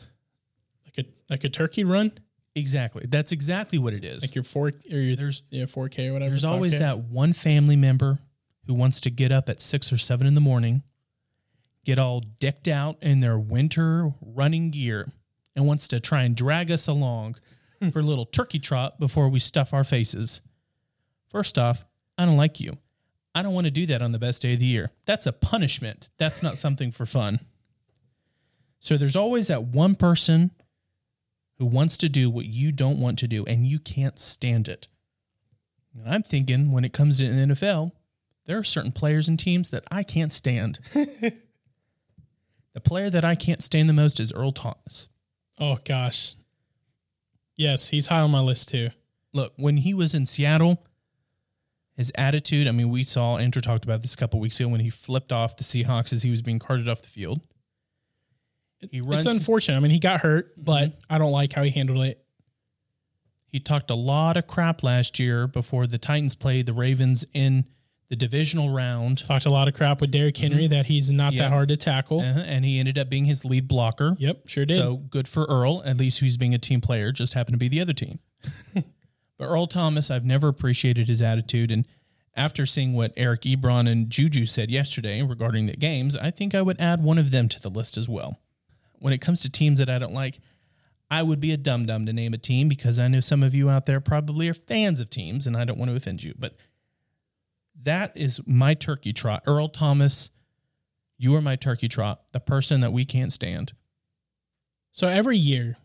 like 0.84 1.06
a 1.06 1.10
like 1.30 1.44
a 1.44 1.48
turkey 1.48 1.84
run? 1.84 2.12
exactly. 2.54 3.04
That's 3.08 3.30
exactly 3.30 3.78
what 3.78 3.92
it 3.94 4.04
is. 4.04 4.20
Like 4.22 4.34
your 4.34 4.42
four 4.44 4.68
or 4.90 4.98
your 4.98 5.14
There's- 5.14 5.42
yeah 5.50 5.66
four 5.66 5.88
K 5.88 6.08
or 6.08 6.12
whatever. 6.12 6.30
There's 6.30 6.44
always 6.44 6.74
5K? 6.74 6.78
that 6.80 6.98
one 7.04 7.32
family 7.32 7.76
member 7.76 8.18
who 8.66 8.74
wants 8.74 9.00
to 9.02 9.10
get 9.10 9.30
up 9.32 9.48
at 9.48 9.60
six 9.60 9.92
or 9.92 9.96
seven 9.98 10.26
in 10.26 10.34
the 10.34 10.40
morning, 10.40 10.82
get 11.84 11.98
all 11.98 12.20
decked 12.40 12.66
out 12.68 12.96
in 13.00 13.20
their 13.20 13.38
winter 13.38 14.12
running 14.20 14.70
gear, 14.70 15.10
and 15.54 15.66
wants 15.66 15.86
to 15.88 16.00
try 16.00 16.22
and 16.22 16.34
drag 16.36 16.70
us 16.70 16.86
along 16.88 17.36
for 17.92 18.00
a 18.00 18.02
little 18.02 18.24
turkey 18.26 18.58
trot 18.58 18.98
before 18.98 19.28
we 19.28 19.38
stuff 19.40 19.72
our 19.72 19.84
faces. 19.84 20.40
First 21.30 21.58
off, 21.58 21.84
I 22.16 22.26
don't 22.26 22.36
like 22.36 22.58
you. 22.60 22.76
I 23.38 23.42
don't 23.42 23.54
want 23.54 23.66
to 23.66 23.70
do 23.70 23.86
that 23.86 24.02
on 24.02 24.10
the 24.10 24.18
best 24.18 24.42
day 24.42 24.54
of 24.54 24.58
the 24.58 24.66
year. 24.66 24.90
That's 25.06 25.24
a 25.24 25.32
punishment. 25.32 26.08
That's 26.18 26.42
not 26.42 26.58
something 26.58 26.90
for 26.90 27.06
fun. 27.06 27.38
So 28.80 28.96
there's 28.96 29.14
always 29.14 29.46
that 29.46 29.62
one 29.62 29.94
person 29.94 30.50
who 31.58 31.66
wants 31.66 31.96
to 31.98 32.08
do 32.08 32.28
what 32.30 32.46
you 32.46 32.72
don't 32.72 32.98
want 32.98 33.16
to 33.20 33.28
do, 33.28 33.44
and 33.46 33.64
you 33.64 33.78
can't 33.78 34.18
stand 34.18 34.66
it. 34.66 34.88
And 35.94 36.12
I'm 36.12 36.24
thinking 36.24 36.72
when 36.72 36.84
it 36.84 36.92
comes 36.92 37.18
to 37.18 37.28
the 37.28 37.54
NFL, 37.54 37.92
there 38.46 38.58
are 38.58 38.64
certain 38.64 38.90
players 38.90 39.28
and 39.28 39.38
teams 39.38 39.70
that 39.70 39.84
I 39.88 40.02
can't 40.02 40.32
stand. 40.32 40.80
the 40.92 41.32
player 42.82 43.08
that 43.08 43.24
I 43.24 43.36
can't 43.36 43.62
stand 43.62 43.88
the 43.88 43.94
most 43.94 44.18
is 44.18 44.32
Earl 44.32 44.50
Thomas. 44.50 45.08
Oh 45.60 45.78
gosh. 45.84 46.34
Yes, 47.56 47.88
he's 47.88 48.08
high 48.08 48.20
on 48.20 48.32
my 48.32 48.40
list 48.40 48.68
too. 48.68 48.90
Look, 49.32 49.52
when 49.56 49.76
he 49.76 49.94
was 49.94 50.12
in 50.12 50.26
Seattle, 50.26 50.82
his 51.98 52.10
attitude, 52.14 52.66
I 52.66 52.70
mean, 52.70 52.88
we 52.88 53.04
saw 53.04 53.36
Andrew 53.36 53.60
talked 53.60 53.84
about 53.84 54.00
this 54.00 54.14
a 54.14 54.16
couple 54.16 54.40
weeks 54.40 54.58
ago 54.58 54.68
when 54.70 54.80
he 54.80 54.88
flipped 54.88 55.32
off 55.32 55.56
the 55.58 55.64
Seahawks 55.64 56.12
as 56.14 56.22
he 56.22 56.30
was 56.30 56.40
being 56.40 56.58
carted 56.58 56.88
off 56.88 57.02
the 57.02 57.08
field. 57.08 57.40
He 58.90 59.00
runs 59.02 59.26
It's 59.26 59.34
unfortunate. 59.34 59.76
I 59.76 59.80
mean, 59.80 59.90
he 59.90 59.98
got 59.98 60.20
hurt, 60.20 60.52
Mm-hmm. 60.54 60.62
but 60.64 60.98
I 61.10 61.18
don't 61.18 61.32
like 61.32 61.52
how 61.52 61.62
he 61.64 61.70
handled 61.70 62.04
it. 62.06 62.24
He 63.50 63.60
talked 63.60 63.90
a 63.90 63.94
lot 63.94 64.36
of 64.36 64.46
crap 64.46 64.82
last 64.82 65.18
year 65.18 65.46
before 65.46 65.86
the 65.86 65.98
Titans 65.98 66.34
played 66.34 66.66
the 66.66 66.72
Ravens 66.72 67.24
in 67.34 67.64
the 68.10 68.16
divisional 68.16 68.70
round. 68.70 69.26
Talked 69.26 69.46
a 69.46 69.50
lot 69.50 69.68
of 69.68 69.74
crap 69.74 70.00
with 70.00 70.10
Derrick 70.10 70.36
Henry 70.36 70.66
that 70.68 70.86
he's 70.86 71.10
not 71.10 71.32
Mm-hmm. 71.32 71.38
That 71.42 71.50
hard 71.50 71.68
to 71.68 71.76
tackle. 71.76 72.20
Uh-huh, 72.20 72.40
and 72.40 72.64
he 72.64 72.78
ended 72.78 72.96
up 72.98 73.08
being 73.10 73.24
his 73.24 73.44
lead 73.44 73.66
blocker. 73.66 74.14
Yep, 74.18 74.48
sure 74.48 74.64
did. 74.64 74.76
So 74.76 74.96
good 74.96 75.26
for 75.26 75.44
Earl. 75.46 75.82
At 75.84 75.96
least 75.96 76.20
he's 76.20 76.36
being 76.36 76.54
a 76.54 76.58
team 76.58 76.80
player, 76.80 77.10
just 77.10 77.34
happened 77.34 77.54
to 77.54 77.58
be 77.58 77.68
the 77.68 77.80
other 77.80 77.92
team. 77.94 78.18
but 79.38 79.46
Earl 79.46 79.66
Thomas, 79.66 80.10
I've 80.10 80.24
never 80.24 80.48
appreciated 80.48 81.08
his 81.08 81.22
attitude. 81.22 81.70
And 81.70 81.86
after 82.34 82.66
seeing 82.66 82.94
what 82.94 83.12
Eric 83.16 83.42
Ebron 83.42 83.90
and 83.90 84.10
Juju 84.10 84.46
said 84.46 84.70
yesterday 84.70 85.22
regarding 85.22 85.66
the 85.66 85.76
games, 85.76 86.16
I 86.16 86.30
think 86.30 86.54
I 86.54 86.62
would 86.62 86.80
add 86.80 87.02
one 87.02 87.18
of 87.18 87.30
them 87.30 87.48
to 87.48 87.60
the 87.60 87.70
list 87.70 87.96
as 87.96 88.08
well. 88.08 88.40
When 88.98 89.12
it 89.12 89.20
comes 89.20 89.40
to 89.42 89.50
teams 89.50 89.78
that 89.78 89.88
I 89.88 89.98
don't 89.98 90.12
like, 90.12 90.40
I 91.10 91.22
would 91.22 91.40
be 91.40 91.52
a 91.52 91.56
dum 91.56 91.86
dum 91.86 92.04
to 92.06 92.12
name 92.12 92.34
a 92.34 92.38
team 92.38 92.68
because 92.68 92.98
I 92.98 93.08
know 93.08 93.20
some 93.20 93.42
of 93.42 93.54
you 93.54 93.70
out 93.70 93.86
there 93.86 94.00
probably 94.00 94.48
are 94.48 94.54
fans 94.54 95.00
of 95.00 95.08
teams 95.08 95.46
and 95.46 95.56
I 95.56 95.64
don't 95.64 95.78
want 95.78 95.90
to 95.90 95.96
offend 95.96 96.22
you. 96.22 96.34
But 96.38 96.56
that 97.80 98.12
is 98.16 98.40
my 98.44 98.74
turkey 98.74 99.12
trot. 99.12 99.44
Earl 99.46 99.68
Thomas, 99.68 100.30
you 101.16 101.34
are 101.34 101.40
my 101.40 101.56
turkey 101.56 101.88
trot, 101.88 102.22
the 102.32 102.40
person 102.40 102.80
that 102.80 102.92
we 102.92 103.04
can't 103.04 103.32
stand. 103.32 103.72
So 104.92 105.06
every 105.06 105.38
year, 105.38 105.76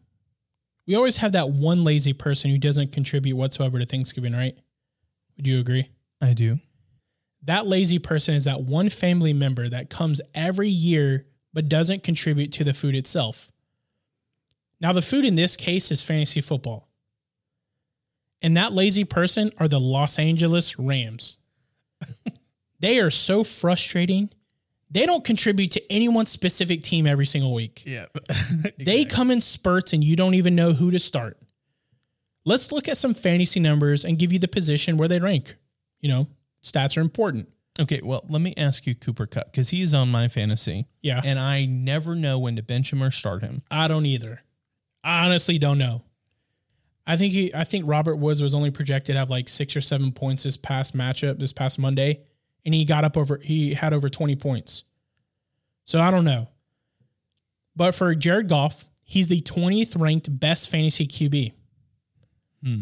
we 0.85 0.95
always 0.95 1.17
have 1.17 1.31
that 1.31 1.49
one 1.49 1.83
lazy 1.83 2.13
person 2.13 2.51
who 2.51 2.57
doesn't 2.57 2.91
contribute 2.91 3.35
whatsoever 3.35 3.79
to 3.79 3.85
Thanksgiving, 3.85 4.33
right? 4.33 4.57
Would 5.37 5.47
you 5.47 5.59
agree? 5.59 5.89
I 6.21 6.33
do. 6.33 6.59
That 7.43 7.67
lazy 7.67 7.99
person 7.99 8.35
is 8.35 8.45
that 8.45 8.61
one 8.61 8.89
family 8.89 9.33
member 9.33 9.67
that 9.69 9.89
comes 9.89 10.21
every 10.33 10.69
year 10.69 11.25
but 11.53 11.69
doesn't 11.69 12.03
contribute 12.03 12.51
to 12.53 12.63
the 12.63 12.73
food 12.73 12.95
itself. 12.95 13.51
Now, 14.79 14.91
the 14.91 15.01
food 15.01 15.23
in 15.23 15.35
this 15.35 15.55
case 15.55 15.91
is 15.91 16.01
fantasy 16.01 16.41
football. 16.41 16.89
And 18.41 18.57
that 18.57 18.73
lazy 18.73 19.05
person 19.05 19.51
are 19.57 19.69
the 19.69 19.79
Los 19.79 20.19
Angeles 20.19 20.77
Rams. 20.77 21.37
they 22.79 22.99
are 22.99 23.11
so 23.11 23.43
frustrating. 23.45 24.29
They 24.93 25.05
don't 25.07 25.23
contribute 25.23 25.71
to 25.71 25.91
any 25.91 26.07
one 26.07 26.25
specific 26.27 26.83
team 26.83 27.07
every 27.07 27.25
single 27.25 27.53
week. 27.53 27.83
Yeah. 27.85 28.05
They 28.77 29.05
come 29.05 29.31
in 29.31 29.41
spurts 29.41 29.91
and 29.93 30.03
you 30.03 30.15
don't 30.15 30.35
even 30.35 30.55
know 30.55 30.73
who 30.73 30.91
to 30.91 30.99
start. 30.99 31.37
Let's 32.45 32.71
look 32.71 32.87
at 32.87 32.97
some 32.97 33.13
fantasy 33.13 33.59
numbers 33.59 34.05
and 34.05 34.19
give 34.19 34.31
you 34.31 34.39
the 34.39 34.47
position 34.47 34.97
where 34.97 35.07
they 35.07 35.19
rank. 35.19 35.55
You 36.01 36.09
know, 36.09 36.27
stats 36.63 36.97
are 36.97 37.01
important. 37.01 37.49
okay, 37.79 38.01
well, 38.03 38.23
let 38.29 38.41
me 38.41 38.53
ask 38.57 38.85
you 38.85 38.93
Cooper 38.93 39.25
Kupp 39.25 39.51
because 39.51 39.69
he's 39.69 39.93
on 39.93 40.09
my 40.11 40.27
fantasy. 40.27 40.85
Yeah. 41.01 41.21
And 41.23 41.39
I 41.39 41.65
never 41.65 42.15
know 42.15 42.37
when 42.37 42.55
to 42.57 42.63
bench 42.63 42.91
him 42.93 43.01
or 43.01 43.09
start 43.11 43.41
him. 43.41 43.61
I 43.71 43.87
don't 43.87 44.05
either. 44.05 44.41
I 45.03 45.25
honestly 45.25 45.57
don't 45.57 45.77
know. 45.79 46.03
I 47.07 47.17
think 47.17 47.33
he 47.33 47.53
I 47.53 47.63
think 47.63 47.85
Robert 47.87 48.17
Woods 48.17 48.41
was 48.41 48.53
only 48.55 48.71
projected 48.71 49.15
to 49.15 49.19
have 49.19 49.29
like 49.29 49.49
six 49.49 49.75
or 49.75 49.81
seven 49.81 50.11
points 50.11 50.43
this 50.43 50.55
past 50.55 50.95
matchup, 50.95 51.39
this 51.39 51.51
past 51.51 51.79
Monday, 51.79 52.21
and 52.65 52.73
he 52.73 52.85
got 52.85 53.03
up 53.03 53.17
over 53.17 53.37
he 53.37 53.73
had 53.73 53.93
over 53.93 54.09
20 54.09 54.35
points. 54.35 54.83
So 55.85 55.99
I 55.99 56.11
don't 56.11 56.25
know. 56.25 56.47
But 57.75 57.95
for 57.95 58.13
Jared 58.15 58.47
Goff, 58.47 58.85
he's 59.03 59.27
the 59.27 59.41
20th 59.41 59.99
ranked 59.99 60.39
best 60.39 60.69
fantasy 60.69 61.07
QB. 61.07 61.53
Hmm. 62.63 62.81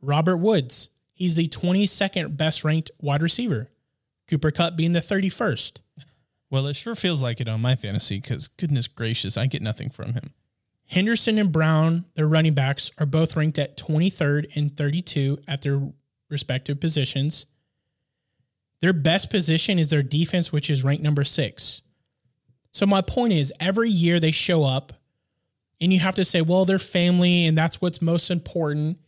Robert 0.00 0.36
Woods, 0.36 0.90
he's 1.12 1.34
the 1.34 1.48
22nd 1.48 2.36
best 2.36 2.62
ranked 2.62 2.90
wide 3.00 3.22
receiver. 3.22 3.70
Cooper 4.28 4.50
Kupp 4.50 4.76
being 4.76 4.92
the 4.92 5.00
31st. 5.00 5.80
Well, 6.50 6.66
it 6.66 6.76
sure 6.76 6.94
feels 6.94 7.22
like 7.22 7.40
it 7.40 7.48
on 7.48 7.60
my 7.60 7.76
fantasy 7.76 8.20
because 8.20 8.48
goodness 8.48 8.88
gracious, 8.88 9.36
I 9.36 9.46
get 9.46 9.62
nothing 9.62 9.90
from 9.90 10.14
him. 10.14 10.32
Henderson 10.86 11.38
and 11.38 11.52
Brown, 11.52 12.06
their 12.14 12.26
running 12.26 12.54
backs, 12.54 12.90
are 12.96 13.04
both 13.04 13.36
ranked 13.36 13.58
at 13.58 13.76
23rd 13.76 14.56
and 14.56 14.74
32 14.74 15.38
at 15.46 15.60
their 15.60 15.92
respective 16.30 16.80
positions. 16.80 17.46
Their 18.80 18.92
best 18.92 19.30
position 19.30 19.78
is 19.78 19.88
their 19.88 20.02
defense, 20.02 20.52
which 20.52 20.70
is 20.70 20.84
ranked 20.84 21.02
number 21.02 21.24
six. 21.24 21.82
So, 22.72 22.86
my 22.86 23.00
point 23.00 23.32
is, 23.32 23.52
every 23.58 23.90
year 23.90 24.20
they 24.20 24.30
show 24.30 24.62
up, 24.62 24.92
and 25.80 25.92
you 25.92 25.98
have 26.00 26.14
to 26.16 26.24
say, 26.24 26.42
well, 26.42 26.64
they're 26.64 26.78
family, 26.78 27.46
and 27.46 27.56
that's 27.56 27.80
what's 27.80 28.02
most 28.02 28.30
important. 28.30 28.98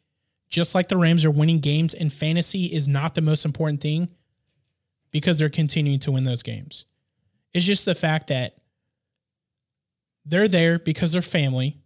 just 0.48 0.74
like 0.74 0.88
the 0.88 0.96
Rams 0.96 1.24
are 1.24 1.30
winning 1.30 1.60
games, 1.60 1.94
and 1.94 2.12
fantasy 2.12 2.66
is 2.66 2.88
not 2.88 3.14
the 3.14 3.20
most 3.20 3.44
important 3.44 3.80
thing 3.80 4.08
because 5.12 5.38
they're 5.38 5.48
continuing 5.48 6.00
to 6.00 6.10
win 6.10 6.24
those 6.24 6.42
games. 6.42 6.86
It's 7.54 7.64
just 7.64 7.84
the 7.84 7.94
fact 7.94 8.26
that 8.28 8.56
they're 10.24 10.48
there 10.48 10.80
because 10.80 11.12
they're 11.12 11.22
family. 11.22 11.78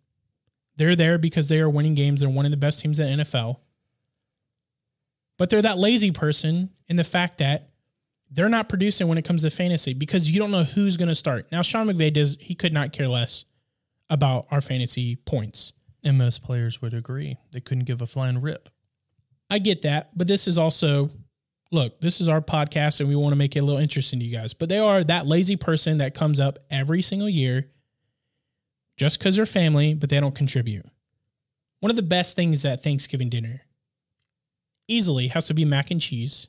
They're 0.77 0.97
there 0.97 1.19
because 1.19 1.49
they 1.49 1.61
are 1.61 1.69
winning 1.69 1.95
games. 1.95 2.21
They're 2.21 2.31
one 2.31 2.47
of 2.47 2.51
the 2.51 2.57
best 2.57 2.81
teams 2.81 2.99
in 2.99 3.19
the 3.19 3.25
NFL. 3.25 3.59
But 5.37 5.51
they're 5.51 5.63
that 5.63 5.79
lazy 5.79 6.11
person 6.11 6.71
in 6.89 6.97
the 6.97 7.05
fact 7.05 7.39
that 7.39 7.71
they're 8.35 8.49
not 8.49 8.69
producing 8.69 9.09
when 9.09 9.19
it 9.19 9.25
comes 9.25 9.43
to 9.43 9.51
fantasy 9.51 9.95
because 9.95 10.31
you 10.31 10.39
don't 10.39 10.51
know 10.51 10.65
who's 10.65 10.97
going 10.97 11.09
to 11.09 11.15
start. 11.15 11.47
Now, 11.53 11.63
Sean 11.63 11.87
McVay 11.87 12.13
does, 12.13 12.37
he 12.41 12.55
could 12.55 12.73
not 12.73 12.93
care 12.93 13.09
less 13.09 13.45
about 14.11 14.47
our 14.51 14.61
fantasy 14.61 15.17
points. 15.17 15.73
And 16.03 16.19
most 16.19 16.43
players 16.43 16.83
would 16.83 16.93
agree. 16.93 17.39
They 17.53 17.61
couldn't 17.61 17.85
give 17.85 18.03
a 18.03 18.07
flying 18.07 18.41
rip. 18.41 18.69
I 19.49 19.59
get 19.59 19.83
that, 19.83 20.11
but 20.17 20.27
this 20.27 20.47
is 20.49 20.59
also 20.59 21.11
look, 21.71 22.01
this 22.01 22.21
is 22.21 22.29
our 22.29 22.41
podcast 22.41 23.01
and 23.01 23.09
we 23.09 23.17
want 23.17 23.33
to 23.33 23.37
make 23.37 23.57
it 23.57 23.59
a 23.59 23.65
little 23.65 23.81
interesting 23.81 24.21
to 24.21 24.25
you 24.25 24.37
guys. 24.37 24.55
But 24.55 24.69
they 24.69 24.79
are 24.79 25.03
that 25.05 25.27
lazy 25.27 25.57
person 25.57 25.99
that 25.99 26.15
comes 26.15 26.41
up 26.41 26.59
every 26.71 27.03
single 27.03 27.29
year 27.29 27.71
just 28.97 29.19
because 29.19 29.37
they're 29.37 29.47
family, 29.47 29.93
but 29.93 30.09
they 30.09 30.21
don't 30.21 30.35
contribute. 30.35 30.87
One 31.81 31.91
of 31.91 31.97
the 31.97 32.03
best 32.03 32.37
things 32.37 32.65
at 32.65 32.83
Thanksgiving 32.83 33.29
dinner 33.29 33.63
easily 34.89 35.29
has 35.29 35.47
to 35.47 35.55
be 35.55 35.65
mac 35.65 35.91
and 35.91 36.01
cheese. 36.01 36.49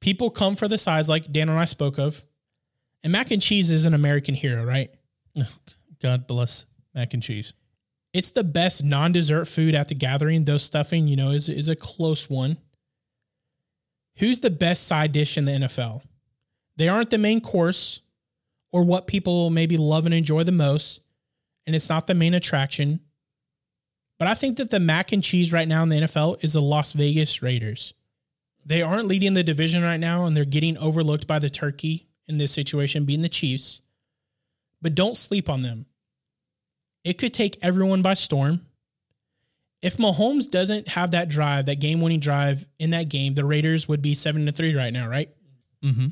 People 0.00 0.30
come 0.30 0.56
for 0.56 0.68
the 0.68 0.78
sides 0.78 1.08
like 1.08 1.30
Dan 1.30 1.48
and 1.48 1.58
I 1.58 1.66
spoke 1.66 1.98
of. 1.98 2.24
And 3.02 3.12
mac 3.12 3.30
and 3.30 3.40
cheese 3.40 3.70
is 3.70 3.84
an 3.84 3.94
American 3.94 4.34
hero, 4.34 4.64
right? 4.64 4.90
God 6.02 6.26
bless 6.26 6.66
mac 6.94 7.14
and 7.14 7.22
cheese. 7.22 7.54
It's 8.12 8.30
the 8.30 8.44
best 8.44 8.82
non-dessert 8.82 9.46
food 9.46 9.74
at 9.74 9.88
the 9.88 9.94
gathering. 9.94 10.44
Though 10.44 10.56
stuffing, 10.56 11.06
you 11.06 11.16
know, 11.16 11.30
is 11.30 11.48
is 11.48 11.68
a 11.68 11.76
close 11.76 12.28
one. 12.28 12.58
Who's 14.16 14.40
the 14.40 14.50
best 14.50 14.86
side 14.86 15.12
dish 15.12 15.38
in 15.38 15.44
the 15.44 15.52
NFL? 15.52 16.02
They 16.76 16.88
aren't 16.88 17.10
the 17.10 17.18
main 17.18 17.40
course 17.40 18.00
or 18.72 18.84
what 18.84 19.06
people 19.06 19.50
maybe 19.50 19.76
love 19.76 20.06
and 20.06 20.14
enjoy 20.14 20.44
the 20.44 20.52
most, 20.52 21.02
and 21.66 21.76
it's 21.76 21.88
not 21.88 22.06
the 22.06 22.14
main 22.14 22.34
attraction. 22.34 23.00
But 24.18 24.28
I 24.28 24.34
think 24.34 24.58
that 24.58 24.70
the 24.70 24.80
mac 24.80 25.12
and 25.12 25.24
cheese 25.24 25.52
right 25.52 25.68
now 25.68 25.82
in 25.82 25.88
the 25.88 25.96
NFL 25.96 26.42
is 26.44 26.52
the 26.52 26.60
Las 26.60 26.92
Vegas 26.92 27.42
Raiders. 27.42 27.94
They 28.64 28.82
aren't 28.82 29.08
leading 29.08 29.34
the 29.34 29.42
division 29.42 29.82
right 29.82 29.98
now, 29.98 30.26
and 30.26 30.36
they're 30.36 30.44
getting 30.44 30.76
overlooked 30.78 31.26
by 31.26 31.38
the 31.38 31.50
turkey 31.50 32.08
in 32.28 32.38
this 32.38 32.52
situation, 32.52 33.04
being 33.04 33.22
the 33.22 33.28
Chiefs. 33.28 33.82
But 34.82 34.94
don't 34.94 35.16
sleep 35.16 35.48
on 35.48 35.62
them. 35.62 35.86
It 37.04 37.18
could 37.18 37.34
take 37.34 37.58
everyone 37.62 38.02
by 38.02 38.14
storm. 38.14 38.66
If 39.82 39.96
Mahomes 39.96 40.50
doesn't 40.50 40.88
have 40.88 41.12
that 41.12 41.28
drive, 41.28 41.66
that 41.66 41.80
game 41.80 42.00
winning 42.00 42.20
drive 42.20 42.66
in 42.78 42.90
that 42.90 43.08
game, 43.08 43.34
the 43.34 43.46
Raiders 43.46 43.88
would 43.88 44.02
be 44.02 44.14
seven 44.14 44.44
to 44.46 44.52
three 44.52 44.74
right 44.74 44.92
now, 44.92 45.08
right? 45.08 45.30
Mm-hmm. 45.82 46.08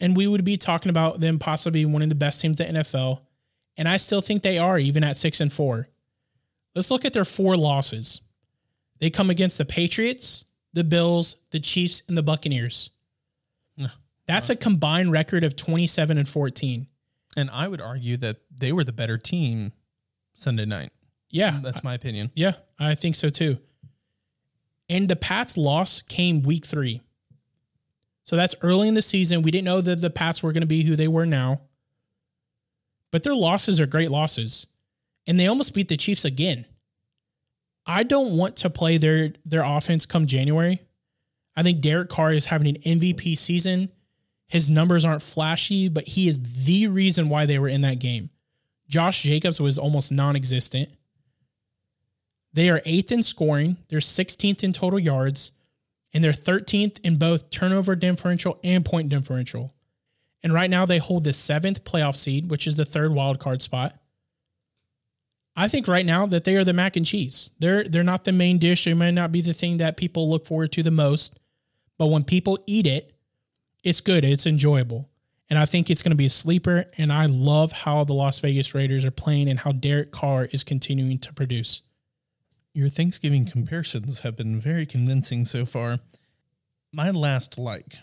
And 0.00 0.16
we 0.16 0.26
would 0.26 0.44
be 0.44 0.56
talking 0.56 0.90
about 0.90 1.20
them 1.20 1.38
possibly 1.38 1.84
one 1.84 2.02
of 2.02 2.08
the 2.08 2.14
best 2.14 2.40
teams 2.40 2.60
in 2.60 2.74
the 2.74 2.80
NFL. 2.80 3.20
And 3.76 3.88
I 3.88 3.96
still 3.96 4.20
think 4.20 4.42
they 4.42 4.58
are, 4.58 4.78
even 4.78 5.02
at 5.02 5.16
six 5.16 5.40
and 5.40 5.52
four. 5.52 5.88
Let's 6.74 6.90
look 6.90 7.04
at 7.04 7.12
their 7.12 7.24
four 7.24 7.56
losses. 7.56 8.22
They 9.00 9.10
come 9.10 9.30
against 9.30 9.58
the 9.58 9.64
Patriots, 9.64 10.44
the 10.72 10.84
Bills, 10.84 11.36
the 11.50 11.60
Chiefs, 11.60 12.02
and 12.08 12.16
the 12.16 12.22
Buccaneers. 12.22 12.90
That's 14.26 14.48
a 14.48 14.54
combined 14.54 15.10
record 15.10 15.42
of 15.42 15.56
27 15.56 16.16
and 16.16 16.28
14. 16.28 16.86
And 17.36 17.50
I 17.50 17.66
would 17.66 17.80
argue 17.80 18.16
that 18.18 18.36
they 18.56 18.72
were 18.72 18.84
the 18.84 18.92
better 18.92 19.18
team 19.18 19.72
Sunday 20.34 20.66
night. 20.66 20.90
Yeah, 21.30 21.58
That's 21.60 21.82
my 21.82 21.94
opinion. 21.94 22.30
Yeah, 22.36 22.52
I 22.78 22.94
think 22.94 23.16
so 23.16 23.28
too. 23.28 23.58
And 24.88 25.08
the 25.08 25.16
Pats' 25.16 25.56
loss 25.56 26.00
came 26.00 26.42
week 26.42 26.64
three. 26.64 27.00
So 28.22 28.36
that's 28.36 28.54
early 28.62 28.86
in 28.86 28.94
the 28.94 29.02
season. 29.02 29.42
We 29.42 29.50
didn't 29.50 29.64
know 29.64 29.80
that 29.80 30.00
the 30.00 30.10
Pats 30.10 30.44
were 30.44 30.52
going 30.52 30.62
to 30.62 30.66
be 30.66 30.84
who 30.84 30.94
they 30.94 31.08
were 31.08 31.26
now. 31.26 31.62
But 33.10 33.24
their 33.24 33.34
losses 33.34 33.80
are 33.80 33.86
great 33.86 34.12
losses. 34.12 34.68
And 35.26 35.40
they 35.40 35.48
almost 35.48 35.74
beat 35.74 35.88
the 35.88 35.96
Chiefs 35.96 36.24
again. 36.24 36.66
I 37.86 38.02
don't 38.02 38.36
want 38.36 38.56
to 38.58 38.70
play 38.70 38.98
their 38.98 39.32
their 39.44 39.62
offense 39.64 40.06
come 40.06 40.26
January. 40.26 40.80
I 41.56 41.62
think 41.62 41.80
Derek 41.80 42.08
Carr 42.08 42.32
is 42.32 42.46
having 42.46 42.68
an 42.68 42.82
MVP 42.82 43.36
season. 43.36 43.90
His 44.48 44.70
numbers 44.70 45.04
aren't 45.04 45.22
flashy, 45.22 45.88
but 45.88 46.08
he 46.08 46.28
is 46.28 46.64
the 46.66 46.88
reason 46.88 47.28
why 47.28 47.46
they 47.46 47.58
were 47.58 47.68
in 47.68 47.82
that 47.82 47.98
game. 47.98 48.30
Josh 48.88 49.22
Jacobs 49.22 49.60
was 49.60 49.78
almost 49.78 50.10
non 50.10 50.36
existent. 50.36 50.90
They 52.52 52.68
are 52.68 52.82
eighth 52.84 53.12
in 53.12 53.22
scoring, 53.22 53.76
they're 53.88 54.00
16th 54.00 54.64
in 54.64 54.72
total 54.72 54.98
yards, 54.98 55.52
and 56.12 56.24
they're 56.24 56.32
13th 56.32 56.98
in 57.04 57.16
both 57.16 57.50
turnover 57.50 57.94
differential 57.94 58.58
and 58.64 58.84
point 58.84 59.08
differential. 59.08 59.72
And 60.42 60.52
right 60.52 60.70
now 60.70 60.84
they 60.84 60.98
hold 60.98 61.22
the 61.22 61.32
seventh 61.32 61.84
playoff 61.84 62.16
seed, 62.16 62.50
which 62.50 62.66
is 62.66 62.74
the 62.74 62.84
third 62.84 63.12
wild 63.12 63.38
card 63.38 63.62
spot. 63.62 63.99
I 65.56 65.68
think 65.68 65.88
right 65.88 66.06
now 66.06 66.26
that 66.26 66.44
they 66.44 66.56
are 66.56 66.64
the 66.64 66.72
mac 66.72 66.96
and 66.96 67.04
cheese. 67.04 67.50
They're 67.58 67.84
they're 67.84 68.02
not 68.04 68.24
the 68.24 68.32
main 68.32 68.58
dish. 68.58 68.84
They 68.84 68.94
might 68.94 69.10
not 69.12 69.32
be 69.32 69.40
the 69.40 69.52
thing 69.52 69.78
that 69.78 69.96
people 69.96 70.30
look 70.30 70.46
forward 70.46 70.72
to 70.72 70.82
the 70.82 70.90
most, 70.90 71.38
but 71.98 72.06
when 72.06 72.24
people 72.24 72.58
eat 72.66 72.86
it, 72.86 73.12
it's 73.82 74.00
good. 74.00 74.24
It's 74.24 74.46
enjoyable. 74.46 75.08
And 75.48 75.58
I 75.58 75.64
think 75.64 75.90
it's 75.90 76.02
going 76.02 76.12
to 76.12 76.16
be 76.16 76.26
a 76.26 76.30
sleeper. 76.30 76.86
And 76.96 77.12
I 77.12 77.26
love 77.26 77.72
how 77.72 78.04
the 78.04 78.12
Las 78.14 78.38
Vegas 78.38 78.72
Raiders 78.72 79.04
are 79.04 79.10
playing 79.10 79.48
and 79.48 79.58
how 79.58 79.72
Derek 79.72 80.12
Carr 80.12 80.44
is 80.52 80.62
continuing 80.62 81.18
to 81.18 81.32
produce. 81.32 81.82
Your 82.72 82.88
Thanksgiving 82.88 83.44
comparisons 83.44 84.20
have 84.20 84.36
been 84.36 84.60
very 84.60 84.86
convincing 84.86 85.44
so 85.44 85.66
far. 85.66 85.98
My 86.92 87.10
last 87.10 87.58
like 87.58 87.98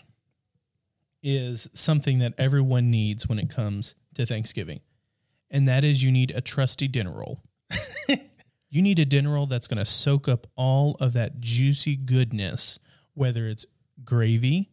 is 1.22 1.70
something 1.72 2.18
that 2.18 2.34
everyone 2.36 2.90
needs 2.90 3.28
when 3.28 3.38
it 3.38 3.48
comes 3.48 3.94
to 4.14 4.26
Thanksgiving, 4.26 4.80
and 5.50 5.68
that 5.68 5.84
is 5.84 6.02
you 6.02 6.12
need 6.12 6.32
a 6.34 6.40
trusty 6.40 6.88
dinner 6.88 7.12
roll. 7.12 7.42
you 8.70 8.82
need 8.82 8.98
a 8.98 9.04
dinner 9.04 9.34
roll 9.34 9.46
that's 9.46 9.66
going 9.66 9.78
to 9.78 9.84
soak 9.84 10.28
up 10.28 10.46
all 10.56 10.96
of 11.00 11.12
that 11.14 11.40
juicy 11.40 11.96
goodness, 11.96 12.78
whether 13.14 13.46
it's 13.46 13.66
gravy 14.04 14.70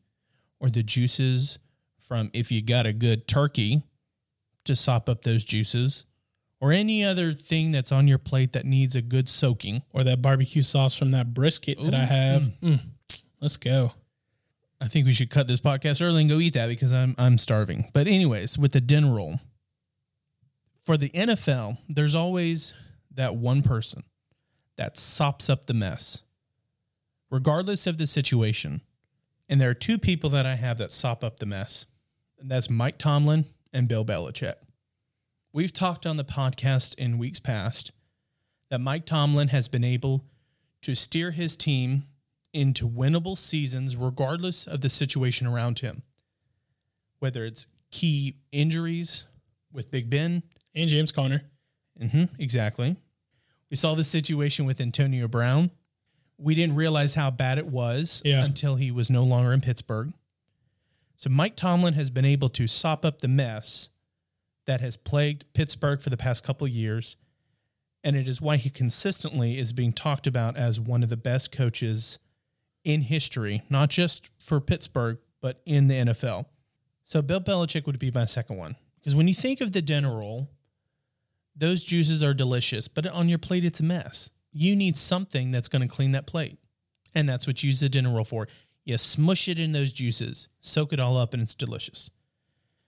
or 0.59 0.69
the 0.69 0.83
juices 0.83 1.59
from 1.99 2.29
if 2.33 2.51
you 2.51 2.61
got 2.61 2.85
a 2.85 2.93
good 2.93 3.27
turkey 3.27 3.83
to 4.63 4.75
sop 4.75 5.09
up 5.09 5.23
those 5.23 5.43
juices 5.43 6.05
or 6.59 6.71
any 6.71 7.03
other 7.03 7.33
thing 7.33 7.71
that's 7.71 7.91
on 7.91 8.07
your 8.07 8.17
plate 8.17 8.53
that 8.53 8.65
needs 8.65 8.95
a 8.95 9.01
good 9.01 9.29
soaking. 9.29 9.83
Or 9.93 10.03
that 10.03 10.21
barbecue 10.21 10.63
sauce 10.63 10.95
from 10.95 11.11
that 11.11 11.33
brisket 11.33 11.77
that 11.81 11.93
I 11.93 12.05
have. 12.05 12.51
Mm, 12.61 12.79
let's 13.41 13.57
go. 13.57 13.93
I 14.81 14.87
think 14.87 15.05
we 15.05 15.13
should 15.13 15.29
cut 15.29 15.47
this 15.47 15.61
podcast 15.61 16.01
early 16.01 16.21
and 16.21 16.29
go 16.29 16.39
eat 16.39 16.53
that 16.53 16.67
because 16.67 16.91
I'm 16.91 17.15
I'm 17.17 17.37
starving. 17.37 17.89
But 17.93 18.07
anyways, 18.07 18.57
with 18.57 18.71
the 18.71 18.81
dinner 18.81 19.13
roll, 19.13 19.39
for 20.85 20.97
the 20.97 21.09
NFL, 21.09 21.79
there's 21.89 22.15
always 22.15 22.73
that 23.13 23.35
one 23.35 23.63
person 23.63 24.03
that 24.77 24.97
sops 24.97 25.49
up 25.49 25.65
the 25.65 25.73
mess, 25.73 26.21
regardless 27.31 27.87
of 27.87 27.97
the 27.97 28.07
situation. 28.07 28.81
And 29.49 29.59
there 29.59 29.69
are 29.69 29.75
two 29.75 29.97
people 29.97 30.29
that 30.31 30.45
I 30.45 30.55
have 30.55 30.77
that 30.77 30.91
sop 30.91 31.23
up 31.23 31.39
the 31.39 31.45
mess, 31.45 31.85
and 32.39 32.49
that's 32.49 32.69
Mike 32.69 32.97
Tomlin 32.97 33.45
and 33.73 33.87
Bill 33.87 34.05
Belichick. 34.05 34.55
We've 35.51 35.73
talked 35.73 36.05
on 36.05 36.17
the 36.17 36.23
podcast 36.23 36.95
in 36.95 37.17
weeks 37.17 37.39
past 37.39 37.91
that 38.69 38.81
Mike 38.81 39.05
Tomlin 39.05 39.49
has 39.49 39.67
been 39.67 39.83
able 39.83 40.25
to 40.81 40.95
steer 40.95 41.31
his 41.31 41.55
team 41.55 42.03
into 42.53 42.87
winnable 42.87 43.37
seasons 43.37 43.97
regardless 43.97 44.67
of 44.67 44.81
the 44.81 44.89
situation 44.89 45.47
around 45.47 45.79
him. 45.79 46.03
Whether 47.19 47.45
it's 47.45 47.65
key 47.91 48.37
injuries 48.51 49.23
with 49.71 49.91
Big 49.91 50.09
Ben, 50.09 50.43
And 50.75 50.89
James 50.89 51.11
Conner. 51.11 51.43
hmm 51.99 52.25
exactly. 52.37 52.95
We 53.69 53.77
saw 53.77 53.95
the 53.95 54.03
situation 54.03 54.65
with 54.65 54.79
Antonio 54.81 55.27
Brown. 55.27 55.71
We 56.37 56.53
didn't 56.55 56.75
realize 56.75 57.15
how 57.15 57.31
bad 57.31 57.57
it 57.57 57.67
was 57.67 58.21
Yeah. 58.25 58.43
until 58.43 58.75
he 58.75 58.91
was 58.91 59.09
no 59.09 59.23
longer 59.23 59.53
in 59.53 59.61
Pittsburgh. 59.61 60.13
So 61.15 61.29
Mike 61.29 61.55
Tomlin 61.55 61.93
has 61.93 62.09
been 62.09 62.25
able 62.25 62.49
to 62.49 62.67
sop 62.67 63.05
up 63.05 63.21
the 63.21 63.27
mess 63.29 63.89
that 64.65 64.81
has 64.81 64.97
plagued 64.97 65.45
Pittsburgh 65.53 66.01
for 66.01 66.09
the 66.09 66.17
past 66.17 66.43
couple 66.43 66.67
of 66.67 66.73
years, 66.73 67.15
and 68.03 68.15
it 68.15 68.27
is 68.27 68.41
why 68.41 68.57
he 68.57 68.69
consistently 68.69 69.57
is 69.57 69.71
being 69.71 69.93
talked 69.93 70.27
about 70.27 70.57
as 70.57 70.79
one 70.79 71.03
of 71.03 71.09
the 71.09 71.17
best 71.17 71.51
coaches 71.51 72.19
in 72.83 73.01
history, 73.03 73.63
not 73.69 73.89
just 73.89 74.27
for 74.43 74.59
Pittsburgh, 74.59 75.17
but 75.41 75.61
in 75.65 75.87
the 75.87 75.95
NFL. 75.95 76.45
So 77.03 77.21
Bill 77.21 77.39
Belichick 77.41 77.85
would 77.85 77.97
be 77.99 78.11
my 78.11 78.25
second 78.25 78.57
one. 78.57 78.75
Because 78.99 79.15
when 79.15 79.27
you 79.27 79.33
think 79.33 79.61
of 79.61 79.71
the 79.71 79.81
dinner 79.81 80.15
roll, 80.17 80.49
those 81.55 81.83
juices 81.83 82.23
are 82.23 82.33
delicious, 82.33 82.87
but 82.87 83.07
on 83.07 83.29
your 83.29 83.37
plate, 83.37 83.65
it's 83.65 83.79
a 83.79 83.83
mess. 83.83 84.29
You 84.51 84.75
need 84.75 84.97
something 84.97 85.51
that's 85.51 85.67
going 85.67 85.81
to 85.81 85.87
clean 85.87 86.11
that 86.13 86.27
plate. 86.27 86.57
And 87.13 87.27
that's 87.27 87.47
what 87.47 87.63
you 87.63 87.67
use 87.67 87.79
the 87.79 87.89
dinner 87.89 88.13
roll 88.13 88.25
for. 88.25 88.47
You 88.83 88.97
smush 88.97 89.47
it 89.47 89.59
in 89.59 89.71
those 89.71 89.91
juices, 89.91 90.47
soak 90.59 90.93
it 90.93 90.99
all 90.99 91.17
up, 91.17 91.33
and 91.33 91.41
it's 91.41 91.55
delicious. 91.55 92.09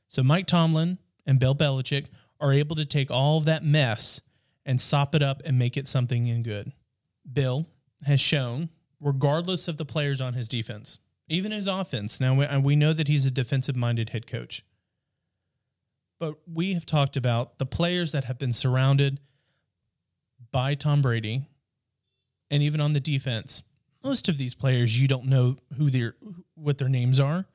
So 0.08 0.22
Mike 0.22 0.48
Tomlin 0.48 1.00
and 1.26 1.40
Bill 1.40 1.56
Belichick 1.56 2.08
are 2.40 2.54
able 2.54 2.76
to 2.76 2.86
take 2.86 3.10
all 3.10 3.38
of 3.38 3.46
that 3.46 3.64
mess 3.64 4.22
and 4.66 4.80
sop 4.80 5.16
it 5.16 5.24
up 5.24 5.42
and 5.46 5.58
make 5.58 5.78
it 5.78 5.88
something 5.88 6.28
in 6.28 6.44
good. 6.44 6.74
Bill 7.32 7.68
has 8.06 8.22
shown, 8.22 8.70
regardless 9.00 9.68
of 9.68 9.78
the 9.78 9.86
players 9.86 10.22
on 10.22 10.34
his 10.34 10.48
defense, 10.48 11.00
even 11.28 11.52
his 11.52 11.68
offense. 11.68 12.20
Now, 12.20 12.36
we, 12.36 12.58
we 12.58 12.76
know 12.76 12.94
that 12.94 13.08
he's 13.08 13.26
a 13.26 13.32
defensive 13.32 13.76
minded 13.76 14.10
head 14.10 14.28
coach. 14.28 14.64
But 16.20 16.36
we 16.52 16.74
have 16.74 16.86
talked 16.86 17.16
about 17.16 17.60
the 17.60 17.66
players 17.66 18.12
that 18.12 18.24
have 18.24 18.40
been 18.40 18.54
surrounded 18.54 19.20
by 20.52 20.74
Tom 20.74 21.02
Brady, 21.02 21.48
and 22.50 22.64
even 22.64 22.82
on 22.82 22.94
the 22.94 23.00
defense, 23.00 23.64
most 24.04 24.30
of 24.30 24.38
these 24.38 24.56
players 24.56 25.00
you 25.00 25.08
don't 25.08 25.26
know 25.26 25.58
who 25.78 25.90
their 25.90 26.16
what 26.56 26.78
their 26.78 26.90
names 26.90 27.20
are. 27.20 27.46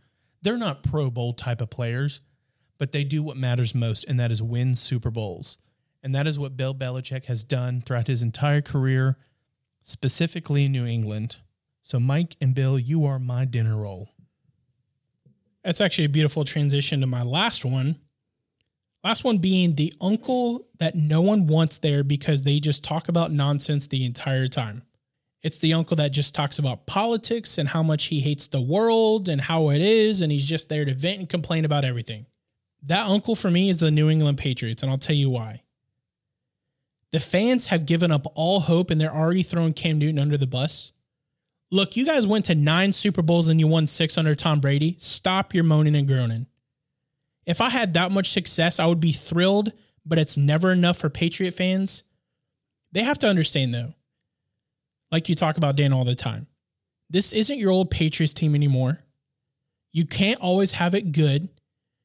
They're 0.42 0.58
not 0.58 0.82
Pro 0.82 1.10
Bowl 1.10 1.32
type 1.32 1.60
of 1.60 1.70
players, 1.70 2.20
but 2.78 2.92
they 2.92 3.04
do 3.04 3.22
what 3.22 3.36
matters 3.36 3.74
most, 3.74 4.04
and 4.04 4.18
that 4.20 4.32
is 4.32 4.42
win 4.42 4.74
Super 4.74 5.10
Bowls. 5.10 5.58
And 6.02 6.14
that 6.14 6.26
is 6.26 6.38
what 6.38 6.56
Bill 6.56 6.74
Belichick 6.74 7.26
has 7.26 7.44
done 7.44 7.80
throughout 7.80 8.08
his 8.08 8.22
entire 8.22 8.60
career, 8.60 9.16
specifically 9.82 10.64
in 10.64 10.72
New 10.72 10.84
England. 10.84 11.36
So, 11.82 12.00
Mike 12.00 12.36
and 12.40 12.54
Bill, 12.54 12.78
you 12.78 13.04
are 13.04 13.18
my 13.18 13.44
dinner 13.44 13.76
roll. 13.76 14.10
That's 15.62 15.80
actually 15.80 16.06
a 16.06 16.08
beautiful 16.10 16.44
transition 16.44 17.00
to 17.00 17.06
my 17.06 17.22
last 17.22 17.64
one. 17.64 18.00
Last 19.04 19.24
one 19.24 19.38
being 19.38 19.74
the 19.74 19.92
uncle 20.00 20.66
that 20.78 20.94
no 20.94 21.20
one 21.20 21.46
wants 21.48 21.78
there 21.78 22.04
because 22.04 22.42
they 22.42 22.60
just 22.60 22.84
talk 22.84 23.08
about 23.08 23.32
nonsense 23.32 23.86
the 23.86 24.04
entire 24.04 24.46
time. 24.46 24.82
It's 25.42 25.58
the 25.58 25.74
uncle 25.74 25.96
that 25.96 26.12
just 26.12 26.36
talks 26.36 26.58
about 26.60 26.86
politics 26.86 27.58
and 27.58 27.68
how 27.68 27.82
much 27.82 28.06
he 28.06 28.20
hates 28.20 28.46
the 28.46 28.60
world 28.60 29.28
and 29.28 29.40
how 29.40 29.70
it 29.70 29.80
is, 29.80 30.20
and 30.20 30.30
he's 30.30 30.46
just 30.46 30.68
there 30.68 30.84
to 30.84 30.94
vent 30.94 31.18
and 31.18 31.28
complain 31.28 31.64
about 31.64 31.84
everything. 31.84 32.26
That 32.84 33.08
uncle 33.08 33.34
for 33.34 33.50
me 33.50 33.68
is 33.68 33.80
the 33.80 33.90
New 33.90 34.08
England 34.08 34.38
Patriots, 34.38 34.82
and 34.82 34.90
I'll 34.90 34.98
tell 34.98 35.16
you 35.16 35.30
why. 35.30 35.62
The 37.10 37.20
fans 37.20 37.66
have 37.66 37.86
given 37.86 38.12
up 38.12 38.26
all 38.34 38.60
hope 38.60 38.90
and 38.90 39.00
they're 39.00 39.14
already 39.14 39.42
throwing 39.42 39.74
Cam 39.74 39.98
Newton 39.98 40.18
under 40.18 40.38
the 40.38 40.46
bus. 40.46 40.92
Look, 41.70 41.96
you 41.96 42.06
guys 42.06 42.26
went 42.26 42.44
to 42.46 42.54
nine 42.54 42.92
Super 42.92 43.20
Bowls 43.22 43.48
and 43.48 43.60
you 43.60 43.66
won 43.66 43.86
six 43.86 44.16
under 44.16 44.34
Tom 44.34 44.60
Brady. 44.60 44.96
Stop 44.98 45.54
your 45.54 45.64
moaning 45.64 45.96
and 45.96 46.06
groaning. 46.06 46.46
If 47.46 47.60
I 47.60 47.70
had 47.70 47.94
that 47.94 48.12
much 48.12 48.30
success, 48.30 48.78
I 48.78 48.86
would 48.86 49.00
be 49.00 49.12
thrilled, 49.12 49.72
but 50.06 50.18
it's 50.18 50.36
never 50.36 50.72
enough 50.72 50.98
for 50.98 51.10
Patriot 51.10 51.52
fans. 51.52 52.04
They 52.92 53.02
have 53.02 53.18
to 53.20 53.28
understand, 53.28 53.74
though, 53.74 53.94
like 55.10 55.28
you 55.28 55.34
talk 55.34 55.56
about 55.56 55.76
Dan 55.76 55.92
all 55.92 56.04
the 56.04 56.14
time, 56.14 56.46
this 57.10 57.32
isn't 57.32 57.58
your 57.58 57.70
old 57.70 57.90
Patriots 57.90 58.34
team 58.34 58.54
anymore. 58.54 59.02
You 59.92 60.06
can't 60.06 60.40
always 60.40 60.72
have 60.72 60.94
it 60.94 61.12
good. 61.12 61.48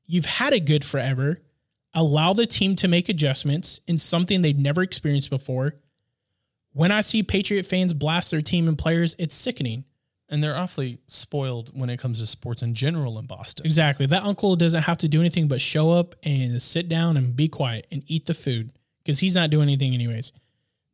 You've 0.05 0.25
had 0.25 0.53
it 0.53 0.65
good 0.65 0.83
forever. 0.83 1.41
Allow 1.93 2.33
the 2.33 2.45
team 2.45 2.75
to 2.77 2.87
make 2.87 3.09
adjustments 3.09 3.79
in 3.87 3.97
something 3.97 4.41
they've 4.41 4.57
never 4.57 4.81
experienced 4.81 5.29
before. 5.29 5.75
When 6.73 6.91
I 6.91 7.01
see 7.01 7.23
Patriot 7.23 7.65
fans 7.65 7.93
blast 7.93 8.29
their 8.31 8.41
team 8.41 8.67
and 8.67 8.77
players, 8.77 9.15
it's 9.17 9.33
sickening. 9.33 9.85
And 10.29 10.43
they're 10.43 10.57
awfully 10.57 10.99
spoiled 11.07 11.71
when 11.77 11.89
it 11.89 11.99
comes 11.99 12.19
to 12.19 12.27
sports 12.27 12.61
in 12.61 12.73
general 12.73 13.17
in 13.17 13.27
Boston. 13.27 13.65
Exactly. 13.65 14.05
That 14.05 14.23
uncle 14.23 14.57
doesn't 14.57 14.83
have 14.83 14.97
to 14.97 15.07
do 15.07 15.21
anything 15.21 15.47
but 15.47 15.61
show 15.61 15.91
up 15.91 16.15
and 16.23 16.61
sit 16.61 16.89
down 16.89 17.15
and 17.15 17.35
be 17.35 17.47
quiet 17.47 17.87
and 17.91 18.03
eat 18.07 18.25
the 18.25 18.33
food 18.33 18.73
because 19.03 19.19
he's 19.19 19.35
not 19.35 19.49
doing 19.49 19.69
anything, 19.69 19.93
anyways. 19.93 20.33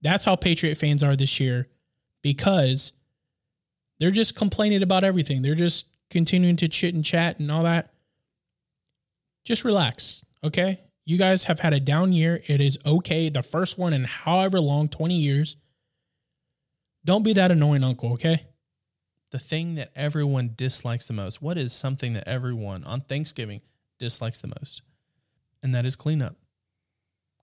That's 0.04 0.26
how 0.26 0.36
Patriot 0.36 0.76
fans 0.76 1.04
are 1.04 1.16
this 1.16 1.40
year 1.40 1.68
because 2.22 2.94
they're 4.00 4.12
just 4.12 4.36
complaining 4.36 4.84
about 4.84 5.04
everything. 5.04 5.42
They're 5.42 5.56
just 5.56 5.88
continuing 6.12 6.58
to 6.58 6.68
chit 6.68 6.94
and 6.94 7.04
chat 7.04 7.40
and 7.40 7.52
all 7.52 7.64
that. 7.64 7.92
Just 9.46 9.66
relax, 9.66 10.24
okay? 10.44 10.80
You 11.06 11.18
guys 11.18 11.46
have 11.46 11.60
had 11.60 11.74
a 11.74 11.80
down 11.80 12.14
year. 12.14 12.42
It 12.48 12.62
is 12.62 12.78
okay. 12.86 13.30
The 13.30 13.44
first 13.44 13.78
one 13.78 13.94
in 13.94 14.04
however 14.04 14.60
long 14.60 14.88
20 14.90 15.16
years. 15.16 15.58
Don't 17.04 17.24
be 17.24 17.34
that 17.34 17.52
annoying 17.52 17.84
uncle, 17.84 18.14
okay? 18.14 18.46
The 19.34 19.40
thing 19.40 19.74
that 19.74 19.92
everyone 19.96 20.54
dislikes 20.56 21.08
the 21.08 21.14
most. 21.14 21.42
What 21.42 21.58
is 21.58 21.74
something 21.74 22.14
that 22.14 22.28
everyone 22.28 22.84
on 22.84 23.02
Thanksgiving 23.02 23.62
dislikes 23.98 24.40
the 24.40 24.48
most? 24.48 24.84
And 25.64 25.74
that 25.74 25.88
is 25.88 25.96
cleanup. 25.96 26.36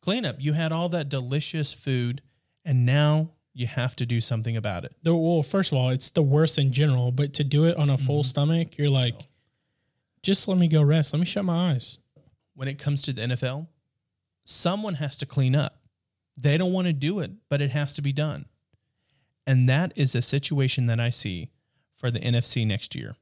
Cleanup. 0.01 0.37
You 0.39 0.53
had 0.53 0.71
all 0.71 0.89
that 0.91 1.09
delicious 1.09 1.73
food, 1.75 2.23
and 2.65 2.87
now 2.87 3.33
you 3.53 3.67
have 3.67 3.97
to 3.97 4.07
do 4.07 4.21
something 4.21 4.57
about 4.57 4.85
it. 4.85 4.95
The, 5.03 5.17
well, 5.17 5.43
first 5.43 5.73
of 5.73 5.79
all, 5.79 5.91
it's 5.91 6.11
the 6.11 6.23
worst 6.23 6.59
in 6.59 6.71
general, 6.71 7.11
but 7.11 7.35
to 7.35 7.45
do 7.45 7.65
it 7.65 7.77
on 7.77 7.91
a 7.91 7.97
full 7.97 8.21
mm-hmm. 8.21 8.29
stomach, 8.29 8.79
you're 8.79 8.89
like, 8.89 9.27
just 10.23 10.47
let 10.47 10.59
me 10.59 10.69
go 10.69 10.83
rest. 10.83 11.13
Let 11.13 11.19
me 11.19 11.27
shut 11.27 11.45
my 11.45 11.73
eyes. 11.73 11.99
When 12.55 12.69
it 12.69 12.79
comes 12.79 13.03
to 13.03 13.13
the 13.13 13.23
NFL, 13.23 13.67
someone 14.45 14.95
has 14.95 15.17
to 15.17 15.27
clean 15.27 15.57
up. 15.57 15.81
They 16.37 16.57
don't 16.57 16.73
want 16.73 16.87
to 16.87 16.93
do 16.93 17.19
it, 17.19 17.33
but 17.49 17.61
it 17.61 17.73
has 17.73 17.95
to 17.95 18.03
be 18.03 18.13
done. 18.13 18.47
And 19.45 19.69
that 19.69 19.93
is 19.97 20.15
a 20.15 20.23
situation 20.23 20.87
that 20.87 21.01
I 21.01 21.11
see 21.11 21.51
for 22.01 22.11
the 22.11 22.19
NFC 22.19 22.67
next 22.67 22.95
year. 22.95 23.15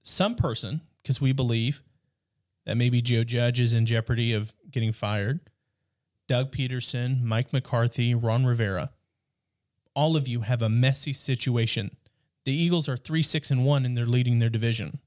Some 0.00 0.34
person, 0.34 0.80
because 1.02 1.20
we 1.20 1.32
believe 1.32 1.82
that 2.64 2.78
maybe 2.78 3.02
Joe 3.02 3.22
Judge 3.22 3.60
is 3.60 3.74
in 3.74 3.84
jeopardy 3.84 4.32
of 4.32 4.54
getting 4.70 4.92
fired, 4.92 5.40
Doug 6.26 6.50
Pederson, 6.50 7.22
Mike 7.22 7.52
McCarthy, 7.52 8.14
Ron 8.14 8.46
Rivera, 8.46 8.92
all 9.94 10.16
of 10.16 10.26
you 10.26 10.40
have 10.40 10.62
a 10.62 10.70
messy 10.70 11.12
situation. 11.12 11.94
The 12.44 12.52
Eagles 12.52 12.88
are 12.88 12.96
3 12.96 13.22
6 13.22 13.50
and 13.50 13.64
1 13.64 13.84
and 13.84 13.96
they're 13.96 14.06
leading 14.06 14.38
their 14.38 14.48
division. 14.48 15.00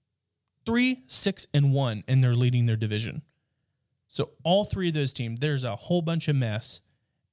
3 0.66 1.04
6 1.08 1.48
and 1.56 1.74
1 1.74 2.04
and 2.08 2.24
they're 2.24 2.36
leading 2.36 2.68
their 2.68 2.76
division. 2.76 3.24
So 4.08 4.30
all 4.44 4.64
three 4.64 4.90
of 4.90 4.94
those 4.94 5.12
teams, 5.12 5.40
there's 5.40 5.64
a 5.64 5.76
whole 5.76 6.04
bunch 6.04 6.28
of 6.28 6.36
mess 6.36 6.82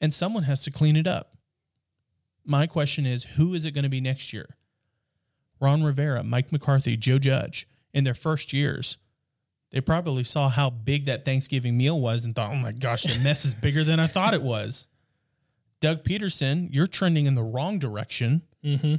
and 0.00 0.12
someone 0.12 0.44
has 0.44 0.64
to 0.64 0.70
clean 0.70 0.96
it 0.96 1.06
up. 1.06 1.36
My 2.44 2.66
question 2.66 3.04
is 3.04 3.24
who 3.24 3.52
is 3.52 3.66
it 3.66 3.72
going 3.72 3.84
to 3.84 3.90
be 3.90 4.00
next 4.00 4.32
year? 4.32 4.56
Ron 5.64 5.82
Rivera, 5.82 6.22
Mike 6.22 6.52
McCarthy, 6.52 6.94
Joe 6.94 7.18
Judge, 7.18 7.66
in 7.94 8.04
their 8.04 8.14
first 8.14 8.52
years, 8.52 8.98
they 9.70 9.80
probably 9.80 10.22
saw 10.22 10.50
how 10.50 10.68
big 10.68 11.06
that 11.06 11.24
Thanksgiving 11.24 11.76
meal 11.76 11.98
was 11.98 12.24
and 12.24 12.36
thought, 12.36 12.52
oh 12.52 12.56
my 12.56 12.70
gosh, 12.70 13.04
the 13.04 13.18
mess 13.24 13.46
is 13.46 13.54
bigger 13.54 13.82
than 13.82 13.98
I 13.98 14.06
thought 14.06 14.34
it 14.34 14.42
was. 14.42 14.88
Doug 15.80 16.04
Pederson, 16.04 16.68
you're 16.70 16.86
trending 16.86 17.24
in 17.24 17.34
the 17.34 17.42
wrong 17.42 17.78
direction. 17.78 18.42
Mm-hmm. 18.62 18.96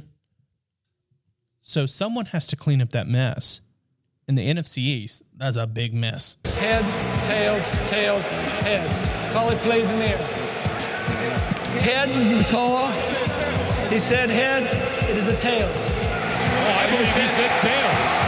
So 1.62 1.86
someone 1.86 2.26
has 2.26 2.48
to 2.48 2.56
clean 2.56 2.82
up 2.82 2.90
that 2.90 3.06
mess. 3.06 3.60
In 4.28 4.34
the 4.34 4.48
NFC 4.48 4.78
East, 4.78 5.22
that's 5.36 5.56
a 5.56 5.68
big 5.68 5.94
mess. 5.94 6.36
Heads, 6.44 6.92
tails, 7.28 7.62
tails, 7.88 8.22
heads. 8.22 9.32
Call 9.32 9.50
it 9.50 9.62
plays 9.62 9.88
in 9.88 10.00
the 10.00 10.10
air. 10.10 10.18
Heads 11.80 12.18
is 12.18 12.38
the 12.38 12.50
call. 12.50 12.88
He 13.88 14.00
said 14.00 14.30
heads, 14.30 14.68
it 15.08 15.16
is 15.16 15.28
a 15.28 15.36
tails. 15.36 16.05
I 16.72 16.90
believe 16.90 17.14
he 17.14 17.28
said 17.28 17.58
tails. 17.60 18.26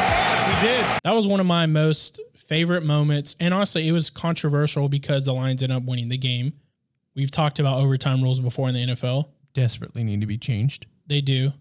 Did. 0.63 0.85
That 1.05 1.15
was 1.15 1.29
one 1.29 1.39
of 1.39 1.47
my 1.47 1.67
most 1.67 2.21
favorite 2.35 2.83
moments. 2.83 3.37
And 3.39 3.55
honestly, 3.55 3.87
it 3.87 3.93
was 3.93 4.11
controversial 4.11 4.89
because 4.89 5.27
the 5.27 5.33
Lions 5.33 5.63
ended 5.63 5.77
up 5.77 5.85
winning 5.85 6.09
the 6.09 6.19
game. 6.19 6.55
We've 7.15 7.31
talked 7.31 7.61
about 7.61 7.79
overtime 7.79 8.23
rules 8.23 8.41
before 8.41 8.69
in 8.69 8.75
the 8.75 8.87
NFL. 8.87 9.29
Desperately 9.55 10.03
need 10.03 10.21
to 10.21 10.27
be 10.27 10.37
changed. 10.39 10.87
They 11.07 11.21
do. 11.21 11.53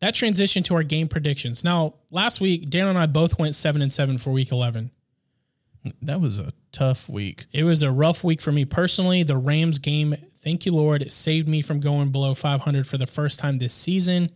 That 0.00 0.14
transition 0.14 0.62
to 0.64 0.74
our 0.74 0.82
game 0.82 1.06
predictions. 1.06 1.62
Now, 1.62 1.94
last 2.10 2.40
week, 2.40 2.70
Dan 2.70 2.88
and 2.88 2.98
I 2.98 3.06
both 3.06 3.38
went 3.38 3.54
seven 3.54 3.82
and 3.82 3.92
seven 3.92 4.18
for 4.18 4.30
week 4.30 4.50
eleven. 4.50 4.90
That 6.02 6.20
was 6.20 6.38
a 6.38 6.52
tough 6.72 7.08
week. 7.08 7.46
It 7.52 7.64
was 7.64 7.82
a 7.82 7.90
rough 7.90 8.24
week 8.24 8.40
for 8.40 8.52
me 8.52 8.64
personally. 8.64 9.22
The 9.22 9.36
Rams 9.36 9.78
game, 9.78 10.14
thank 10.36 10.66
you, 10.66 10.72
Lord, 10.72 11.02
it 11.02 11.12
saved 11.12 11.48
me 11.48 11.62
from 11.62 11.80
going 11.80 12.10
below 12.10 12.34
500 12.34 12.86
for 12.86 12.98
the 12.98 13.06
first 13.06 13.38
time 13.38 13.58
this 13.58 13.72
season. 13.72 14.30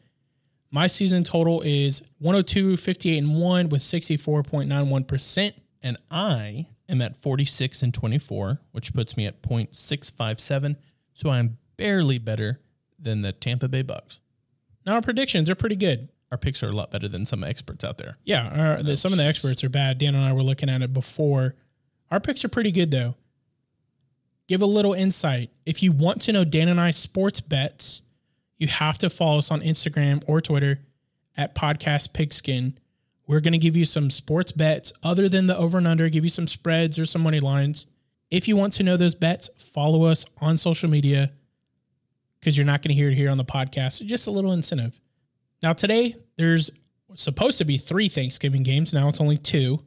My 0.74 0.88
season 0.88 1.22
total 1.22 1.62
is 1.62 2.02
102, 2.18 2.76
58, 2.76 3.18
and 3.18 3.40
1 3.40 3.68
with 3.68 3.80
64.91%. 3.80 5.52
And 5.84 5.96
I 6.10 6.66
am 6.88 7.00
at 7.00 7.16
46 7.22 7.84
and 7.84 7.94
24, 7.94 8.60
which 8.72 8.92
puts 8.92 9.16
me 9.16 9.24
at 9.24 9.40
0.657. 9.40 10.74
So 11.12 11.30
I'm 11.30 11.58
barely 11.76 12.18
better 12.18 12.58
than 12.98 13.22
the 13.22 13.30
Tampa 13.30 13.68
Bay 13.68 13.82
Bucks. 13.82 14.20
Now, 14.84 14.94
our 14.94 15.00
predictions 15.00 15.48
are 15.48 15.54
pretty 15.54 15.76
good. 15.76 16.08
Our 16.32 16.38
picks 16.38 16.60
are 16.64 16.70
a 16.70 16.72
lot 16.72 16.90
better 16.90 17.06
than 17.06 17.24
some 17.24 17.44
experts 17.44 17.84
out 17.84 17.98
there. 17.98 18.18
Yeah, 18.24 18.48
our, 18.48 18.82
the, 18.82 18.96
some 18.96 19.12
of 19.12 19.18
the 19.18 19.26
experts 19.26 19.62
are 19.62 19.68
bad. 19.68 19.98
Dan 19.98 20.16
and 20.16 20.24
I 20.24 20.32
were 20.32 20.42
looking 20.42 20.68
at 20.68 20.82
it 20.82 20.92
before. 20.92 21.54
Our 22.10 22.18
picks 22.18 22.44
are 22.44 22.48
pretty 22.48 22.72
good, 22.72 22.90
though. 22.90 23.14
Give 24.48 24.60
a 24.60 24.66
little 24.66 24.92
insight. 24.92 25.50
If 25.64 25.84
you 25.84 25.92
want 25.92 26.20
to 26.22 26.32
know 26.32 26.42
Dan 26.44 26.66
and 26.66 26.80
I 26.80 26.90
sports 26.90 27.40
bets, 27.40 28.02
you 28.58 28.68
have 28.68 28.98
to 28.98 29.10
follow 29.10 29.38
us 29.38 29.50
on 29.50 29.60
Instagram 29.60 30.22
or 30.26 30.40
Twitter 30.40 30.80
at 31.36 31.54
Podcast 31.54 32.12
Pigskin. 32.12 32.78
We're 33.26 33.40
going 33.40 33.52
to 33.52 33.58
give 33.58 33.76
you 33.76 33.84
some 33.84 34.10
sports 34.10 34.52
bets 34.52 34.92
other 35.02 35.28
than 35.28 35.46
the 35.46 35.56
over 35.56 35.78
and 35.78 35.86
under, 35.86 36.08
give 36.08 36.24
you 36.24 36.30
some 36.30 36.46
spreads 36.46 36.98
or 36.98 37.06
some 37.06 37.22
money 37.22 37.40
lines. 37.40 37.86
If 38.30 38.48
you 38.48 38.56
want 38.56 38.72
to 38.74 38.82
know 38.82 38.96
those 38.96 39.14
bets, 39.14 39.48
follow 39.56 40.04
us 40.04 40.26
on 40.40 40.58
social 40.58 40.90
media 40.90 41.32
because 42.38 42.58
you're 42.58 42.66
not 42.66 42.82
going 42.82 42.90
to 42.90 42.94
hear 42.94 43.08
it 43.08 43.14
here 43.14 43.30
on 43.30 43.38
the 43.38 43.44
podcast. 43.44 44.04
Just 44.04 44.26
a 44.26 44.30
little 44.30 44.52
incentive. 44.52 45.00
Now, 45.62 45.72
today, 45.72 46.16
there's 46.36 46.70
supposed 47.16 47.58
to 47.58 47.64
be 47.64 47.78
three 47.78 48.08
Thanksgiving 48.08 48.62
games. 48.62 48.92
Now 48.92 49.08
it's 49.08 49.20
only 49.20 49.36
two. 49.36 49.80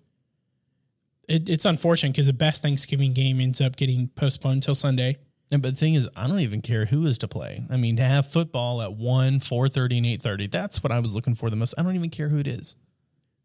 It, 1.27 1.49
it's 1.49 1.65
unfortunate 1.65 2.13
because 2.13 2.25
the 2.25 2.33
best 2.33 2.61
Thanksgiving 2.61 3.13
game 3.13 3.39
ends 3.39 3.59
up 3.59 3.75
getting 3.75 4.07
postponed 4.09 4.55
until 4.55 4.75
Sunday. 4.75 5.17
And, 5.49 5.61
but 5.61 5.71
the 5.71 5.77
thing 5.77 5.93
is, 5.93 6.09
I 6.15 6.27
don't 6.27 6.41
even 6.41 6.61
care 6.61 6.85
who 6.85 7.05
is 7.05 7.17
to 7.19 7.27
play. 7.27 7.65
I 7.69 7.77
mean, 7.77 7.95
to 7.97 8.03
have 8.03 8.29
football 8.29 8.81
at 8.81 8.93
1, 8.93 9.39
4.30, 9.39 9.97
and 9.97 10.21
8.30, 10.21 10.51
that's 10.51 10.83
what 10.83 10.91
I 10.91 10.99
was 10.99 11.15
looking 11.15 11.35
for 11.35 11.49
the 11.49 11.55
most. 11.55 11.73
I 11.77 11.83
don't 11.83 11.95
even 11.95 12.09
care 12.09 12.29
who 12.29 12.39
it 12.39 12.47
is. 12.47 12.75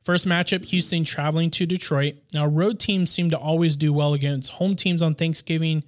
First 0.04 0.26
matchup, 0.26 0.64
Houston 0.64 1.04
traveling 1.04 1.50
to 1.52 1.64
Detroit. 1.64 2.14
Now, 2.34 2.44
road 2.44 2.80
teams 2.80 3.12
seem 3.12 3.30
to 3.30 3.38
always 3.38 3.76
do 3.76 3.92
well 3.92 4.14
against 4.14 4.54
home 4.54 4.74
teams 4.74 5.00
on 5.00 5.14
Thanksgiving. 5.14 5.84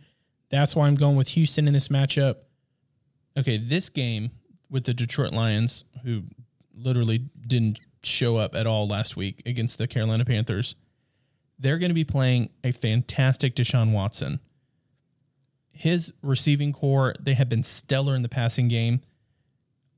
That's 0.50 0.76
why 0.76 0.86
I'm 0.86 0.94
going 0.94 1.16
with 1.16 1.28
Houston 1.30 1.66
in 1.66 1.74
this 1.74 1.88
matchup. 1.88 2.36
Okay, 3.36 3.58
this 3.58 3.88
game 3.88 4.30
with 4.70 4.84
the 4.84 4.94
Detroit 4.94 5.32
Lions, 5.32 5.82
who 6.04 6.24
literally 6.76 7.28
didn't 7.44 7.80
show 8.04 8.36
up 8.36 8.54
at 8.54 8.68
all 8.68 8.86
last 8.86 9.16
week 9.16 9.42
against 9.46 9.78
the 9.78 9.88
Carolina 9.88 10.24
Panthers, 10.24 10.76
they're 11.58 11.78
going 11.78 11.90
to 11.90 11.94
be 11.94 12.04
playing 12.04 12.50
a 12.62 12.70
fantastic 12.70 13.56
Deshaun 13.56 13.92
Watson. 13.92 14.38
His 15.74 16.12
receiving 16.22 16.72
corps, 16.72 17.14
they 17.20 17.34
have 17.34 17.48
been 17.48 17.64
stellar 17.64 18.14
in 18.14 18.22
the 18.22 18.28
passing 18.28 18.68
game. 18.68 19.00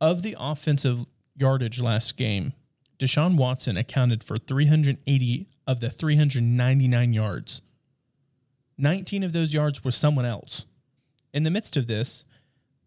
Of 0.01 0.23
the 0.23 0.37
offensive 0.39 1.05
yardage 1.37 1.81
last 1.81 2.17
game, 2.17 2.55
Deshaun 2.99 3.37
Watson 3.37 3.77
accounted 3.77 4.25
for 4.25 4.39
380 4.39 5.49
of 5.67 5.81
the 5.81 5.91
399 5.91 7.13
yards. 7.13 7.63
19 8.79 9.23
of 9.23 9.33
those 9.33 9.55
yards 9.55 9.85
were 9.85 9.91
someone 9.91 10.25
else. 10.25 10.67
In 11.33 11.43
the 11.43 11.51
midst 11.51 11.77
of 11.77 11.87
this, 11.87 12.25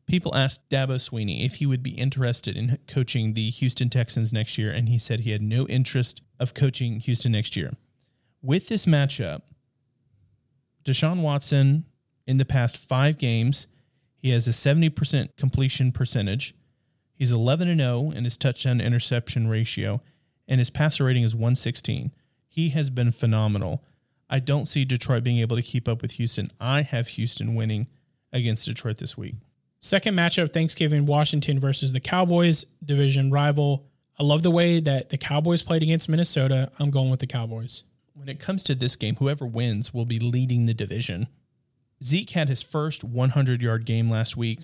people 0.07 0.35
asked 0.35 0.67
Dabo 0.69 0.95
Swinney 0.95 1.45
if 1.45 1.55
he 1.55 1.65
would 1.65 1.83
be 1.83 1.91
interested 1.91 2.57
in 2.57 2.79
coaching 2.87 3.33
the 3.33 3.49
Houston 3.51 3.89
Texans 3.89 4.33
next 4.33 4.57
year, 4.57 4.71
and 4.71 4.89
he 4.89 4.97
said 4.97 5.21
he 5.21 5.31
had 5.31 5.41
no 5.41 5.67
interest 5.67 6.21
of 6.39 6.53
coaching 6.53 6.99
Houston 6.99 7.31
next 7.31 7.55
year. 7.55 7.73
With 8.41 8.67
this 8.67 8.85
matchup, 8.85 9.41
Deshaun 10.83 11.21
Watson 11.21 11.85
in 12.29 12.37
the 12.37 12.45
past 12.45 12.77
five 12.77 13.17
games, 13.17 13.65
he 14.15 14.29
has 14.29 14.47
a 14.47 14.51
70% 14.51 15.35
completion 15.35 15.91
percentage. 15.91 16.53
He's 17.15 17.31
11 17.31 17.67
and 17.67 17.81
0 17.81 18.11
in 18.11 18.23
his 18.23 18.37
touchdown 18.37 18.79
interception 18.79 19.47
ratio, 19.47 19.99
and 20.47 20.59
his 20.59 20.69
passer 20.69 21.05
rating 21.05 21.23
is 21.23 21.33
116. 21.33 22.11
He 22.47 22.69
has 22.69 22.91
been 22.91 23.11
phenomenal. 23.11 23.83
I 24.29 24.37
don't 24.37 24.67
see 24.67 24.85
Detroit 24.85 25.23
being 25.23 25.39
able 25.39 25.55
to 25.55 25.63
keep 25.63 25.87
up 25.87 26.03
with 26.03 26.11
Houston. 26.13 26.51
I 26.59 26.83
have 26.83 27.07
Houston 27.07 27.55
winning 27.55 27.87
against 28.31 28.67
Detroit 28.67 28.99
this 28.99 29.17
week. 29.17 29.37
Second 29.79 30.13
matchup, 30.13 30.53
Thanksgiving, 30.53 31.07
Washington 31.07 31.59
versus 31.59 31.93
the 31.93 31.99
Cowboys, 31.99 32.63
division 32.85 33.31
rival. 33.31 33.87
I 34.19 34.23
love 34.23 34.43
the 34.43 34.51
way 34.51 34.79
that 34.81 35.09
the 35.09 35.17
Cowboys 35.17 35.63
played 35.63 35.81
against 35.81 36.07
Minnesota. 36.07 36.71
I'm 36.77 36.91
going 36.91 37.09
with 37.09 37.21
the 37.21 37.27
Cowboys. 37.27 37.85
When 38.13 38.29
it 38.29 38.39
comes 38.39 38.61
to 38.65 38.75
this 38.75 38.95
game, 38.95 39.15
whoever 39.15 39.47
wins 39.47 39.95
will 39.95 40.05
be 40.05 40.19
leading 40.19 40.67
the 40.67 40.75
division. 40.75 41.27
Zeke 42.03 42.31
had 42.31 42.49
his 42.49 42.61
first 42.61 43.03
100 43.03 43.61
yard 43.61 43.85
game 43.85 44.09
last 44.09 44.37
week. 44.37 44.61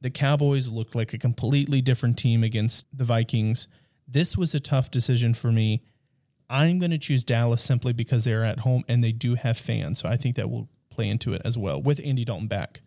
The 0.00 0.10
Cowboys 0.10 0.68
looked 0.68 0.94
like 0.94 1.12
a 1.12 1.18
completely 1.18 1.80
different 1.80 2.18
team 2.18 2.44
against 2.44 2.86
the 2.96 3.04
Vikings. 3.04 3.66
This 4.06 4.36
was 4.36 4.54
a 4.54 4.60
tough 4.60 4.90
decision 4.90 5.34
for 5.34 5.50
me. 5.50 5.82
I'm 6.48 6.78
going 6.78 6.92
to 6.92 6.98
choose 6.98 7.24
Dallas 7.24 7.62
simply 7.62 7.92
because 7.92 8.24
they're 8.24 8.44
at 8.44 8.60
home 8.60 8.84
and 8.88 9.02
they 9.02 9.12
do 9.12 9.34
have 9.34 9.58
fans. 9.58 9.98
So 9.98 10.08
I 10.08 10.16
think 10.16 10.36
that 10.36 10.48
will 10.48 10.68
play 10.90 11.08
into 11.08 11.32
it 11.32 11.42
as 11.44 11.58
well 11.58 11.82
with 11.82 12.00
Andy 12.04 12.24
Dalton 12.24 12.46
back. 12.46 12.82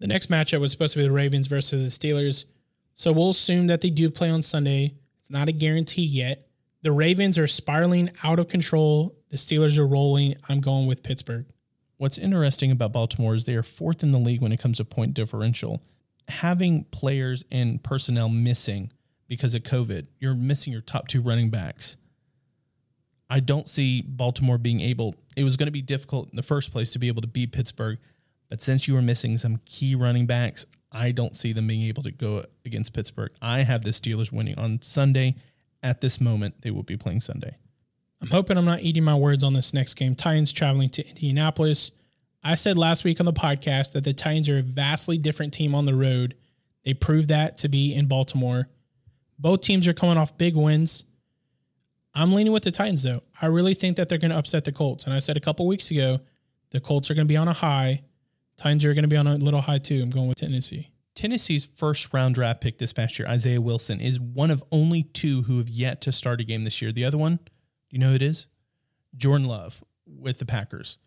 The 0.00 0.06
next 0.06 0.30
matchup 0.30 0.60
was 0.60 0.72
supposed 0.72 0.94
to 0.94 1.00
be 1.00 1.04
the 1.04 1.12
Ravens 1.12 1.46
versus 1.46 1.98
the 1.98 2.08
Steelers. 2.08 2.46
So 2.94 3.12
we'll 3.12 3.30
assume 3.30 3.66
that 3.66 3.80
they 3.80 3.90
do 3.90 4.10
play 4.10 4.30
on 4.30 4.42
Sunday. 4.42 4.94
It's 5.20 5.30
not 5.30 5.48
a 5.48 5.52
guarantee 5.52 6.04
yet. 6.04 6.48
The 6.82 6.92
Ravens 6.92 7.38
are 7.38 7.46
spiraling 7.46 8.10
out 8.22 8.38
of 8.38 8.48
control. 8.48 9.16
The 9.30 9.36
Steelers 9.36 9.78
are 9.78 9.86
rolling. 9.86 10.36
I'm 10.48 10.60
going 10.60 10.86
with 10.86 11.02
Pittsburgh. 11.02 11.46
What's 11.96 12.18
interesting 12.18 12.70
about 12.70 12.92
Baltimore 12.92 13.34
is 13.34 13.44
they 13.44 13.54
are 13.54 13.62
fourth 13.62 14.02
in 14.02 14.10
the 14.10 14.18
league 14.18 14.40
when 14.40 14.52
it 14.52 14.60
comes 14.60 14.78
to 14.78 14.84
point 14.84 15.14
differential. 15.14 15.80
Having 16.28 16.84
players 16.84 17.44
and 17.50 17.82
personnel 17.82 18.28
missing 18.28 18.90
because 19.28 19.54
of 19.54 19.62
COVID, 19.62 20.06
you're 20.18 20.34
missing 20.34 20.72
your 20.72 20.82
top 20.82 21.06
two 21.06 21.20
running 21.20 21.50
backs. 21.50 21.96
I 23.30 23.40
don't 23.40 23.68
see 23.68 24.02
Baltimore 24.02 24.58
being 24.58 24.80
able, 24.80 25.14
it 25.36 25.44
was 25.44 25.56
going 25.56 25.66
to 25.66 25.72
be 25.72 25.82
difficult 25.82 26.30
in 26.30 26.36
the 26.36 26.42
first 26.42 26.72
place 26.72 26.92
to 26.92 26.98
be 26.98 27.08
able 27.08 27.22
to 27.22 27.28
beat 27.28 27.52
Pittsburgh. 27.52 27.98
But 28.48 28.62
since 28.62 28.86
you 28.86 28.96
are 28.96 29.02
missing 29.02 29.36
some 29.36 29.60
key 29.64 29.94
running 29.94 30.26
backs, 30.26 30.66
I 30.92 31.10
don't 31.10 31.34
see 31.34 31.52
them 31.52 31.66
being 31.66 31.82
able 31.82 32.02
to 32.04 32.12
go 32.12 32.44
against 32.64 32.92
Pittsburgh. 32.92 33.32
I 33.40 33.60
have 33.60 33.82
the 33.82 33.90
Steelers 33.90 34.30
winning 34.30 34.58
on 34.58 34.82
Sunday. 34.82 35.36
At 35.82 36.00
this 36.00 36.20
moment, 36.20 36.62
they 36.62 36.70
will 36.70 36.82
be 36.82 36.96
playing 36.96 37.20
Sunday. 37.20 37.56
I'm 38.24 38.30
hoping 38.30 38.56
I'm 38.56 38.64
not 38.64 38.80
eating 38.80 39.04
my 39.04 39.14
words 39.14 39.44
on 39.44 39.52
this 39.52 39.74
next 39.74 39.94
game. 39.94 40.14
Titans 40.14 40.50
traveling 40.50 40.88
to 40.88 41.06
Indianapolis. 41.06 41.90
I 42.42 42.54
said 42.54 42.78
last 42.78 43.04
week 43.04 43.20
on 43.20 43.26
the 43.26 43.34
podcast 43.34 43.92
that 43.92 44.04
the 44.04 44.14
Titans 44.14 44.48
are 44.48 44.56
a 44.56 44.62
vastly 44.62 45.18
different 45.18 45.52
team 45.52 45.74
on 45.74 45.84
the 45.84 45.94
road. 45.94 46.34
They 46.86 46.94
proved 46.94 47.28
that 47.28 47.58
to 47.58 47.68
be 47.68 47.92
in 47.92 48.06
Baltimore. 48.06 48.70
Both 49.38 49.60
teams 49.60 49.86
are 49.86 49.92
coming 49.92 50.16
off 50.16 50.38
big 50.38 50.56
wins. 50.56 51.04
I'm 52.14 52.32
leaning 52.32 52.54
with 52.54 52.62
the 52.62 52.70
Titans, 52.70 53.02
though. 53.02 53.22
I 53.42 53.46
really 53.46 53.74
think 53.74 53.98
that 53.98 54.08
they're 54.08 54.16
going 54.16 54.30
to 54.30 54.38
upset 54.38 54.64
the 54.64 54.72
Colts. 54.72 55.04
And 55.04 55.12
I 55.12 55.18
said 55.18 55.36
a 55.36 55.40
couple 55.40 55.66
weeks 55.66 55.90
ago, 55.90 56.20
the 56.70 56.80
Colts 56.80 57.10
are 57.10 57.14
going 57.14 57.26
to 57.26 57.32
be 57.32 57.36
on 57.36 57.48
a 57.48 57.52
high. 57.52 58.04
Titans 58.56 58.86
are 58.86 58.94
going 58.94 59.02
to 59.02 59.08
be 59.08 59.18
on 59.18 59.26
a 59.26 59.36
little 59.36 59.60
high, 59.60 59.78
too. 59.78 60.00
I'm 60.02 60.08
going 60.08 60.28
with 60.28 60.38
Tennessee. 60.38 60.88
Tennessee's 61.14 61.66
first 61.66 62.14
round 62.14 62.36
draft 62.36 62.62
pick 62.62 62.78
this 62.78 62.94
past 62.94 63.18
year, 63.18 63.28
Isaiah 63.28 63.60
Wilson, 63.60 64.00
is 64.00 64.18
one 64.18 64.50
of 64.50 64.64
only 64.72 65.02
two 65.02 65.42
who 65.42 65.58
have 65.58 65.68
yet 65.68 66.00
to 66.02 66.12
start 66.12 66.40
a 66.40 66.44
game 66.44 66.64
this 66.64 66.80
year. 66.80 66.90
The 66.90 67.04
other 67.04 67.18
one, 67.18 67.38
do 67.94 67.98
you 67.98 68.04
know 68.04 68.08
who 68.10 68.16
it 68.16 68.22
is? 68.22 68.48
Jordan 69.16 69.46
Love 69.46 69.84
with 70.04 70.40
the 70.40 70.44
Packers. 70.46 70.98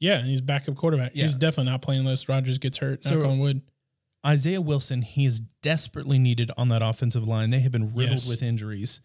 Yeah, 0.00 0.18
and 0.18 0.26
he's 0.28 0.40
backup 0.40 0.74
quarterback. 0.74 1.12
Yeah. 1.14 1.22
He's 1.22 1.36
definitely 1.36 1.70
not 1.70 1.80
playing 1.80 2.00
unless 2.00 2.28
Rodgers 2.28 2.58
gets 2.58 2.78
hurt. 2.78 3.04
So- 3.04 3.14
knock 3.20 3.24
on 3.26 3.38
wood. 3.38 3.62
Isaiah 4.26 4.60
Wilson, 4.60 5.02
he 5.02 5.24
is 5.26 5.38
desperately 5.38 6.18
needed 6.18 6.50
on 6.56 6.68
that 6.70 6.82
offensive 6.82 7.26
line. 7.26 7.50
They 7.50 7.60
have 7.60 7.70
been 7.70 7.94
riddled 7.94 8.18
Yes. 8.20 8.28
with 8.28 8.42
injuries. 8.42 9.00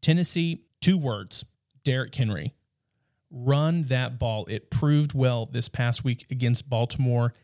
Tennessee, 0.00 0.62
two 0.80 0.96
words 0.96 1.44
Derrick 1.82 2.14
Henry. 2.14 2.54
Run 3.30 3.82
that 3.84 4.18
ball. 4.18 4.46
It 4.46 4.70
proved 4.70 5.12
well 5.12 5.44
this 5.46 5.68
past 5.68 6.04
week 6.04 6.24
against 6.30 6.70
Baltimore. 6.70 7.34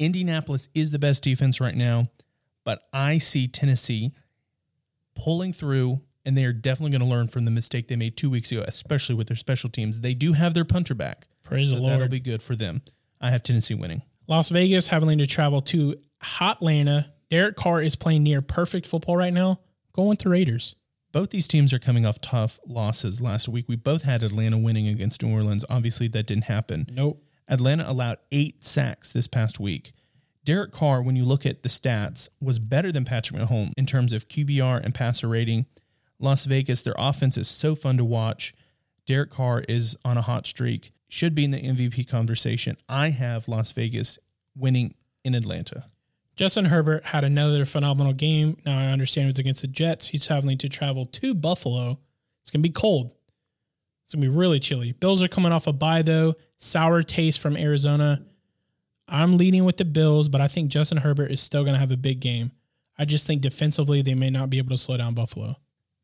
Indianapolis 0.00 0.68
is 0.74 0.90
the 0.90 0.98
best 0.98 1.22
defense 1.22 1.60
right 1.60 1.76
now, 1.76 2.08
but 2.64 2.88
I 2.92 3.18
see 3.18 3.46
Tennessee 3.46 4.12
pulling 5.14 5.52
through, 5.52 6.00
and 6.26 6.36
they 6.36 6.44
are 6.44 6.52
definitely 6.52 6.90
going 6.90 7.08
to 7.08 7.16
learn 7.16 7.28
from 7.28 7.44
the 7.44 7.50
mistake 7.50 7.88
they 7.88 7.96
made 7.96 8.16
two 8.16 8.28
weeks 8.28 8.52
ago, 8.52 8.64
especially 8.66 9.14
with 9.14 9.28
their 9.28 9.36
special 9.36 9.70
teams. 9.70 10.00
They 10.00 10.12
do 10.12 10.32
have 10.34 10.52
their 10.52 10.64
punter 10.64 10.94
back. 10.94 11.28
Praise 11.44 11.70
so 11.70 11.76
the 11.76 11.82
Lord. 11.82 11.94
That'll 11.94 12.08
be 12.08 12.20
good 12.20 12.42
for 12.42 12.56
them. 12.56 12.82
I 13.20 13.30
have 13.30 13.42
Tennessee 13.42 13.74
winning. 13.74 14.02
Las 14.26 14.48
Vegas 14.48 14.88
having 14.88 15.16
to 15.18 15.26
travel 15.26 15.62
to 15.62 15.96
Hot 16.20 16.60
Hotlanta. 16.60 17.06
Derek 17.30 17.56
Carr 17.56 17.80
is 17.80 17.96
playing 17.96 18.24
near 18.24 18.42
perfect 18.42 18.86
football 18.86 19.16
right 19.16 19.32
now. 19.32 19.60
Going 19.94 20.08
with 20.08 20.18
the 20.18 20.28
Raiders. 20.28 20.74
both 21.12 21.30
these 21.30 21.48
teams 21.48 21.72
are 21.72 21.78
coming 21.78 22.04
off 22.04 22.20
tough 22.20 22.58
losses 22.66 23.22
last 23.22 23.48
week. 23.48 23.66
We 23.68 23.76
both 23.76 24.02
had 24.02 24.22
Atlanta 24.22 24.58
winning 24.58 24.86
against 24.86 25.22
New 25.22 25.32
Orleans. 25.32 25.64
Obviously, 25.70 26.08
that 26.08 26.26
didn't 26.26 26.44
happen. 26.44 26.86
Nope. 26.90 27.22
Atlanta 27.48 27.88
allowed 27.88 28.18
eight 28.32 28.64
sacks 28.64 29.12
this 29.12 29.26
past 29.26 29.58
week. 29.58 29.92
Derek 30.44 30.72
Carr, 30.72 31.02
when 31.02 31.16
you 31.16 31.24
look 31.24 31.46
at 31.46 31.62
the 31.62 31.68
stats, 31.68 32.28
was 32.40 32.58
better 32.58 32.92
than 32.92 33.04
Patrick 33.04 33.40
Mahomes 33.40 33.72
in 33.76 33.86
terms 33.86 34.12
of 34.12 34.28
QBR 34.28 34.84
and 34.84 34.94
passer 34.94 35.28
rating. 35.28 35.66
Las 36.18 36.44
Vegas, 36.44 36.82
their 36.82 36.94
offense 36.96 37.36
is 37.36 37.48
so 37.48 37.74
fun 37.74 37.96
to 37.96 38.04
watch. 38.04 38.54
Derek 39.06 39.30
Carr 39.30 39.64
is 39.68 39.96
on 40.04 40.16
a 40.16 40.22
hot 40.22 40.46
streak, 40.46 40.92
should 41.08 41.34
be 41.34 41.44
in 41.44 41.50
the 41.50 41.62
MVP 41.62 42.08
conversation. 42.08 42.76
I 42.88 43.10
have 43.10 43.48
Las 43.48 43.72
Vegas 43.72 44.18
winning 44.56 44.94
in 45.24 45.34
Atlanta. 45.34 45.84
Justin 46.36 46.66
Herbert 46.66 47.06
had 47.06 47.24
another 47.24 47.64
phenomenal 47.64 48.12
game. 48.12 48.58
Now 48.66 48.78
I 48.78 48.86
understand 48.86 49.24
it 49.24 49.32
was 49.32 49.38
against 49.38 49.62
the 49.62 49.68
Jets. 49.68 50.08
He's 50.08 50.26
having 50.26 50.58
to 50.58 50.68
travel 50.68 51.06
to 51.06 51.34
Buffalo. 51.34 51.98
It's 52.42 52.50
going 52.50 52.62
to 52.62 52.68
be 52.68 52.72
cold. 52.72 53.14
It's 54.04 54.14
going 54.14 54.22
to 54.22 54.28
be 54.30 54.36
really 54.36 54.60
chilly. 54.60 54.92
Bills 54.92 55.22
are 55.22 55.28
coming 55.28 55.50
off 55.50 55.66
a 55.66 55.72
bye, 55.72 56.02
though. 56.02 56.34
Sour 56.58 57.02
taste 57.02 57.40
from 57.40 57.56
Arizona. 57.56 58.22
I'm 59.08 59.38
leading 59.38 59.64
with 59.64 59.78
the 59.78 59.84
Bills, 59.84 60.28
but 60.28 60.40
I 60.40 60.48
think 60.48 60.70
Justin 60.70 60.98
Herbert 60.98 61.30
is 61.30 61.40
still 61.40 61.62
going 61.62 61.74
to 61.74 61.80
have 61.80 61.90
a 61.90 61.96
big 61.96 62.20
game. 62.20 62.52
I 62.98 63.04
just 63.04 63.26
think 63.26 63.42
defensively, 63.42 64.02
they 64.02 64.14
may 64.14 64.30
not 64.30 64.50
be 64.50 64.58
able 64.58 64.70
to 64.70 64.76
slow 64.76 64.96
down 64.96 65.14
Buffalo. 65.14 65.56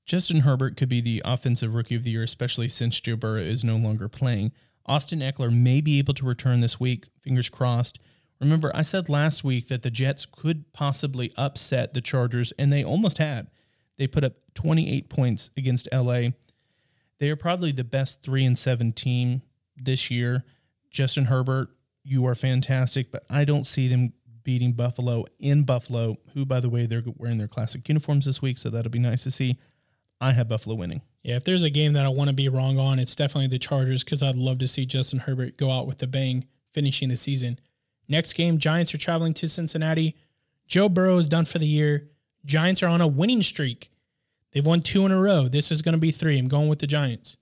Justin 0.04 0.40
Herbert 0.40 0.76
could 0.76 0.88
be 0.88 1.00
the 1.00 1.22
offensive 1.24 1.74
rookie 1.74 1.94
of 1.94 2.04
the 2.04 2.10
year, 2.10 2.22
especially 2.22 2.68
since 2.68 3.00
Joe 3.00 3.16
Burrow 3.16 3.40
is 3.40 3.64
no 3.64 3.76
longer 3.76 4.08
playing. 4.08 4.52
Austin 4.86 5.20
Ekeler 5.20 5.56
may 5.56 5.80
be 5.80 5.98
able 5.98 6.14
to 6.14 6.24
return 6.24 6.60
this 6.60 6.80
week. 6.80 7.06
Fingers 7.20 7.48
crossed. 7.48 7.98
Remember, 8.40 8.72
I 8.74 8.82
said 8.82 9.08
last 9.08 9.44
week 9.44 9.68
that 9.68 9.82
the 9.82 9.90
Jets 9.90 10.26
could 10.26 10.72
possibly 10.72 11.32
upset 11.36 11.94
the 11.94 12.00
Chargers, 12.00 12.52
and 12.58 12.72
they 12.72 12.82
almost 12.82 13.18
had. 13.18 13.48
They 13.98 14.08
put 14.08 14.24
up 14.24 14.32
28 14.54 15.08
points 15.08 15.50
against 15.56 15.88
LA. 15.92 16.30
They 17.20 17.30
are 17.30 17.36
probably 17.36 17.70
the 17.70 17.84
best 17.84 18.24
three 18.24 18.44
and 18.44 18.58
seven 18.58 18.92
team 18.92 19.42
this 19.76 20.10
year. 20.10 20.42
Justin 20.90 21.26
Herbert, 21.26 21.68
you 22.02 22.26
are 22.26 22.34
fantastic, 22.34 23.12
but 23.12 23.24
I 23.30 23.44
don't 23.44 23.66
see 23.66 23.86
them 23.86 24.12
beating 24.42 24.72
Buffalo 24.72 25.24
in 25.38 25.62
Buffalo, 25.62 26.16
who, 26.34 26.44
by 26.44 26.58
the 26.58 26.68
way, 26.68 26.86
they're 26.86 27.04
wearing 27.16 27.38
their 27.38 27.46
classic 27.46 27.88
uniforms 27.88 28.26
this 28.26 28.42
week, 28.42 28.58
so 28.58 28.70
that'll 28.70 28.90
be 28.90 28.98
nice 28.98 29.22
to 29.22 29.30
see. 29.30 29.56
I 30.22 30.32
have 30.32 30.48
Buffalo 30.48 30.76
winning. 30.76 31.02
Yeah, 31.24 31.34
if 31.34 31.44
there's 31.44 31.64
a 31.64 31.70
game 31.70 31.94
that 31.94 32.06
I 32.06 32.08
want 32.08 32.30
to 32.30 32.34
be 32.34 32.48
wrong 32.48 32.78
on, 32.78 33.00
it's 33.00 33.16
definitely 33.16 33.48
the 33.48 33.58
Chargers 33.58 34.04
because 34.04 34.22
I'd 34.22 34.36
love 34.36 34.58
to 34.58 34.68
see 34.68 34.86
Justin 34.86 35.18
Herbert 35.18 35.56
go 35.56 35.70
out 35.70 35.88
with 35.88 36.00
a 36.00 36.06
bang 36.06 36.46
finishing 36.72 37.08
the 37.08 37.16
season. 37.16 37.58
Next 38.08 38.34
game, 38.34 38.58
Giants 38.58 38.94
are 38.94 38.98
traveling 38.98 39.34
to 39.34 39.48
Cincinnati. 39.48 40.16
Joe 40.68 40.88
Burrow 40.88 41.18
is 41.18 41.28
done 41.28 41.44
for 41.44 41.58
the 41.58 41.66
year. 41.66 42.08
Giants 42.44 42.84
are 42.84 42.88
on 42.88 43.00
a 43.00 43.06
winning 43.08 43.42
streak. 43.42 43.90
They've 44.52 44.64
won 44.64 44.80
two 44.80 45.04
in 45.04 45.10
a 45.10 45.20
row. 45.20 45.48
This 45.48 45.72
is 45.72 45.82
going 45.82 45.94
to 45.94 45.98
be 45.98 46.12
three. 46.12 46.38
I'm 46.38 46.48
going 46.48 46.68
with 46.68 46.78
the 46.78 46.86
Giants. 46.86 47.36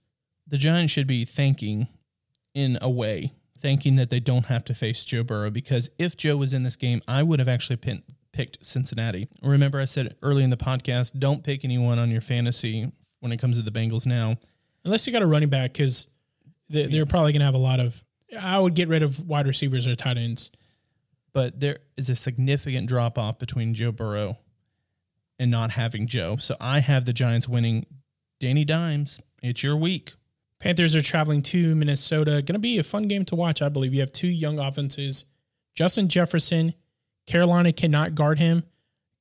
The 0.47 0.59
Giants 0.59 0.93
should 0.93 1.07
be 1.07 1.27
thanking, 1.27 1.87
in 2.55 2.79
a 2.81 2.89
way, 2.89 3.35
thanking 3.59 3.97
that 3.97 4.09
they 4.09 4.21
don't 4.21 4.47
have 4.47 4.65
to 4.65 4.75
face 4.75 5.05
Joe 5.05 5.23
Burrow 5.23 5.51
because 5.51 5.91
if 5.99 6.17
Joe 6.17 6.39
was 6.39 6.55
in 6.55 6.63
this 6.63 6.77
game, 6.77 7.03
I 7.07 7.23
would 7.23 7.41
have 7.41 7.49
actually 7.49 7.77
pin- 7.77 8.05
picked 8.33 8.65
Cincinnati. 8.65 9.29
Remember, 9.43 9.81
I 9.81 9.85
said 9.85 10.17
early 10.23 10.45
in 10.45 10.51
the 10.51 10.57
podcast, 10.57 11.19
don't 11.19 11.43
pick 11.43 11.65
anyone 11.65 11.99
on 11.99 12.11
your 12.11 12.21
fantasy 12.21 12.91
when 13.21 13.33
it 13.33 13.39
comes 13.39 13.57
to 13.59 13.63
the 13.63 13.71
Bengals 13.71 14.07
now. 14.07 14.37
Unless 14.85 15.07
you 15.07 15.13
got 15.13 15.23
a 15.23 15.27
running 15.27 15.49
back, 15.49 15.73
because 15.73 16.09
they, 16.69 16.87
they're 16.87 17.07
probably 17.07 17.33
going 17.33 17.41
to 17.41 17.47
have 17.47 17.55
a 17.55 17.59
lot 17.59 17.81
of. 17.81 18.03
I 18.41 18.59
would 18.59 18.75
get 18.75 18.89
rid 18.89 19.03
of 19.03 19.27
wide 19.27 19.47
receivers 19.47 19.87
or 19.87 19.95
tight 19.97 20.17
ends. 20.17 20.51
But 21.33 21.61
there 21.61 21.79
is 21.97 22.11
a 22.11 22.17
significant 22.17 22.89
drop 22.89 23.19
off 23.19 23.39
between 23.39 23.75
Joe 23.75 23.93
Burrow 23.93 24.39
and 25.39 25.51
not 25.51 25.73
having 25.73 26.07
Joe. 26.07 26.37
So 26.37 26.57
I 26.61 26.81
have 26.81 27.05
the 27.05 27.13
Giants 27.13 27.49
winning. 27.49 27.87
Danny 28.41 28.65
Dimes, 28.65 29.21
it's 29.43 29.63
your 29.63 29.77
week. 29.77 30.13
Panthers 30.59 30.97
are 30.97 31.03
traveling 31.03 31.43
to 31.43 31.75
Minnesota. 31.75 32.43
Going 32.43 32.55
to 32.55 32.59
be 32.59 32.79
a 32.79 32.83
fun 32.83 33.07
game 33.07 33.25
to 33.27 33.37
watch, 33.37 33.63
I 33.63 33.69
believe. 33.69 33.95
You 33.95 34.01
have 34.01 34.13
two 34.13 34.29
young 34.29 34.59
offenses. 34.59 35.27
Justin 35.75 36.09
Jefferson, 36.09 36.75
Carolina 37.27 37.73
cannot 37.73 38.15
guard 38.15 38.39
him. 38.39 38.65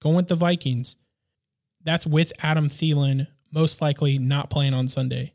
Going 0.01 0.15
with 0.15 0.27
the 0.27 0.35
Vikings. 0.35 0.95
That's 1.83 2.05
with 2.07 2.31
Adam 2.41 2.69
Thielen, 2.69 3.27
most 3.51 3.81
likely 3.81 4.17
not 4.17 4.49
playing 4.49 4.73
on 4.73 4.87
Sunday. 4.87 5.33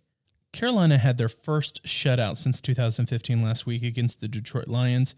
Carolina 0.53 0.99
had 0.99 1.19
their 1.19 1.29
first 1.29 1.83
shutout 1.85 2.37
since 2.37 2.61
2015 2.61 3.43
last 3.43 3.67
week 3.67 3.83
against 3.83 4.21
the 4.21 4.29
Detroit 4.29 4.69
Lions. 4.69 5.15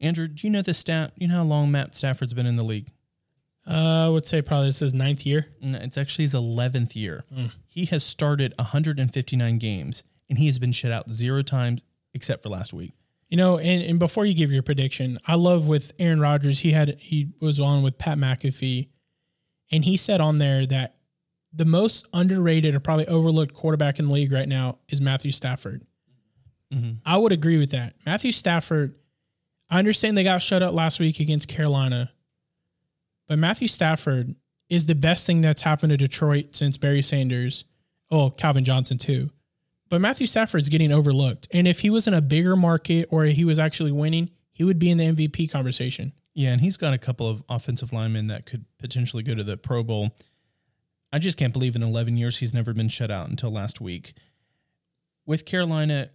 Andrew, 0.00 0.28
do 0.28 0.46
you 0.46 0.50
know 0.50 0.62
the 0.62 0.74
stat? 0.74 1.12
You 1.16 1.28
know 1.28 1.36
how 1.36 1.42
long 1.44 1.70
Matt 1.72 1.94
Stafford's 1.94 2.34
been 2.34 2.46
in 2.46 2.56
the 2.56 2.62
league? 2.64 2.88
Uh, 3.66 4.06
I 4.06 4.08
would 4.10 4.26
say 4.26 4.42
probably 4.42 4.66
this 4.68 4.82
is 4.82 4.92
ninth 4.92 5.24
year. 5.24 5.46
No, 5.60 5.78
It's 5.78 5.96
actually 5.96 6.24
his 6.24 6.34
11th 6.34 6.94
year. 6.94 7.24
He 7.66 7.86
has 7.86 8.04
started 8.04 8.52
159 8.58 9.58
games 9.58 10.04
and 10.28 10.38
he 10.38 10.46
has 10.46 10.58
been 10.58 10.72
shut 10.72 10.92
out 10.92 11.10
zero 11.10 11.42
times 11.42 11.82
except 12.12 12.42
for 12.42 12.50
last 12.50 12.74
week. 12.74 12.92
You 13.34 13.38
know, 13.38 13.58
and, 13.58 13.82
and 13.82 13.98
before 13.98 14.24
you 14.24 14.32
give 14.32 14.52
your 14.52 14.62
prediction, 14.62 15.18
I 15.26 15.34
love 15.34 15.66
with 15.66 15.90
Aaron 15.98 16.20
Rodgers, 16.20 16.60
he 16.60 16.70
had 16.70 17.00
he 17.00 17.30
was 17.40 17.58
on 17.58 17.82
with 17.82 17.98
Pat 17.98 18.16
McAfee, 18.16 18.90
and 19.72 19.84
he 19.84 19.96
said 19.96 20.20
on 20.20 20.38
there 20.38 20.64
that 20.66 20.98
the 21.52 21.64
most 21.64 22.06
underrated 22.12 22.76
or 22.76 22.78
probably 22.78 23.08
overlooked 23.08 23.52
quarterback 23.52 23.98
in 23.98 24.06
the 24.06 24.14
league 24.14 24.30
right 24.30 24.48
now 24.48 24.78
is 24.88 25.00
Matthew 25.00 25.32
Stafford. 25.32 25.84
Mm-hmm. 26.72 26.98
I 27.04 27.16
would 27.16 27.32
agree 27.32 27.58
with 27.58 27.72
that. 27.72 27.96
Matthew 28.06 28.30
Stafford, 28.30 28.94
I 29.68 29.80
understand 29.80 30.16
they 30.16 30.22
got 30.22 30.40
shut 30.40 30.62
out 30.62 30.72
last 30.72 31.00
week 31.00 31.18
against 31.18 31.48
Carolina, 31.48 32.12
but 33.26 33.40
Matthew 33.40 33.66
Stafford 33.66 34.36
is 34.68 34.86
the 34.86 34.94
best 34.94 35.26
thing 35.26 35.40
that's 35.40 35.62
happened 35.62 35.90
to 35.90 35.96
Detroit 35.96 36.54
since 36.54 36.76
Barry 36.76 37.02
Sanders. 37.02 37.64
Oh, 38.12 38.30
Calvin 38.30 38.64
Johnson 38.64 38.96
too. 38.96 39.30
But 39.88 40.00
Matthew 40.00 40.26
Stafford's 40.26 40.68
getting 40.68 40.92
overlooked. 40.92 41.46
And 41.52 41.68
if 41.68 41.80
he 41.80 41.90
was 41.90 42.06
in 42.06 42.14
a 42.14 42.20
bigger 42.20 42.56
market 42.56 43.08
or 43.10 43.24
he 43.24 43.44
was 43.44 43.58
actually 43.58 43.92
winning, 43.92 44.30
he 44.52 44.64
would 44.64 44.78
be 44.78 44.90
in 44.90 44.98
the 44.98 45.04
MVP 45.04 45.50
conversation. 45.50 46.12
Yeah, 46.34 46.50
and 46.52 46.60
he's 46.60 46.76
got 46.76 46.92
a 46.92 46.98
couple 46.98 47.28
of 47.28 47.44
offensive 47.48 47.92
linemen 47.92 48.26
that 48.26 48.46
could 48.46 48.64
potentially 48.78 49.22
go 49.22 49.34
to 49.34 49.44
the 49.44 49.56
Pro 49.56 49.82
Bowl. 49.82 50.16
I 51.12 51.18
just 51.18 51.38
can't 51.38 51.52
believe 51.52 51.76
in 51.76 51.82
11 51.82 52.16
years 52.16 52.38
he's 52.38 52.52
never 52.52 52.74
been 52.74 52.88
shut 52.88 53.10
out 53.10 53.28
until 53.28 53.52
last 53.52 53.80
week. 53.80 54.14
With 55.26 55.46
Carolina, 55.46 56.10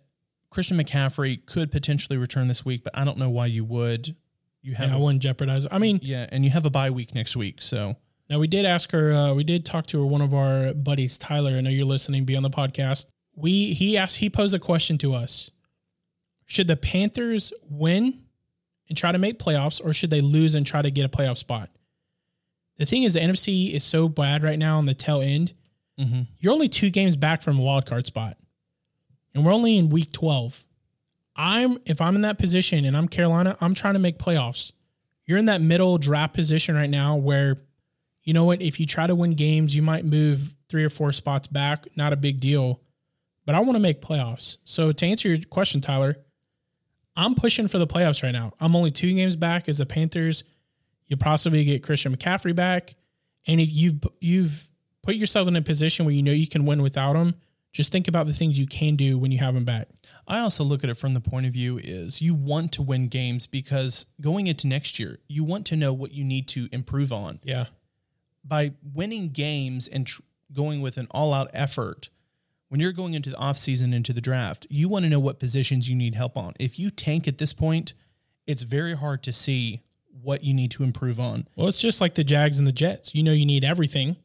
Christian 0.50 0.78
McCaffrey 0.78 1.46
could 1.46 1.72
potentially 1.72 2.18
return 2.18 2.48
this 2.48 2.66
week, 2.66 2.84
but 2.84 2.98
I 2.98 3.06
don't 3.06 3.18
know 3.18 3.30
why 3.30 3.46
you 3.46 3.64
would. 3.64 4.16
You 4.62 4.76
have 4.76 4.90
Yeah, 4.90 4.96
I 4.96 5.00
wouldn't 5.00 5.22
jeopardize. 5.22 5.66
I 5.72 5.80
mean, 5.80 6.00
yeah, 6.02 6.28
and 6.32 6.44
you 6.44 6.52
have 6.52 6.66
a 6.66 6.70
bye 6.70 6.90
week 6.90 7.16
next 7.16 7.38
week, 7.38 7.62
so 7.62 7.96
now 8.30 8.40
we 8.40 8.48
did 8.48 8.66
ask 8.66 8.92
her. 8.92 9.14
Uh, 9.14 9.34
we 9.34 9.46
did 9.46 9.66
talk 9.66 9.88
to 9.88 10.00
her, 10.00 10.06
one 10.06 10.22
of 10.22 10.34
our 10.34 10.74
buddies, 10.74 11.18
Tyler. 11.18 11.52
I 11.52 11.62
know 11.62 11.70
you're 11.70 11.86
listening. 11.86 12.26
Be 12.26 12.36
on 12.36 12.44
the 12.44 12.50
podcast. 12.50 13.06
We 13.40 13.74
he 13.74 13.98
asked. 13.98 14.18
He 14.18 14.30
posed 14.30 14.54
a 14.54 14.60
question 14.60 14.98
to 15.00 15.14
us: 15.14 15.52
Should 16.46 16.68
the 16.68 16.76
Panthers 16.76 17.54
win 17.70 18.22
and 18.88 18.98
try 18.98 19.12
to 19.12 19.18
make 19.18 19.40
playoffs, 19.40 19.84
or 19.84 19.94
should 19.94 20.10
they 20.10 20.22
lose 20.22 20.56
and 20.56 20.66
try 20.66 20.82
to 20.82 20.92
get 20.92 21.06
a 21.06 21.10
playoff 21.10 21.38
spot? 21.38 21.70
The 22.78 22.86
thing 22.86 23.04
is, 23.04 23.14
the 23.14 23.20
NFC 23.20 23.74
is 23.74 23.84
so 23.84 24.08
bad 24.10 24.44
right 24.44 24.60
now 24.60 24.78
on 24.78 24.86
the 24.86 24.94
tail 24.94 25.22
end. 25.22 25.54
Mm-hmm. 26.00 26.22
You're 26.38 26.54
only 26.54 26.70
two 26.70 26.90
games 26.90 27.16
back 27.16 27.42
from 27.42 27.60
a 27.60 27.62
wild 27.62 27.86
card 27.86 28.06
spot, 28.06 28.38
and 29.34 29.46
we're 29.46 29.54
only 29.54 29.78
in 29.78 29.90
week 29.90 30.12
twelve. 30.12 30.66
I'm 31.36 31.78
if 31.86 32.02
I'm 32.02 32.16
in 32.16 32.22
that 32.24 32.38
position 32.38 32.84
and 32.84 32.98
I'm 32.98 33.08
Carolina, 33.08 33.58
I'm 33.62 33.74
trying 33.74 33.94
to 33.94 34.00
make 34.00 34.18
playoffs. 34.18 34.74
You're 35.26 35.38
in 35.38 35.46
that 35.46 35.62
middle 35.62 35.98
draft 35.98 36.34
position 36.34 36.76
right 36.76 36.90
now 36.90 37.16
where 37.16 37.58
you 38.24 38.34
know 38.34 38.46
what, 38.46 38.62
if 38.62 38.80
you 38.80 38.86
try 38.86 39.08
to 39.08 39.16
win 39.16 39.34
games, 39.34 39.76
you 39.76 39.82
might 39.82 40.06
move 40.06 40.56
three 40.68 40.84
or 40.84 40.90
four 40.90 41.12
spots 41.12 41.48
back, 41.48 41.88
not 41.96 42.14
a 42.14 42.18
big 42.18 42.40
deal. 42.40 42.82
But 43.50 43.56
I 43.56 43.62
want 43.62 43.78
to 43.78 43.80
make 43.80 44.00
playoffs. 44.00 44.58
So 44.64 44.92
to 44.92 45.06
answer 45.08 45.28
your 45.28 45.40
question, 45.50 45.82
Tyler, 45.82 46.18
I'm 47.16 47.34
pushing 47.34 47.68
for 47.68 47.80
the 47.80 47.88
playoffs 47.88 48.22
right 48.22 48.30
now. 48.30 48.54
I'm 48.60 48.76
only 48.76 48.92
two 48.92 49.12
games 49.12 49.36
back 49.36 49.68
as 49.68 49.80
the 49.80 49.88
Panthers. 49.88 50.44
You 51.08 51.18
possibly 51.18 51.64
get 51.64 51.82
Christian 51.82 52.16
McCaffrey 52.16 52.56
back, 52.56 52.94
and 53.48 53.60
if 53.60 53.74
you've 53.74 54.02
you've 54.22 54.70
put 55.02 55.16
yourself 55.16 55.48
in 55.48 55.56
a 55.56 55.64
position 55.64 56.06
where 56.06 56.14
you 56.14 56.22
know 56.22 56.32
you 56.32 56.46
can 56.46 56.68
win 56.68 56.84
without 56.84 57.16
him, 57.16 57.34
just 57.74 57.92
think 57.92 58.08
about 58.08 58.28
the 58.28 58.36
things 58.36 58.60
you 58.60 58.68
can 58.68 58.96
do 58.96 59.18
when 59.18 59.32
you 59.32 59.40
have 59.40 59.56
him 59.56 59.66
back. 59.66 59.88
I 60.28 60.42
also 60.42 60.64
look 60.64 60.84
at 60.84 60.92
it 60.92 60.98
from 60.98 61.16
the 61.16 61.20
point 61.20 61.48
of 61.48 61.54
view 61.54 61.80
is 61.84 62.22
you 62.22 62.36
want 62.36 62.72
to 62.74 62.84
win 62.84 63.08
games 63.08 63.48
because 63.48 64.06
going 64.22 64.46
into 64.46 64.68
next 64.68 65.00
year, 65.00 65.18
you 65.28 65.44
want 65.44 65.66
to 65.66 65.76
know 65.76 65.92
what 65.92 66.12
you 66.12 66.24
need 66.24 66.48
to 66.50 66.70
improve 66.72 67.12
on. 67.12 67.40
Yeah. 67.44 67.66
By 68.46 68.74
winning 68.94 69.30
games 69.30 69.88
and 69.88 70.06
tr- 70.06 70.22
going 70.54 70.82
with 70.82 71.00
an 71.00 71.08
all-out 71.10 71.50
effort, 71.52 72.12
when 72.70 72.80
you're 72.80 72.92
going 72.92 73.14
into 73.14 73.32
the 73.32 73.36
offseason 73.36 73.94
into 73.94 74.14
the 74.14 74.22
draft, 74.22 74.66
you 74.70 74.88
want 74.88 75.04
to 75.04 75.10
know 75.10 75.20
what 75.20 75.40
positions 75.40 75.90
you 75.90 75.96
need 75.96 76.16
help 76.16 76.38
on. 76.38 76.54
If 76.60 76.80
you 76.80 76.90
tank 76.90 77.28
at 77.28 77.40
this 77.40 77.52
point, 77.52 77.94
it's 78.48 78.62
very 78.62 78.96
hard 78.96 79.22
to 79.24 79.34
see 79.34 79.82
what 80.22 80.44
you 80.44 80.54
need 80.54 80.72
to 80.72 80.84
improve 80.84 81.20
on. 81.20 81.48
Well, 81.56 81.68
it's 81.68 81.82
just 81.82 82.02
like 82.02 82.16
the 82.16 82.24
Jags 82.24 82.60
and 82.60 82.68
the 82.68 82.72
Jets. 82.72 83.14
You 83.14 83.24
know, 83.24 83.32
you 83.32 83.46
need 83.46 83.64
everything. 83.64 84.18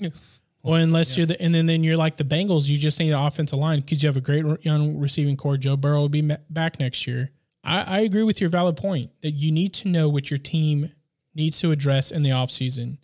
Well, 0.63 0.77
unless 0.77 1.17
you're 1.17 1.27
the, 1.27 1.41
and 1.41 1.55
then, 1.55 1.67
then 1.67 1.85
you're 1.85 1.97
like 1.97 2.17
the 2.17 2.25
Bengals, 2.25 2.69
you 2.69 2.79
just 2.79 2.99
need 2.99 3.11
an 3.11 3.19
offensive 3.19 3.59
line 3.59 3.81
because 3.81 4.03
you 4.03 4.09
have 4.09 4.17
a 4.17 4.23
great 4.23 4.45
re- 4.45 4.57
young 4.63 4.99
receiving 4.99 5.37
corps. 5.37 5.59
Joe 5.59 5.77
Burrow 5.77 6.01
will 6.01 6.09
be 6.09 6.37
back 6.49 6.81
next 6.81 7.07
year. 7.07 7.31
I, 7.63 7.99
I 7.99 8.01
agree 8.01 8.23
with 8.23 8.41
your 8.41 8.51
valid 8.51 8.77
point 8.77 9.11
that 9.21 9.33
you 9.33 9.53
need 9.53 9.75
to 9.75 9.89
know 9.89 10.09
what 10.09 10.31
your 10.31 10.39
team 10.39 10.93
needs 11.35 11.61
to 11.61 11.71
address 11.71 12.11
in 12.11 12.23
the 12.23 12.31
offseason. 12.31 12.99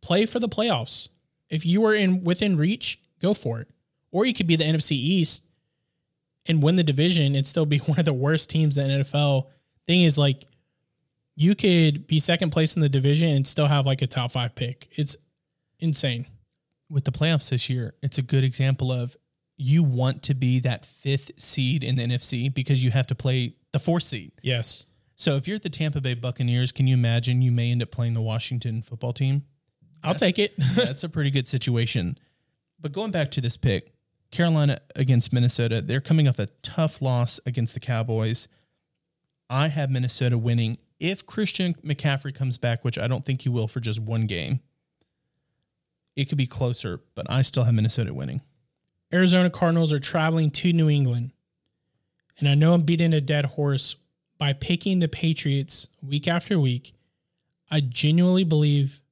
Play 0.00 0.26
for 0.26 0.40
the 0.40 0.48
playoffs. 0.48 1.08
If 1.50 1.66
you 1.66 1.84
are 1.84 1.94
in 1.94 2.24
within 2.24 2.56
reach, 2.56 3.00
go 3.20 3.34
for 3.34 3.60
it. 3.60 3.68
Or 4.12 4.24
you 4.24 4.34
could 4.34 4.46
be 4.46 4.56
the 4.56 4.64
NFC 4.64 4.92
East 4.92 5.44
and 6.46 6.62
win 6.62 6.76
the 6.76 6.84
division 6.84 7.34
and 7.34 7.46
still 7.46 7.66
be 7.66 7.78
one 7.86 7.98
of 7.98 8.04
the 8.04 8.12
worst 8.12 8.48
teams 8.50 8.78
in 8.78 8.88
the 8.88 9.04
NFL. 9.04 9.48
Thing 9.86 10.02
is, 10.02 10.16
like, 10.16 10.46
you 11.34 11.54
could 11.54 12.06
be 12.06 12.20
second 12.20 12.50
place 12.50 12.76
in 12.76 12.82
the 12.82 12.88
division 12.88 13.30
and 13.30 13.46
still 13.46 13.66
have 13.66 13.86
like 13.86 14.02
a 14.02 14.06
top 14.06 14.32
five 14.32 14.54
pick. 14.54 14.88
It's 14.92 15.16
insane. 15.80 16.26
with 16.90 17.04
the 17.04 17.10
playoffs 17.10 17.48
this 17.50 17.70
year, 17.70 17.94
it's 18.02 18.18
a 18.18 18.22
good 18.22 18.44
example 18.44 18.92
of 18.92 19.16
you 19.56 19.82
want 19.82 20.22
to 20.24 20.34
be 20.34 20.60
that 20.60 20.84
fifth 20.84 21.30
seed 21.38 21.82
in 21.82 21.96
the 21.96 22.02
NFC 22.02 22.52
because 22.52 22.84
you 22.84 22.90
have 22.90 23.06
to 23.06 23.14
play 23.14 23.54
the 23.72 23.78
fourth 23.78 24.02
seed. 24.02 24.32
Yes. 24.42 24.84
So 25.16 25.36
if 25.36 25.48
you're 25.48 25.58
the 25.58 25.70
Tampa 25.70 26.00
Bay 26.00 26.14
Buccaneers, 26.14 26.72
can 26.72 26.86
you 26.86 26.94
imagine 26.94 27.42
you 27.42 27.52
may 27.52 27.70
end 27.70 27.82
up 27.82 27.90
playing 27.90 28.14
the 28.14 28.20
Washington 28.20 28.82
football 28.82 29.12
team? 29.12 29.44
I'll 30.02 30.14
take 30.14 30.38
it. 30.38 30.52
That's 30.74 31.04
a 31.04 31.08
pretty 31.08 31.30
good 31.30 31.48
situation. 31.48 32.18
But 32.80 32.92
going 32.92 33.12
back 33.12 33.30
to 33.32 33.40
this 33.40 33.56
pick, 33.56 33.94
Carolina 34.32 34.80
against 34.96 35.32
Minnesota, 35.32 35.80
they're 35.80 36.00
coming 36.00 36.26
off 36.26 36.38
a 36.38 36.46
tough 36.62 37.00
loss 37.00 37.38
against 37.46 37.74
the 37.74 37.80
Cowboys. 37.80 38.48
I 39.48 39.68
have 39.68 39.90
Minnesota 39.90 40.38
winning 40.38 40.78
if 40.98 41.26
Christian 41.26 41.74
McCaffrey 41.84 42.34
comes 42.34 42.58
back, 42.58 42.84
which 42.84 42.98
I 42.98 43.06
don't 43.06 43.24
think 43.24 43.42
he 43.42 43.48
will 43.48 43.68
for 43.68 43.80
just 43.80 44.00
one 44.00 44.26
game. 44.26 44.60
It 46.16 46.28
could 46.28 46.38
be 46.38 46.46
closer, 46.46 47.00
but 47.14 47.30
I 47.30 47.42
still 47.42 47.64
have 47.64 47.74
Minnesota 47.74 48.14
winning. 48.14 48.40
Arizona 49.12 49.50
Cardinals 49.50 49.92
are 49.92 49.98
traveling 49.98 50.50
to 50.50 50.72
New 50.72 50.88
England. 50.88 51.32
And 52.38 52.48
I 52.48 52.54
know 52.54 52.72
I'm 52.72 52.82
beating 52.82 53.12
a 53.12 53.20
dead 53.20 53.44
horse 53.44 53.96
by 54.38 54.54
picking 54.54 55.00
the 55.00 55.08
Patriots 55.08 55.88
week 56.02 56.26
after 56.26 56.58
week. 56.58 56.94
I 57.70 57.80
genuinely 57.80 58.44
believe 58.44 59.02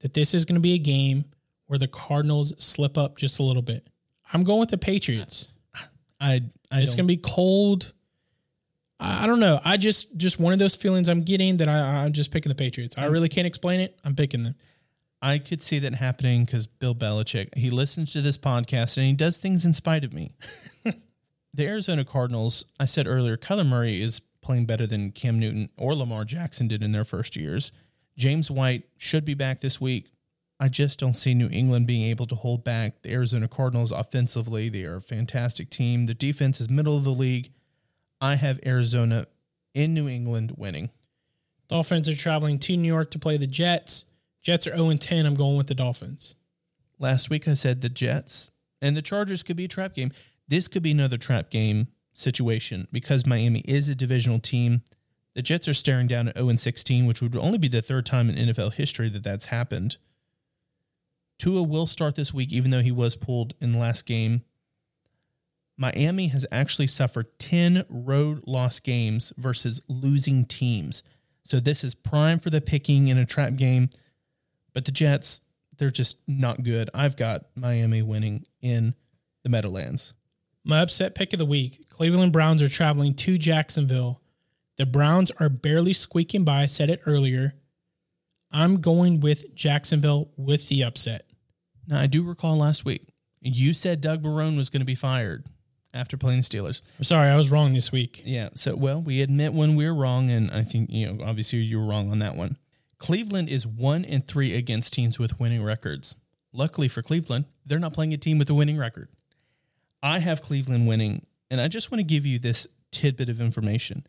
that 0.00 0.14
this 0.14 0.34
is 0.34 0.44
going 0.44 0.56
to 0.56 0.60
be 0.60 0.74
a 0.74 0.78
game 0.78 1.26
where 1.66 1.78
the 1.78 1.88
Cardinals 1.88 2.52
slip 2.58 2.98
up 2.98 3.16
just 3.16 3.38
a 3.38 3.44
little 3.44 3.62
bit. 3.62 3.86
I'm 4.32 4.44
going 4.44 4.60
with 4.60 4.70
the 4.70 4.78
Patriots. 4.78 5.48
I, 6.20 6.42
I 6.70 6.80
It's 6.80 6.94
going 6.94 7.06
to 7.06 7.14
be 7.14 7.16
cold. 7.16 7.92
I 8.98 9.24
I 9.24 9.26
don't 9.26 9.40
know. 9.40 9.60
I 9.64 9.76
just 9.76 10.16
just 10.16 10.38
one 10.38 10.52
of 10.52 10.58
those 10.58 10.74
feelings 10.74 11.08
I'm 11.08 11.22
getting 11.22 11.56
that 11.58 11.68
I, 11.68 12.04
I'm 12.04 12.12
just 12.12 12.30
picking 12.30 12.50
the 12.50 12.54
Patriots. 12.54 12.96
I 12.98 13.08
mm. 13.08 13.12
really 13.12 13.28
can't 13.28 13.46
explain 13.46 13.80
it. 13.80 13.98
I'm 14.04 14.14
picking 14.14 14.42
them. 14.42 14.54
I 15.22 15.38
could 15.38 15.62
see 15.62 15.78
that 15.80 15.94
happening 15.94 16.44
because 16.44 16.66
Bill 16.66 16.94
Belichick, 16.94 17.56
he 17.56 17.70
listens 17.70 18.12
to 18.14 18.22
this 18.22 18.38
podcast 18.38 18.96
and 18.96 19.06
he 19.06 19.12
does 19.12 19.38
things 19.38 19.66
in 19.66 19.74
spite 19.74 20.04
of 20.04 20.14
me. 20.14 20.32
the 21.54 21.66
Arizona 21.66 22.04
Cardinals, 22.04 22.64
I 22.78 22.86
said 22.86 23.06
earlier, 23.06 23.36
Kyler 23.36 23.66
Murray 23.66 24.00
is 24.00 24.20
playing 24.40 24.64
better 24.64 24.86
than 24.86 25.12
Cam 25.12 25.38
Newton 25.38 25.68
or 25.76 25.94
Lamar 25.94 26.24
Jackson 26.24 26.68
did 26.68 26.82
in 26.82 26.92
their 26.92 27.04
first 27.04 27.36
years. 27.36 27.70
James 28.16 28.50
White 28.50 28.84
should 28.96 29.24
be 29.24 29.34
back 29.34 29.60
this 29.60 29.80
week. 29.80 30.10
I 30.62 30.68
just 30.68 31.00
don't 31.00 31.14
see 31.14 31.32
New 31.32 31.48
England 31.50 31.86
being 31.86 32.06
able 32.10 32.26
to 32.26 32.34
hold 32.34 32.64
back 32.64 33.00
the 33.00 33.10
Arizona 33.10 33.48
Cardinals 33.48 33.90
offensively. 33.90 34.68
They 34.68 34.84
are 34.84 34.96
a 34.96 35.00
fantastic 35.00 35.70
team. 35.70 36.04
The 36.04 36.12
defense 36.12 36.60
is 36.60 36.68
middle 36.68 36.98
of 36.98 37.04
the 37.04 37.12
league. 37.12 37.50
I 38.20 38.34
have 38.34 38.60
Arizona 38.66 39.24
in 39.72 39.94
New 39.94 40.06
England 40.06 40.52
winning. 40.58 40.90
Dolphins 41.68 42.10
are 42.10 42.16
traveling 42.16 42.58
to 42.58 42.76
New 42.76 42.86
York 42.86 43.10
to 43.12 43.18
play 43.18 43.38
the 43.38 43.46
Jets. 43.46 44.04
Jets 44.42 44.66
are 44.66 44.76
0 44.76 44.96
10. 44.96 45.24
I'm 45.24 45.34
going 45.34 45.56
with 45.56 45.68
the 45.68 45.74
Dolphins. 45.74 46.34
Last 46.98 47.30
week 47.30 47.48
I 47.48 47.54
said 47.54 47.80
the 47.80 47.88
Jets 47.88 48.50
and 48.82 48.94
the 48.94 49.02
Chargers 49.02 49.42
could 49.42 49.56
be 49.56 49.64
a 49.64 49.68
trap 49.68 49.94
game. 49.94 50.12
This 50.46 50.68
could 50.68 50.82
be 50.82 50.90
another 50.90 51.16
trap 51.16 51.48
game 51.48 51.88
situation 52.12 52.86
because 52.92 53.24
Miami 53.24 53.60
is 53.60 53.88
a 53.88 53.94
divisional 53.94 54.40
team. 54.40 54.82
The 55.34 55.40
Jets 55.40 55.68
are 55.68 55.74
staring 55.74 56.06
down 56.06 56.28
at 56.28 56.36
0 56.36 56.54
16, 56.56 57.06
which 57.06 57.22
would 57.22 57.34
only 57.34 57.56
be 57.56 57.68
the 57.68 57.80
third 57.80 58.04
time 58.04 58.28
in 58.28 58.48
NFL 58.48 58.74
history 58.74 59.08
that 59.08 59.22
that's 59.22 59.46
happened. 59.46 59.96
Tua 61.40 61.62
will 61.62 61.86
start 61.86 62.16
this 62.16 62.34
week, 62.34 62.52
even 62.52 62.70
though 62.70 62.82
he 62.82 62.92
was 62.92 63.16
pulled 63.16 63.54
in 63.60 63.72
the 63.72 63.78
last 63.78 64.04
game. 64.04 64.42
Miami 65.76 66.28
has 66.28 66.44
actually 66.52 66.86
suffered 66.86 67.38
10 67.38 67.86
road 67.88 68.42
loss 68.46 68.78
games 68.78 69.32
versus 69.38 69.80
losing 69.88 70.44
teams. 70.44 71.02
So 71.42 71.58
this 71.58 71.82
is 71.82 71.94
prime 71.94 72.38
for 72.38 72.50
the 72.50 72.60
picking 72.60 73.08
in 73.08 73.16
a 73.16 73.24
trap 73.24 73.56
game. 73.56 73.88
But 74.74 74.84
the 74.84 74.92
Jets, 74.92 75.40
they're 75.78 75.88
just 75.88 76.18
not 76.28 76.62
good. 76.62 76.90
I've 76.92 77.16
got 77.16 77.46
Miami 77.54 78.02
winning 78.02 78.44
in 78.60 78.94
the 79.42 79.48
Meadowlands. 79.48 80.12
My 80.62 80.80
upset 80.80 81.14
pick 81.14 81.32
of 81.32 81.38
the 81.38 81.46
week 81.46 81.88
Cleveland 81.88 82.34
Browns 82.34 82.62
are 82.62 82.68
traveling 82.68 83.14
to 83.14 83.38
Jacksonville. 83.38 84.20
The 84.76 84.84
Browns 84.84 85.32
are 85.40 85.48
barely 85.48 85.94
squeaking 85.94 86.44
by. 86.44 86.62
I 86.62 86.66
said 86.66 86.90
it 86.90 87.00
earlier. 87.06 87.54
I'm 88.52 88.82
going 88.82 89.20
with 89.20 89.54
Jacksonville 89.54 90.30
with 90.36 90.68
the 90.68 90.84
upset. 90.84 91.29
Now, 91.90 92.00
I 92.00 92.06
do 92.06 92.22
recall 92.22 92.56
last 92.56 92.84
week 92.84 93.08
you 93.40 93.74
said 93.74 94.00
Doug 94.00 94.22
Marrone 94.22 94.56
was 94.56 94.70
going 94.70 94.80
to 94.80 94.86
be 94.86 94.94
fired 94.94 95.46
after 95.92 96.16
playing 96.16 96.40
the 96.40 96.44
Steelers. 96.44 96.82
I'm 96.98 97.04
sorry, 97.04 97.28
I 97.28 97.36
was 97.36 97.50
wrong 97.50 97.72
this 97.72 97.90
week. 97.90 98.22
Yeah. 98.24 98.50
So, 98.54 98.76
well, 98.76 99.02
we 99.02 99.22
admit 99.22 99.52
when 99.52 99.74
we 99.74 99.86
are 99.86 99.94
wrong, 99.94 100.30
and 100.30 100.50
I 100.50 100.62
think 100.62 100.90
you 100.90 101.12
know, 101.12 101.24
obviously, 101.24 101.58
you 101.58 101.80
were 101.80 101.86
wrong 101.86 102.10
on 102.10 102.20
that 102.20 102.36
one. 102.36 102.56
Cleveland 102.98 103.48
is 103.48 103.66
one 103.66 104.04
and 104.04 104.26
three 104.26 104.54
against 104.54 104.92
teams 104.92 105.18
with 105.18 105.40
winning 105.40 105.62
records. 105.62 106.14
Luckily 106.52 106.86
for 106.86 107.02
Cleveland, 107.02 107.46
they're 107.64 107.78
not 107.78 107.94
playing 107.94 108.12
a 108.12 108.18
team 108.18 108.38
with 108.38 108.50
a 108.50 108.54
winning 108.54 108.76
record. 108.76 109.08
I 110.02 110.18
have 110.18 110.42
Cleveland 110.42 110.86
winning, 110.86 111.26
and 111.50 111.60
I 111.60 111.68
just 111.68 111.90
want 111.90 112.00
to 112.00 112.06
give 112.06 112.26
you 112.26 112.38
this 112.38 112.66
tidbit 112.90 113.28
of 113.28 113.40
information. 113.40 114.06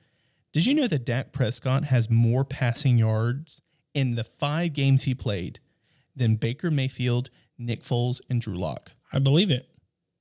Did 0.53 0.65
you 0.65 0.73
know 0.73 0.87
that 0.87 1.05
Dak 1.05 1.31
Prescott 1.31 1.85
has 1.85 2.09
more 2.09 2.43
passing 2.43 2.97
yards 2.97 3.61
in 3.93 4.11
the 4.15 4.23
five 4.23 4.73
games 4.73 5.03
he 5.03 5.13
played 5.15 5.59
than 6.15 6.35
Baker 6.35 6.69
Mayfield, 6.69 7.29
Nick 7.61 7.83
Foles, 7.83 8.21
and 8.29 8.41
Drew 8.41 8.55
Lock? 8.55 8.91
I 9.13 9.19
believe 9.19 9.51
it. 9.51 9.67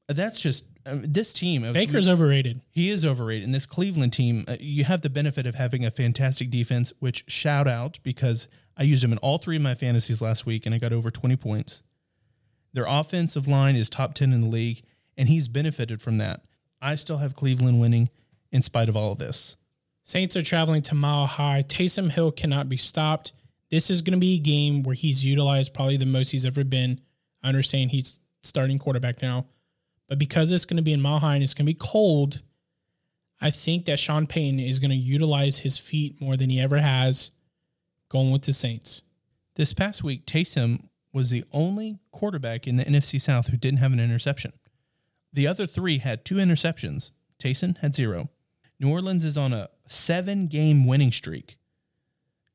That's 0.08 0.40
just 0.40 0.64
um, 0.86 1.02
this 1.06 1.32
team. 1.32 1.70
Baker's 1.72 2.08
overrated. 2.08 2.62
He 2.70 2.90
is 2.90 3.04
overrated. 3.06 3.44
And 3.44 3.54
this 3.54 3.66
Cleveland 3.66 4.12
team, 4.12 4.44
uh, 4.48 4.56
you 4.58 4.84
have 4.84 5.02
the 5.02 5.10
benefit 5.10 5.46
of 5.46 5.54
having 5.54 5.84
a 5.84 5.90
fantastic 5.90 6.50
defense, 6.50 6.92
which 6.98 7.24
shout 7.28 7.68
out 7.68 7.98
because 8.02 8.48
I 8.76 8.82
used 8.82 9.04
him 9.04 9.12
in 9.12 9.18
all 9.18 9.38
three 9.38 9.56
of 9.56 9.62
my 9.62 9.74
fantasies 9.74 10.20
last 10.20 10.46
week 10.46 10.66
and 10.66 10.74
I 10.74 10.78
got 10.78 10.92
over 10.92 11.10
20 11.10 11.36
points. 11.36 11.82
Their 12.72 12.86
offensive 12.88 13.48
line 13.48 13.76
is 13.76 13.90
top 13.90 14.14
10 14.14 14.32
in 14.32 14.42
the 14.42 14.46
league, 14.46 14.82
and 15.16 15.28
he's 15.28 15.48
benefited 15.48 16.00
from 16.00 16.18
that. 16.18 16.44
I 16.80 16.94
still 16.94 17.18
have 17.18 17.34
Cleveland 17.34 17.80
winning 17.80 18.10
in 18.52 18.62
spite 18.62 18.88
of 18.88 18.96
all 18.96 19.12
of 19.12 19.18
this. 19.18 19.56
Saints 20.04 20.36
are 20.36 20.42
traveling 20.42 20.82
to 20.82 20.94
Mile 20.94 21.26
High. 21.26 21.62
Taysom 21.66 22.10
Hill 22.10 22.32
cannot 22.32 22.68
be 22.68 22.76
stopped. 22.76 23.32
This 23.70 23.90
is 23.90 24.02
going 24.02 24.14
to 24.14 24.20
be 24.20 24.36
a 24.36 24.40
game 24.40 24.82
where 24.82 24.94
he's 24.94 25.24
utilized 25.24 25.74
probably 25.74 25.96
the 25.96 26.06
most 26.06 26.30
he's 26.30 26.44
ever 26.44 26.64
been. 26.64 27.00
I 27.42 27.48
understand 27.48 27.90
he's 27.90 28.20
starting 28.42 28.78
quarterback 28.78 29.22
now, 29.22 29.46
but 30.08 30.18
because 30.18 30.50
it's 30.52 30.64
going 30.64 30.76
to 30.76 30.82
be 30.82 30.92
in 30.92 31.00
Mile 31.00 31.20
High 31.20 31.34
and 31.34 31.42
it's 31.42 31.54
going 31.54 31.66
to 31.66 31.72
be 31.72 31.78
cold, 31.78 32.42
I 33.40 33.50
think 33.50 33.86
that 33.86 33.98
Sean 33.98 34.26
Payton 34.26 34.60
is 34.60 34.78
going 34.78 34.90
to 34.90 34.96
utilize 34.96 35.58
his 35.58 35.78
feet 35.78 36.20
more 36.20 36.36
than 36.36 36.50
he 36.50 36.60
ever 36.60 36.78
has 36.78 37.30
going 38.08 38.30
with 38.30 38.42
the 38.42 38.52
Saints. 38.52 39.02
This 39.54 39.72
past 39.72 40.04
week, 40.04 40.26
Taysom 40.26 40.88
was 41.12 41.30
the 41.30 41.44
only 41.52 41.98
quarterback 42.12 42.66
in 42.66 42.76
the 42.76 42.84
NFC 42.84 43.20
South 43.20 43.48
who 43.48 43.56
didn't 43.56 43.78
have 43.78 43.92
an 43.92 44.00
interception. 44.00 44.52
The 45.32 45.46
other 45.46 45.66
three 45.66 45.98
had 45.98 46.24
two 46.24 46.36
interceptions. 46.36 47.12
Taysom 47.38 47.78
had 47.78 47.94
zero. 47.94 48.30
New 48.78 48.90
Orleans 48.90 49.24
is 49.24 49.38
on 49.38 49.52
a 49.52 49.68
seven 49.86 50.46
game 50.46 50.86
winning 50.86 51.12
streak. 51.12 51.56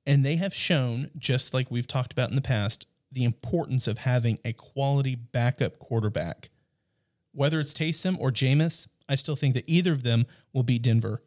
And 0.05 0.23
they 0.25 0.35
have 0.35 0.53
shown, 0.53 1.09
just 1.17 1.53
like 1.53 1.71
we've 1.71 1.87
talked 1.87 2.11
about 2.11 2.29
in 2.29 2.35
the 2.35 2.41
past, 2.41 2.85
the 3.15 3.23
importance 3.23 3.87
of 3.87 3.99
having 3.99 4.37
a 4.45 4.53
quality 4.53 5.15
backup 5.15 5.79
quarterback. 5.79 6.49
Whether 7.31 7.59
it's 7.59 7.73
Taysom 7.73 8.17
or 8.19 8.29
Jameis, 8.29 8.87
I 9.07 9.15
still 9.15 9.37
think 9.37 9.55
that 9.55 9.63
either 9.67 9.93
of 9.93 10.03
them 10.03 10.25
will 10.53 10.63
beat 10.63 10.81
Denver 10.81 11.23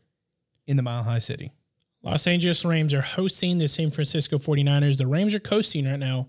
in 0.66 0.76
the 0.76 0.82
Mile 0.82 1.02
High 1.02 1.18
City. 1.18 1.50
Los 2.02 2.26
Angeles 2.26 2.64
Rams 2.64 2.92
are 2.94 3.00
hosting 3.00 3.58
the 3.58 3.66
San 3.66 3.90
Francisco 3.90 4.38
49ers. 4.38 4.98
The 4.98 5.06
Rams 5.06 5.34
are 5.34 5.40
coasting 5.40 5.86
right 5.86 5.98
now. 5.98 6.28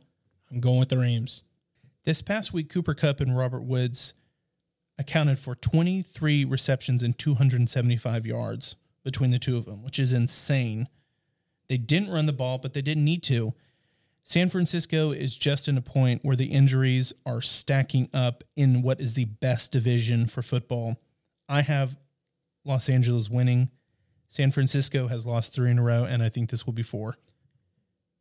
I'm 0.49 0.61
going 0.61 0.79
with 0.79 0.89
the 0.89 0.97
Rams. 0.97 1.43
This 2.05 2.21
past 2.21 2.53
week, 2.53 2.69
Cooper 2.69 2.93
Kupp 2.93 3.19
and 3.19 3.37
Robert 3.37 3.61
Woods 3.63 4.13
accounted 4.97 5.39
for 5.39 5.55
23 5.55 6.45
receptions 6.45 7.03
and 7.03 7.17
275 7.17 8.25
yards 8.25 8.75
between 9.03 9.31
the 9.31 9.39
two 9.39 9.57
of 9.57 9.65
them, 9.65 9.83
which 9.83 9.99
is 9.99 10.13
insane. 10.13 10.87
They 11.67 11.77
didn't 11.77 12.09
run 12.09 12.25
the 12.25 12.33
ball, 12.33 12.57
but 12.57 12.73
they 12.73 12.81
didn't 12.81 13.05
need 13.05 13.23
to. 13.23 13.53
San 14.29 14.47
Francisco 14.47 15.09
is 15.11 15.35
just 15.35 15.67
in 15.67 15.75
a 15.75 15.81
point 15.81 16.23
where 16.23 16.35
the 16.35 16.51
injuries 16.51 17.13
are 17.25 17.41
stacking 17.41 18.07
up 18.13 18.43
in 18.55 18.83
what 18.83 19.01
is 19.01 19.15
the 19.15 19.25
best 19.25 19.71
division 19.71 20.27
for 20.27 20.43
football. 20.43 20.97
I 21.47 21.61
have 21.61 21.97
Los 22.63 22.89
Angeles 22.89 23.27
winning. 23.27 23.71
San 24.27 24.51
Francisco 24.51 25.07
has 25.07 25.25
lost 25.25 25.55
three 25.55 25.71
in 25.71 25.79
a 25.79 25.83
row, 25.83 26.03
and 26.03 26.21
I 26.21 26.29
think 26.29 26.51
this 26.51 26.67
will 26.67 26.73
be 26.73 26.83
four. 26.83 27.15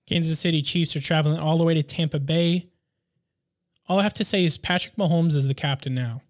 Kansas 0.06 0.40
City 0.40 0.62
Chiefs 0.62 0.96
are 0.96 1.02
traveling 1.02 1.38
all 1.38 1.58
the 1.58 1.64
way 1.64 1.74
to 1.74 1.82
Tampa 1.82 2.18
Bay. 2.18 2.70
All 3.86 4.00
I 4.00 4.02
have 4.02 4.14
to 4.14 4.24
say 4.24 4.46
is 4.46 4.56
Patrick 4.56 4.96
Mahomes 4.96 5.36
is 5.36 5.46
the 5.46 5.52
captain 5.52 5.94
now. 5.94 6.22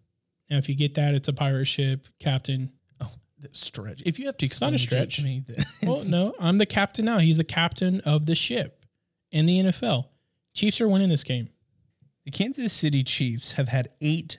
Now, 0.50 0.56
if 0.56 0.68
you 0.68 0.74
get 0.74 0.94
that, 0.94 1.14
it's 1.14 1.28
a 1.28 1.32
pirate 1.32 1.66
ship 1.66 2.08
captain. 2.18 2.72
Oh, 3.00 3.12
stretch. 3.52 4.02
If 4.04 4.18
you 4.18 4.26
have 4.26 4.38
to 4.38 4.46
It's 4.46 4.60
not 4.60 4.72
a 4.72 4.74
explain 4.74 5.04
to 5.04 5.10
stretch. 5.12 5.24
me, 5.24 5.44
Well, 5.84 6.02
no, 6.04 6.34
I'm 6.40 6.58
the 6.58 6.66
captain 6.66 7.04
now. 7.04 7.18
He's 7.18 7.36
the 7.36 7.44
captain 7.44 8.00
of 8.00 8.26
the 8.26 8.34
ship 8.34 8.77
in 9.30 9.46
the 9.46 9.60
NFL. 9.60 10.06
Chiefs 10.54 10.80
are 10.80 10.88
winning 10.88 11.08
this 11.08 11.24
game. 11.24 11.48
The 12.24 12.30
Kansas 12.30 12.72
City 12.72 13.02
Chiefs 13.02 13.52
have 13.52 13.68
had 13.68 13.90
eight 14.00 14.38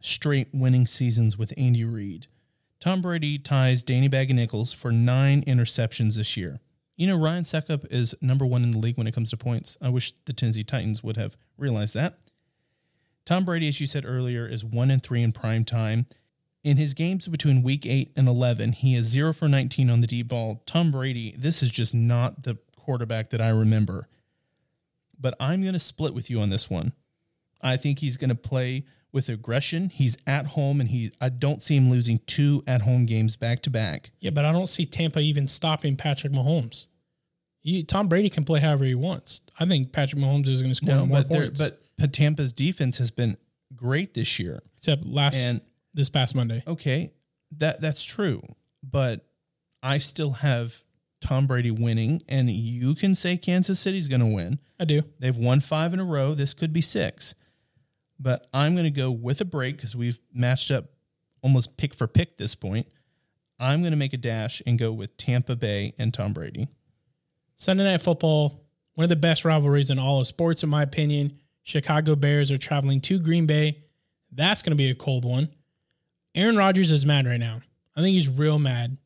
straight 0.00 0.48
winning 0.52 0.86
seasons 0.86 1.38
with 1.38 1.52
Andy 1.56 1.84
Reid. 1.84 2.26
Tom 2.80 3.02
Brady 3.02 3.38
ties 3.38 3.82
Danny 3.82 4.08
Bag 4.08 4.30
and 4.30 4.38
Nichols 4.38 4.72
for 4.72 4.90
nine 4.90 5.42
interceptions 5.44 6.16
this 6.16 6.36
year. 6.36 6.60
You 6.96 7.06
know, 7.06 7.18
Ryan 7.18 7.44
Succop 7.44 7.86
is 7.90 8.14
number 8.20 8.44
one 8.44 8.62
in 8.62 8.72
the 8.72 8.78
league 8.78 8.98
when 8.98 9.06
it 9.06 9.14
comes 9.14 9.30
to 9.30 9.36
points. 9.36 9.76
I 9.80 9.88
wish 9.88 10.12
the 10.24 10.32
Tennessee 10.32 10.64
Titans 10.64 11.02
would 11.02 11.16
have 11.16 11.36
realized 11.56 11.94
that. 11.94 12.18
Tom 13.24 13.44
Brady, 13.44 13.68
as 13.68 13.80
you 13.80 13.86
said 13.86 14.04
earlier, 14.04 14.46
is 14.46 14.64
one 14.64 14.90
and 14.90 15.02
three 15.02 15.22
in 15.22 15.32
prime 15.32 15.64
time. 15.64 16.06
In 16.62 16.76
his 16.76 16.92
games 16.92 17.26
between 17.28 17.62
week 17.62 17.86
eight 17.86 18.12
and 18.16 18.28
11, 18.28 18.72
he 18.72 18.94
is 18.94 19.06
zero 19.06 19.32
for 19.32 19.48
19 19.48 19.88
on 19.88 20.00
the 20.00 20.06
deep 20.06 20.28
ball. 20.28 20.62
Tom 20.66 20.90
Brady, 20.90 21.34
this 21.38 21.62
is 21.62 21.70
just 21.70 21.94
not 21.94 22.42
the 22.42 22.58
quarterback 22.76 23.30
that 23.30 23.40
I 23.40 23.48
remember. 23.48 24.08
But 25.20 25.34
I'm 25.38 25.60
going 25.62 25.74
to 25.74 25.78
split 25.80 26.14
with 26.14 26.30
you 26.30 26.40
on 26.40 26.48
this 26.50 26.70
one. 26.70 26.92
I 27.60 27.76
think 27.76 27.98
he's 27.98 28.16
going 28.16 28.30
to 28.30 28.34
play 28.34 28.84
with 29.12 29.28
aggression. 29.28 29.90
He's 29.90 30.16
at 30.26 30.46
home, 30.48 30.80
and 30.80 30.88
he 30.88 31.12
I 31.20 31.28
don't 31.28 31.60
see 31.60 31.76
him 31.76 31.90
losing 31.90 32.20
two 32.26 32.62
at 32.66 32.82
home 32.82 33.04
games 33.06 33.36
back 33.36 33.60
to 33.62 33.70
back. 33.70 34.12
Yeah, 34.20 34.30
but 34.30 34.44
I 34.44 34.52
don't 34.52 34.68
see 34.68 34.86
Tampa 34.86 35.18
even 35.18 35.46
stopping 35.48 35.96
Patrick 35.96 36.32
Mahomes. 36.32 36.86
You, 37.62 37.82
Tom 37.82 38.08
Brady 38.08 38.30
can 38.30 38.44
play 38.44 38.60
however 38.60 38.84
he 38.86 38.94
wants. 38.94 39.42
I 39.58 39.66
think 39.66 39.92
Patrick 39.92 40.22
Mahomes 40.22 40.48
is 40.48 40.62
going 40.62 40.70
to 40.70 40.74
score 40.74 40.88
No, 40.94 41.04
more 41.06 41.18
but 41.22 41.28
points. 41.28 41.60
but 41.60 41.82
but 41.98 42.12
Tampa's 42.14 42.54
defense 42.54 42.96
has 42.96 43.10
been 43.10 43.36
great 43.76 44.14
this 44.14 44.38
year. 44.38 44.62
except 44.78 45.04
last 45.04 45.36
And 45.36 45.60
this 45.92 46.08
past 46.08 46.34
Monday. 46.34 46.62
okay, 46.66 47.12
that 47.58 47.82
that's 47.82 48.02
true, 48.04 48.40
but 48.82 49.26
I 49.82 49.98
still 49.98 50.30
have 50.30 50.82
Tom 51.20 51.46
Brady 51.46 51.70
winning, 51.70 52.22
and 52.28 52.50
you 52.50 52.94
can 52.94 53.14
say 53.14 53.36
Kansas 53.36 53.78
City's 53.78 54.08
going 54.08 54.20
to 54.20 54.26
win. 54.26 54.58
I 54.78 54.84
do. 54.84 55.02
They've 55.18 55.36
won 55.36 55.60
five 55.60 55.92
in 55.92 56.00
a 56.00 56.04
row. 56.04 56.34
This 56.34 56.54
could 56.54 56.72
be 56.72 56.80
six. 56.80 57.34
But 58.18 58.48
I'm 58.52 58.74
going 58.74 58.84
to 58.84 58.90
go 58.90 59.10
with 59.10 59.40
a 59.40 59.44
break 59.44 59.76
because 59.76 59.96
we've 59.96 60.18
matched 60.32 60.70
up 60.70 60.86
almost 61.42 61.76
pick 61.76 61.94
for 61.94 62.06
pick 62.06 62.36
this 62.38 62.54
point. 62.54 62.86
I'm 63.58 63.80
going 63.80 63.92
to 63.92 63.96
make 63.96 64.12
a 64.12 64.18
dash 64.18 64.62
and 64.66 64.78
go 64.78 64.92
with 64.92 65.16
Tampa 65.16 65.56
Bay 65.56 65.94
and 65.98 66.12
Tom 66.12 66.32
Brady. 66.32 66.68
Sunday 67.56 67.84
Night 67.84 68.00
Football, 68.00 68.64
one 68.94 69.04
of 69.04 69.10
the 69.10 69.16
best 69.16 69.44
rivalries 69.44 69.90
in 69.90 69.98
all 69.98 70.20
of 70.20 70.26
sports, 70.26 70.62
in 70.62 70.70
my 70.70 70.82
opinion. 70.82 71.30
Chicago 71.62 72.16
Bears 72.16 72.50
are 72.50 72.56
traveling 72.56 73.00
to 73.02 73.18
Green 73.18 73.46
Bay. 73.46 73.84
That's 74.32 74.62
going 74.62 74.72
to 74.72 74.76
be 74.76 74.90
a 74.90 74.94
cold 74.94 75.24
one. 75.24 75.48
Aaron 76.34 76.56
Rodgers 76.56 76.90
is 76.90 77.04
mad 77.04 77.26
right 77.26 77.40
now. 77.40 77.60
I 77.96 78.00
think 78.00 78.14
he's 78.14 78.28
real 78.28 78.58
mad. 78.58 78.96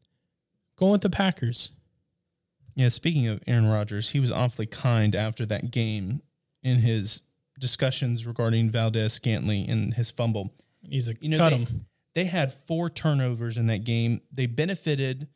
Going 0.76 0.92
with 0.92 1.00
the 1.00 1.10
Packers. 1.10 1.72
Yeah, 2.74 2.88
speaking 2.88 3.26
of 3.28 3.40
Aaron 3.46 3.66
Rodgers, 3.66 4.10
he 4.10 4.20
was 4.20 4.30
awfully 4.32 4.66
kind 4.66 5.14
after 5.14 5.46
that 5.46 5.70
game 5.70 6.22
in 6.62 6.78
his 6.78 7.22
discussions 7.58 8.26
regarding 8.26 8.70
Valdes-Scantling 8.70 9.68
and 9.70 9.94
his 9.94 10.10
fumble. 10.10 10.52
He's 10.82 11.08
a 11.08 11.14
You 11.20 11.30
know, 11.30 11.38
cut 11.38 11.50
they, 11.50 11.56
him. 11.56 11.86
they 12.14 12.24
had 12.24 12.52
four 12.52 12.90
turnovers 12.90 13.56
in 13.56 13.66
that 13.68 13.84
game. 13.84 14.22
They 14.32 14.46
benefited 14.46 15.28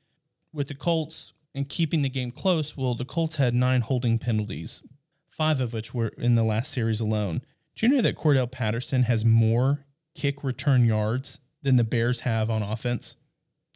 with 0.53 0.69
the 0.69 0.75
Colts 0.75 1.33
and 1.55 1.69
keeping 1.69 2.03
the 2.03 2.09
game 2.09 2.31
close. 2.33 2.77
Well, 2.77 2.95
the 2.95 3.05
Colts 3.05 3.37
had 3.37 3.55
nine 3.55 3.83
holding 3.83 4.19
penalties, 4.19 4.83
five 5.29 5.61
of 5.61 5.73
which 5.73 5.95
were 5.95 6.09
in 6.19 6.35
the 6.35 6.43
last 6.45 6.73
series 6.73 6.99
alone. 7.01 7.43
Do 7.77 7.87
you 7.87 7.95
know 7.95 8.03
that 8.03 8.17
Cordarrelle 8.17 8.51
Patterson 8.51 9.05
has 9.05 9.25
more 9.25 9.85
kick 10.17 10.43
return 10.43 10.85
yards 10.87 11.39
than 11.63 11.77
the 11.77 11.85
Bears 11.85 12.21
have 12.21 12.51
on 12.51 12.63
offense? 12.63 13.17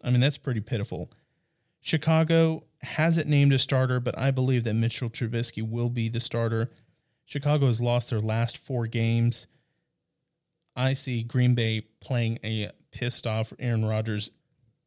I 0.02 0.10
mean, 0.10 0.20
that's 0.20 0.38
pretty 0.38 0.60
pitiful. 0.60 1.10
Chicago 1.80 2.64
hasn't 2.82 3.28
named 3.28 3.52
a 3.52 3.58
starter, 3.58 4.00
but 4.00 4.16
I 4.18 4.30
believe 4.30 4.64
that 4.64 4.74
Mitchell 4.74 5.10
Trubisky 5.10 5.68
will 5.68 5.88
be 5.88 6.08
the 6.08 6.20
starter. 6.20 6.70
Chicago 7.24 7.66
has 7.66 7.80
lost 7.80 8.10
their 8.10 8.20
last 8.20 8.58
four 8.58 8.86
games. 8.86 9.46
I 10.74 10.94
see 10.94 11.22
Green 11.22 11.54
Bay 11.54 11.82
playing 12.00 12.38
a 12.42 12.70
pissed 12.90 13.26
off 13.26 13.52
Aaron 13.58 13.84
Rodgers. 13.84 14.30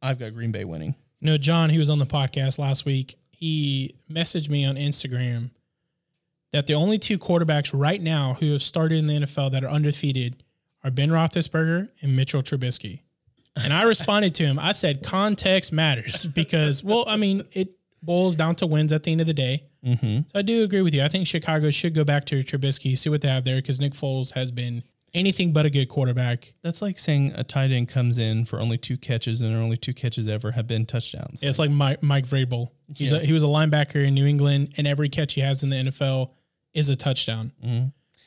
I've 0.02 0.18
got 0.18 0.34
Green 0.34 0.52
Bay 0.52 0.64
winning. 0.64 0.94
You 1.20 1.28
know, 1.28 1.38
John, 1.38 1.70
he 1.70 1.78
was 1.78 1.90
on 1.90 1.98
the 1.98 2.06
podcast 2.06 2.58
last 2.58 2.84
week. 2.84 3.16
He 3.30 3.96
messaged 4.10 4.48
me 4.48 4.64
on 4.64 4.76
Instagram 4.76 5.50
that 6.52 6.66
the 6.66 6.74
only 6.74 6.98
two 6.98 7.18
quarterbacks 7.18 7.70
right 7.74 8.00
now 8.00 8.34
who 8.40 8.52
have 8.52 8.62
started 8.62 8.98
in 8.98 9.06
the 9.06 9.14
NFL 9.20 9.52
that 9.52 9.64
are 9.64 9.70
undefeated 9.70 10.42
are 10.84 10.90
Ben 10.90 11.10
Roethlisberger 11.10 11.88
and 12.00 12.16
Mitchell 12.16 12.42
Trubisky. 12.42 13.00
And 13.56 13.72
I 13.72 13.82
responded 13.84 14.34
to 14.36 14.44
him. 14.44 14.58
I 14.58 14.72
said, 14.72 15.02
context 15.02 15.72
matters 15.72 16.26
because, 16.34 16.84
well, 16.84 17.04
I 17.06 17.16
mean, 17.16 17.42
it 17.52 17.70
boils 18.02 18.34
down 18.36 18.54
to 18.56 18.66
wins 18.66 18.92
at 18.92 19.02
the 19.02 19.12
end 19.12 19.20
of 19.20 19.26
the 19.26 19.34
day. 19.34 19.64
Mm-hmm. 19.84 20.28
So 20.28 20.38
I 20.38 20.42
do 20.42 20.62
agree 20.62 20.82
with 20.82 20.94
you. 20.94 21.02
I 21.02 21.08
think 21.08 21.26
Chicago 21.26 21.70
should 21.70 21.94
go 21.94 22.04
back 22.04 22.24
to 22.26 22.36
Trubisky, 22.42 22.96
see 22.98 23.08
what 23.10 23.20
they 23.20 23.28
have 23.28 23.44
there 23.44 23.56
because 23.56 23.80
Nick 23.80 23.92
Foles 23.94 24.32
has 24.34 24.50
been 24.50 24.82
anything 25.14 25.52
but 25.52 25.64
a 25.64 25.70
good 25.70 25.86
quarterback. 25.88 26.54
That's 26.62 26.82
like 26.82 26.98
saying 26.98 27.32
a 27.36 27.42
tight 27.44 27.70
end 27.70 27.88
comes 27.88 28.18
in 28.18 28.44
for 28.44 28.60
only 28.60 28.76
two 28.78 28.96
catches 28.98 29.40
and 29.40 29.56
only 29.56 29.76
two 29.76 29.94
catches 29.94 30.28
ever 30.28 30.50
have 30.52 30.66
been 30.66 30.84
touchdowns. 30.86 31.42
It's 31.42 31.58
like 31.58 31.70
Mike, 31.70 32.02
Mike 32.02 32.26
Vrabel. 32.26 32.68
He's 32.94 33.12
Yeah. 33.12 33.18
a, 33.18 33.24
he 33.24 33.32
was 33.32 33.42
a 33.42 33.46
linebacker 33.46 34.04
in 34.06 34.14
New 34.14 34.26
England, 34.26 34.74
and 34.76 34.86
every 34.86 35.08
catch 35.08 35.34
he 35.34 35.40
has 35.40 35.62
in 35.62 35.70
the 35.70 35.76
NFL 35.76 36.30
is 36.74 36.88
a 36.88 36.96
touchdown. 36.96 37.52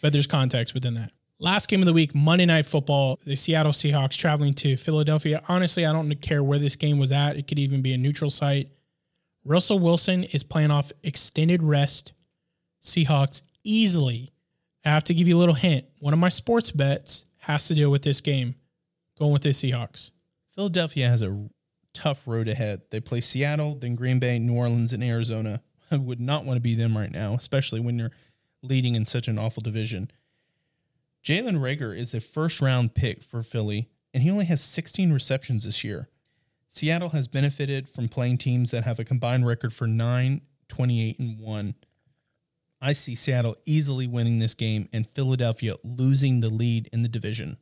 But 0.02 0.14
there's 0.14 0.28
context 0.28 0.74
within 0.74 0.96
that. 0.96 1.12
Last 1.42 1.68
game 1.70 1.82
of 1.82 1.86
the 1.86 1.94
week, 1.94 2.14
Monday 2.16 2.46
Night 2.46 2.66
Football. 2.66 3.20
The 3.26 3.36
Seattle 3.36 3.72
Seahawks 3.72 4.18
traveling 4.18 4.54
to 4.56 4.76
Philadelphia. 4.76 5.42
Honestly, 5.48 5.86
I 5.86 5.94
don't 5.94 6.14
care 6.22 6.44
where 6.44 6.60
this 6.60 6.76
game 6.76 6.98
was 7.00 7.12
at. 7.14 7.38
It 7.38 7.48
could 7.48 7.60
even 7.60 7.82
be 7.82 7.94
a 7.94 7.98
neutral 7.98 8.30
site. 8.30 8.70
Russell 9.46 9.80
Wilson 9.80 10.24
is 10.26 10.44
playing 10.44 10.72
off 10.72 10.92
extended 11.04 11.64
rest. 11.64 12.14
Seahawks 12.82 13.42
easily. 13.64 14.32
I 14.86 14.90
have 14.90 15.04
to 15.06 15.14
give 15.14 15.28
you 15.28 15.38
a 15.38 15.40
little 15.40 15.56
hint. 15.56 15.86
One 16.00 16.14
of 16.14 16.20
my 16.20 16.30
sports 16.30 16.72
bets 16.72 17.26
has 17.40 17.68
to 17.68 17.76
deal 17.76 17.90
with 17.90 18.04
this 18.04 18.22
game. 18.22 18.56
Going 19.18 19.34
with 19.34 19.42
the 19.42 19.50
Seahawks. 19.50 20.12
Philadelphia 20.56 21.10
has 21.10 21.22
a 21.22 21.50
tough 21.94 22.28
road 22.28 22.48
ahead. 22.48 22.82
They 22.90 23.00
play 23.00 23.22
Seattle, 23.22 23.76
then 23.76 23.96
Green 23.96 24.20
Bay, 24.20 24.40
New 24.40 24.56
Orleans, 24.56 24.94
and 24.94 25.04
Arizona. 25.04 25.62
I 25.92 25.98
would 25.98 26.22
not 26.22 26.46
want 26.46 26.58
to 26.58 26.62
be 26.62 26.76
them 26.76 26.98
right 26.98 27.12
now, 27.12 27.34
especially 27.34 27.80
when 27.80 28.00
you're 28.00 28.12
leading 28.62 28.96
in 28.96 29.06
such 29.06 29.28
an 29.28 29.38
awful 29.38 29.62
division. 29.62 30.12
Jalen 31.24 31.60
Reagor 31.60 31.96
is 31.96 32.14
a 32.14 32.22
first 32.22 32.62
round 32.62 32.94
pick 32.94 33.24
for 33.24 33.42
Philly, 33.42 33.90
and 34.14 34.24
he 34.24 34.30
only 34.30 34.46
has 34.46 34.62
16 34.62 35.12
receptions 35.12 35.64
this 35.64 35.84
year. 35.84 36.08
Seattle 36.70 37.10
has 37.10 37.28
benefited 37.28 37.90
from 37.90 38.08
playing 38.08 38.38
teams 38.38 38.72
that 38.72 38.84
have 38.84 39.00
a 39.00 39.04
combined 39.04 39.46
record 39.46 39.74
for 39.74 39.88
9, 39.88 40.42
28, 40.68 41.20
and 41.20 41.40
1. 41.40 41.76
I 42.82 42.94
see 42.94 43.16
Seattle 43.16 43.56
easily 43.66 44.08
winning 44.08 44.40
this 44.40 44.54
game 44.54 44.88
and 44.94 45.06
Philadelphia 45.10 45.74
losing 45.84 46.40
the 46.40 46.50
lead 46.50 46.88
in 46.94 47.02
the 47.04 47.10
division. 47.10 47.58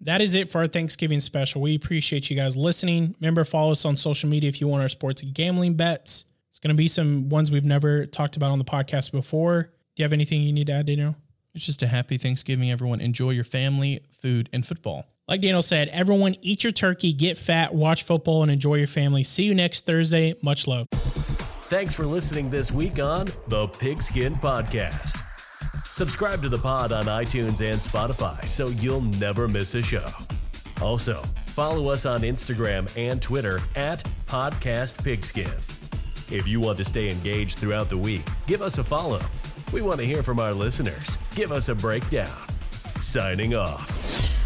that 0.00 0.20
is 0.20 0.34
it 0.34 0.50
for 0.50 0.62
our 0.62 0.66
Thanksgiving 0.66 1.20
special. 1.20 1.60
We 1.60 1.76
appreciate 1.76 2.28
you 2.28 2.34
guys 2.36 2.56
listening. 2.56 3.14
Remember, 3.20 3.44
follow 3.44 3.70
us 3.70 3.84
on 3.84 3.96
social 3.96 4.28
media 4.28 4.48
if 4.48 4.60
you 4.60 4.66
want 4.66 4.82
our 4.82 4.88
sports 4.88 5.22
gambling 5.22 5.74
bets. 5.74 6.24
It's 6.50 6.58
going 6.58 6.74
to 6.74 6.76
be 6.76 6.88
some 6.88 7.28
ones 7.28 7.52
we've 7.52 7.64
never 7.64 8.06
talked 8.06 8.36
about 8.36 8.50
on 8.50 8.58
the 8.58 8.64
podcast 8.64 9.12
before. 9.12 9.62
Do 9.62 10.02
you 10.02 10.04
have 10.04 10.12
anything 10.12 10.42
you 10.42 10.52
need 10.52 10.66
to 10.66 10.72
add, 10.72 10.86
Daniel? 10.86 11.14
It's 11.54 11.64
just 11.66 11.82
a 11.84 11.86
happy 11.86 12.18
Thanksgiving, 12.18 12.70
everyone. 12.70 13.00
Enjoy 13.00 13.30
your 13.30 13.44
family, 13.44 14.00
food, 14.10 14.48
and 14.52 14.66
football. 14.66 15.04
Like 15.28 15.40
Daniel 15.40 15.62
said, 15.62 15.88
everyone 15.88 16.36
eat 16.42 16.64
your 16.64 16.72
turkey, 16.72 17.12
get 17.12 17.38
fat, 17.38 17.72
watch 17.74 18.02
football, 18.02 18.42
and 18.42 18.50
enjoy 18.50 18.74
your 18.74 18.88
family. 18.88 19.22
See 19.22 19.44
you 19.44 19.54
next 19.54 19.86
Thursday. 19.86 20.34
Much 20.42 20.66
love. 20.66 20.88
Thanks 20.90 21.94
for 21.94 22.04
listening 22.04 22.50
this 22.50 22.70
week 22.72 22.98
on 22.98 23.30
the 23.48 23.68
Pigskin 23.68 24.34
Podcast. 24.34 25.16
Subscribe 25.90 26.42
to 26.42 26.48
the 26.48 26.58
pod 26.58 26.92
on 26.92 27.04
iTunes 27.04 27.60
and 27.60 27.80
Spotify 27.80 28.46
so 28.46 28.68
you'll 28.68 29.00
never 29.00 29.46
miss 29.46 29.74
a 29.74 29.82
show. 29.82 30.06
Also, 30.80 31.22
follow 31.46 31.88
us 31.88 32.04
on 32.04 32.22
Instagram 32.22 32.90
and 32.96 33.22
Twitter 33.22 33.60
at 33.76 34.02
Podcast 34.26 35.02
Pigskin. 35.04 35.50
If 36.30 36.48
you 36.48 36.60
want 36.60 36.78
to 36.78 36.84
stay 36.84 37.10
engaged 37.10 37.58
throughout 37.58 37.88
the 37.88 37.98
week, 37.98 38.26
give 38.46 38.60
us 38.60 38.78
a 38.78 38.84
follow. 38.84 39.20
We 39.72 39.82
want 39.82 40.00
to 40.00 40.06
hear 40.06 40.22
from 40.22 40.40
our 40.40 40.52
listeners. 40.52 41.16
Give 41.34 41.52
us 41.52 41.68
a 41.68 41.74
breakdown. 41.74 42.36
Signing 43.00 43.54
off. 43.54 44.41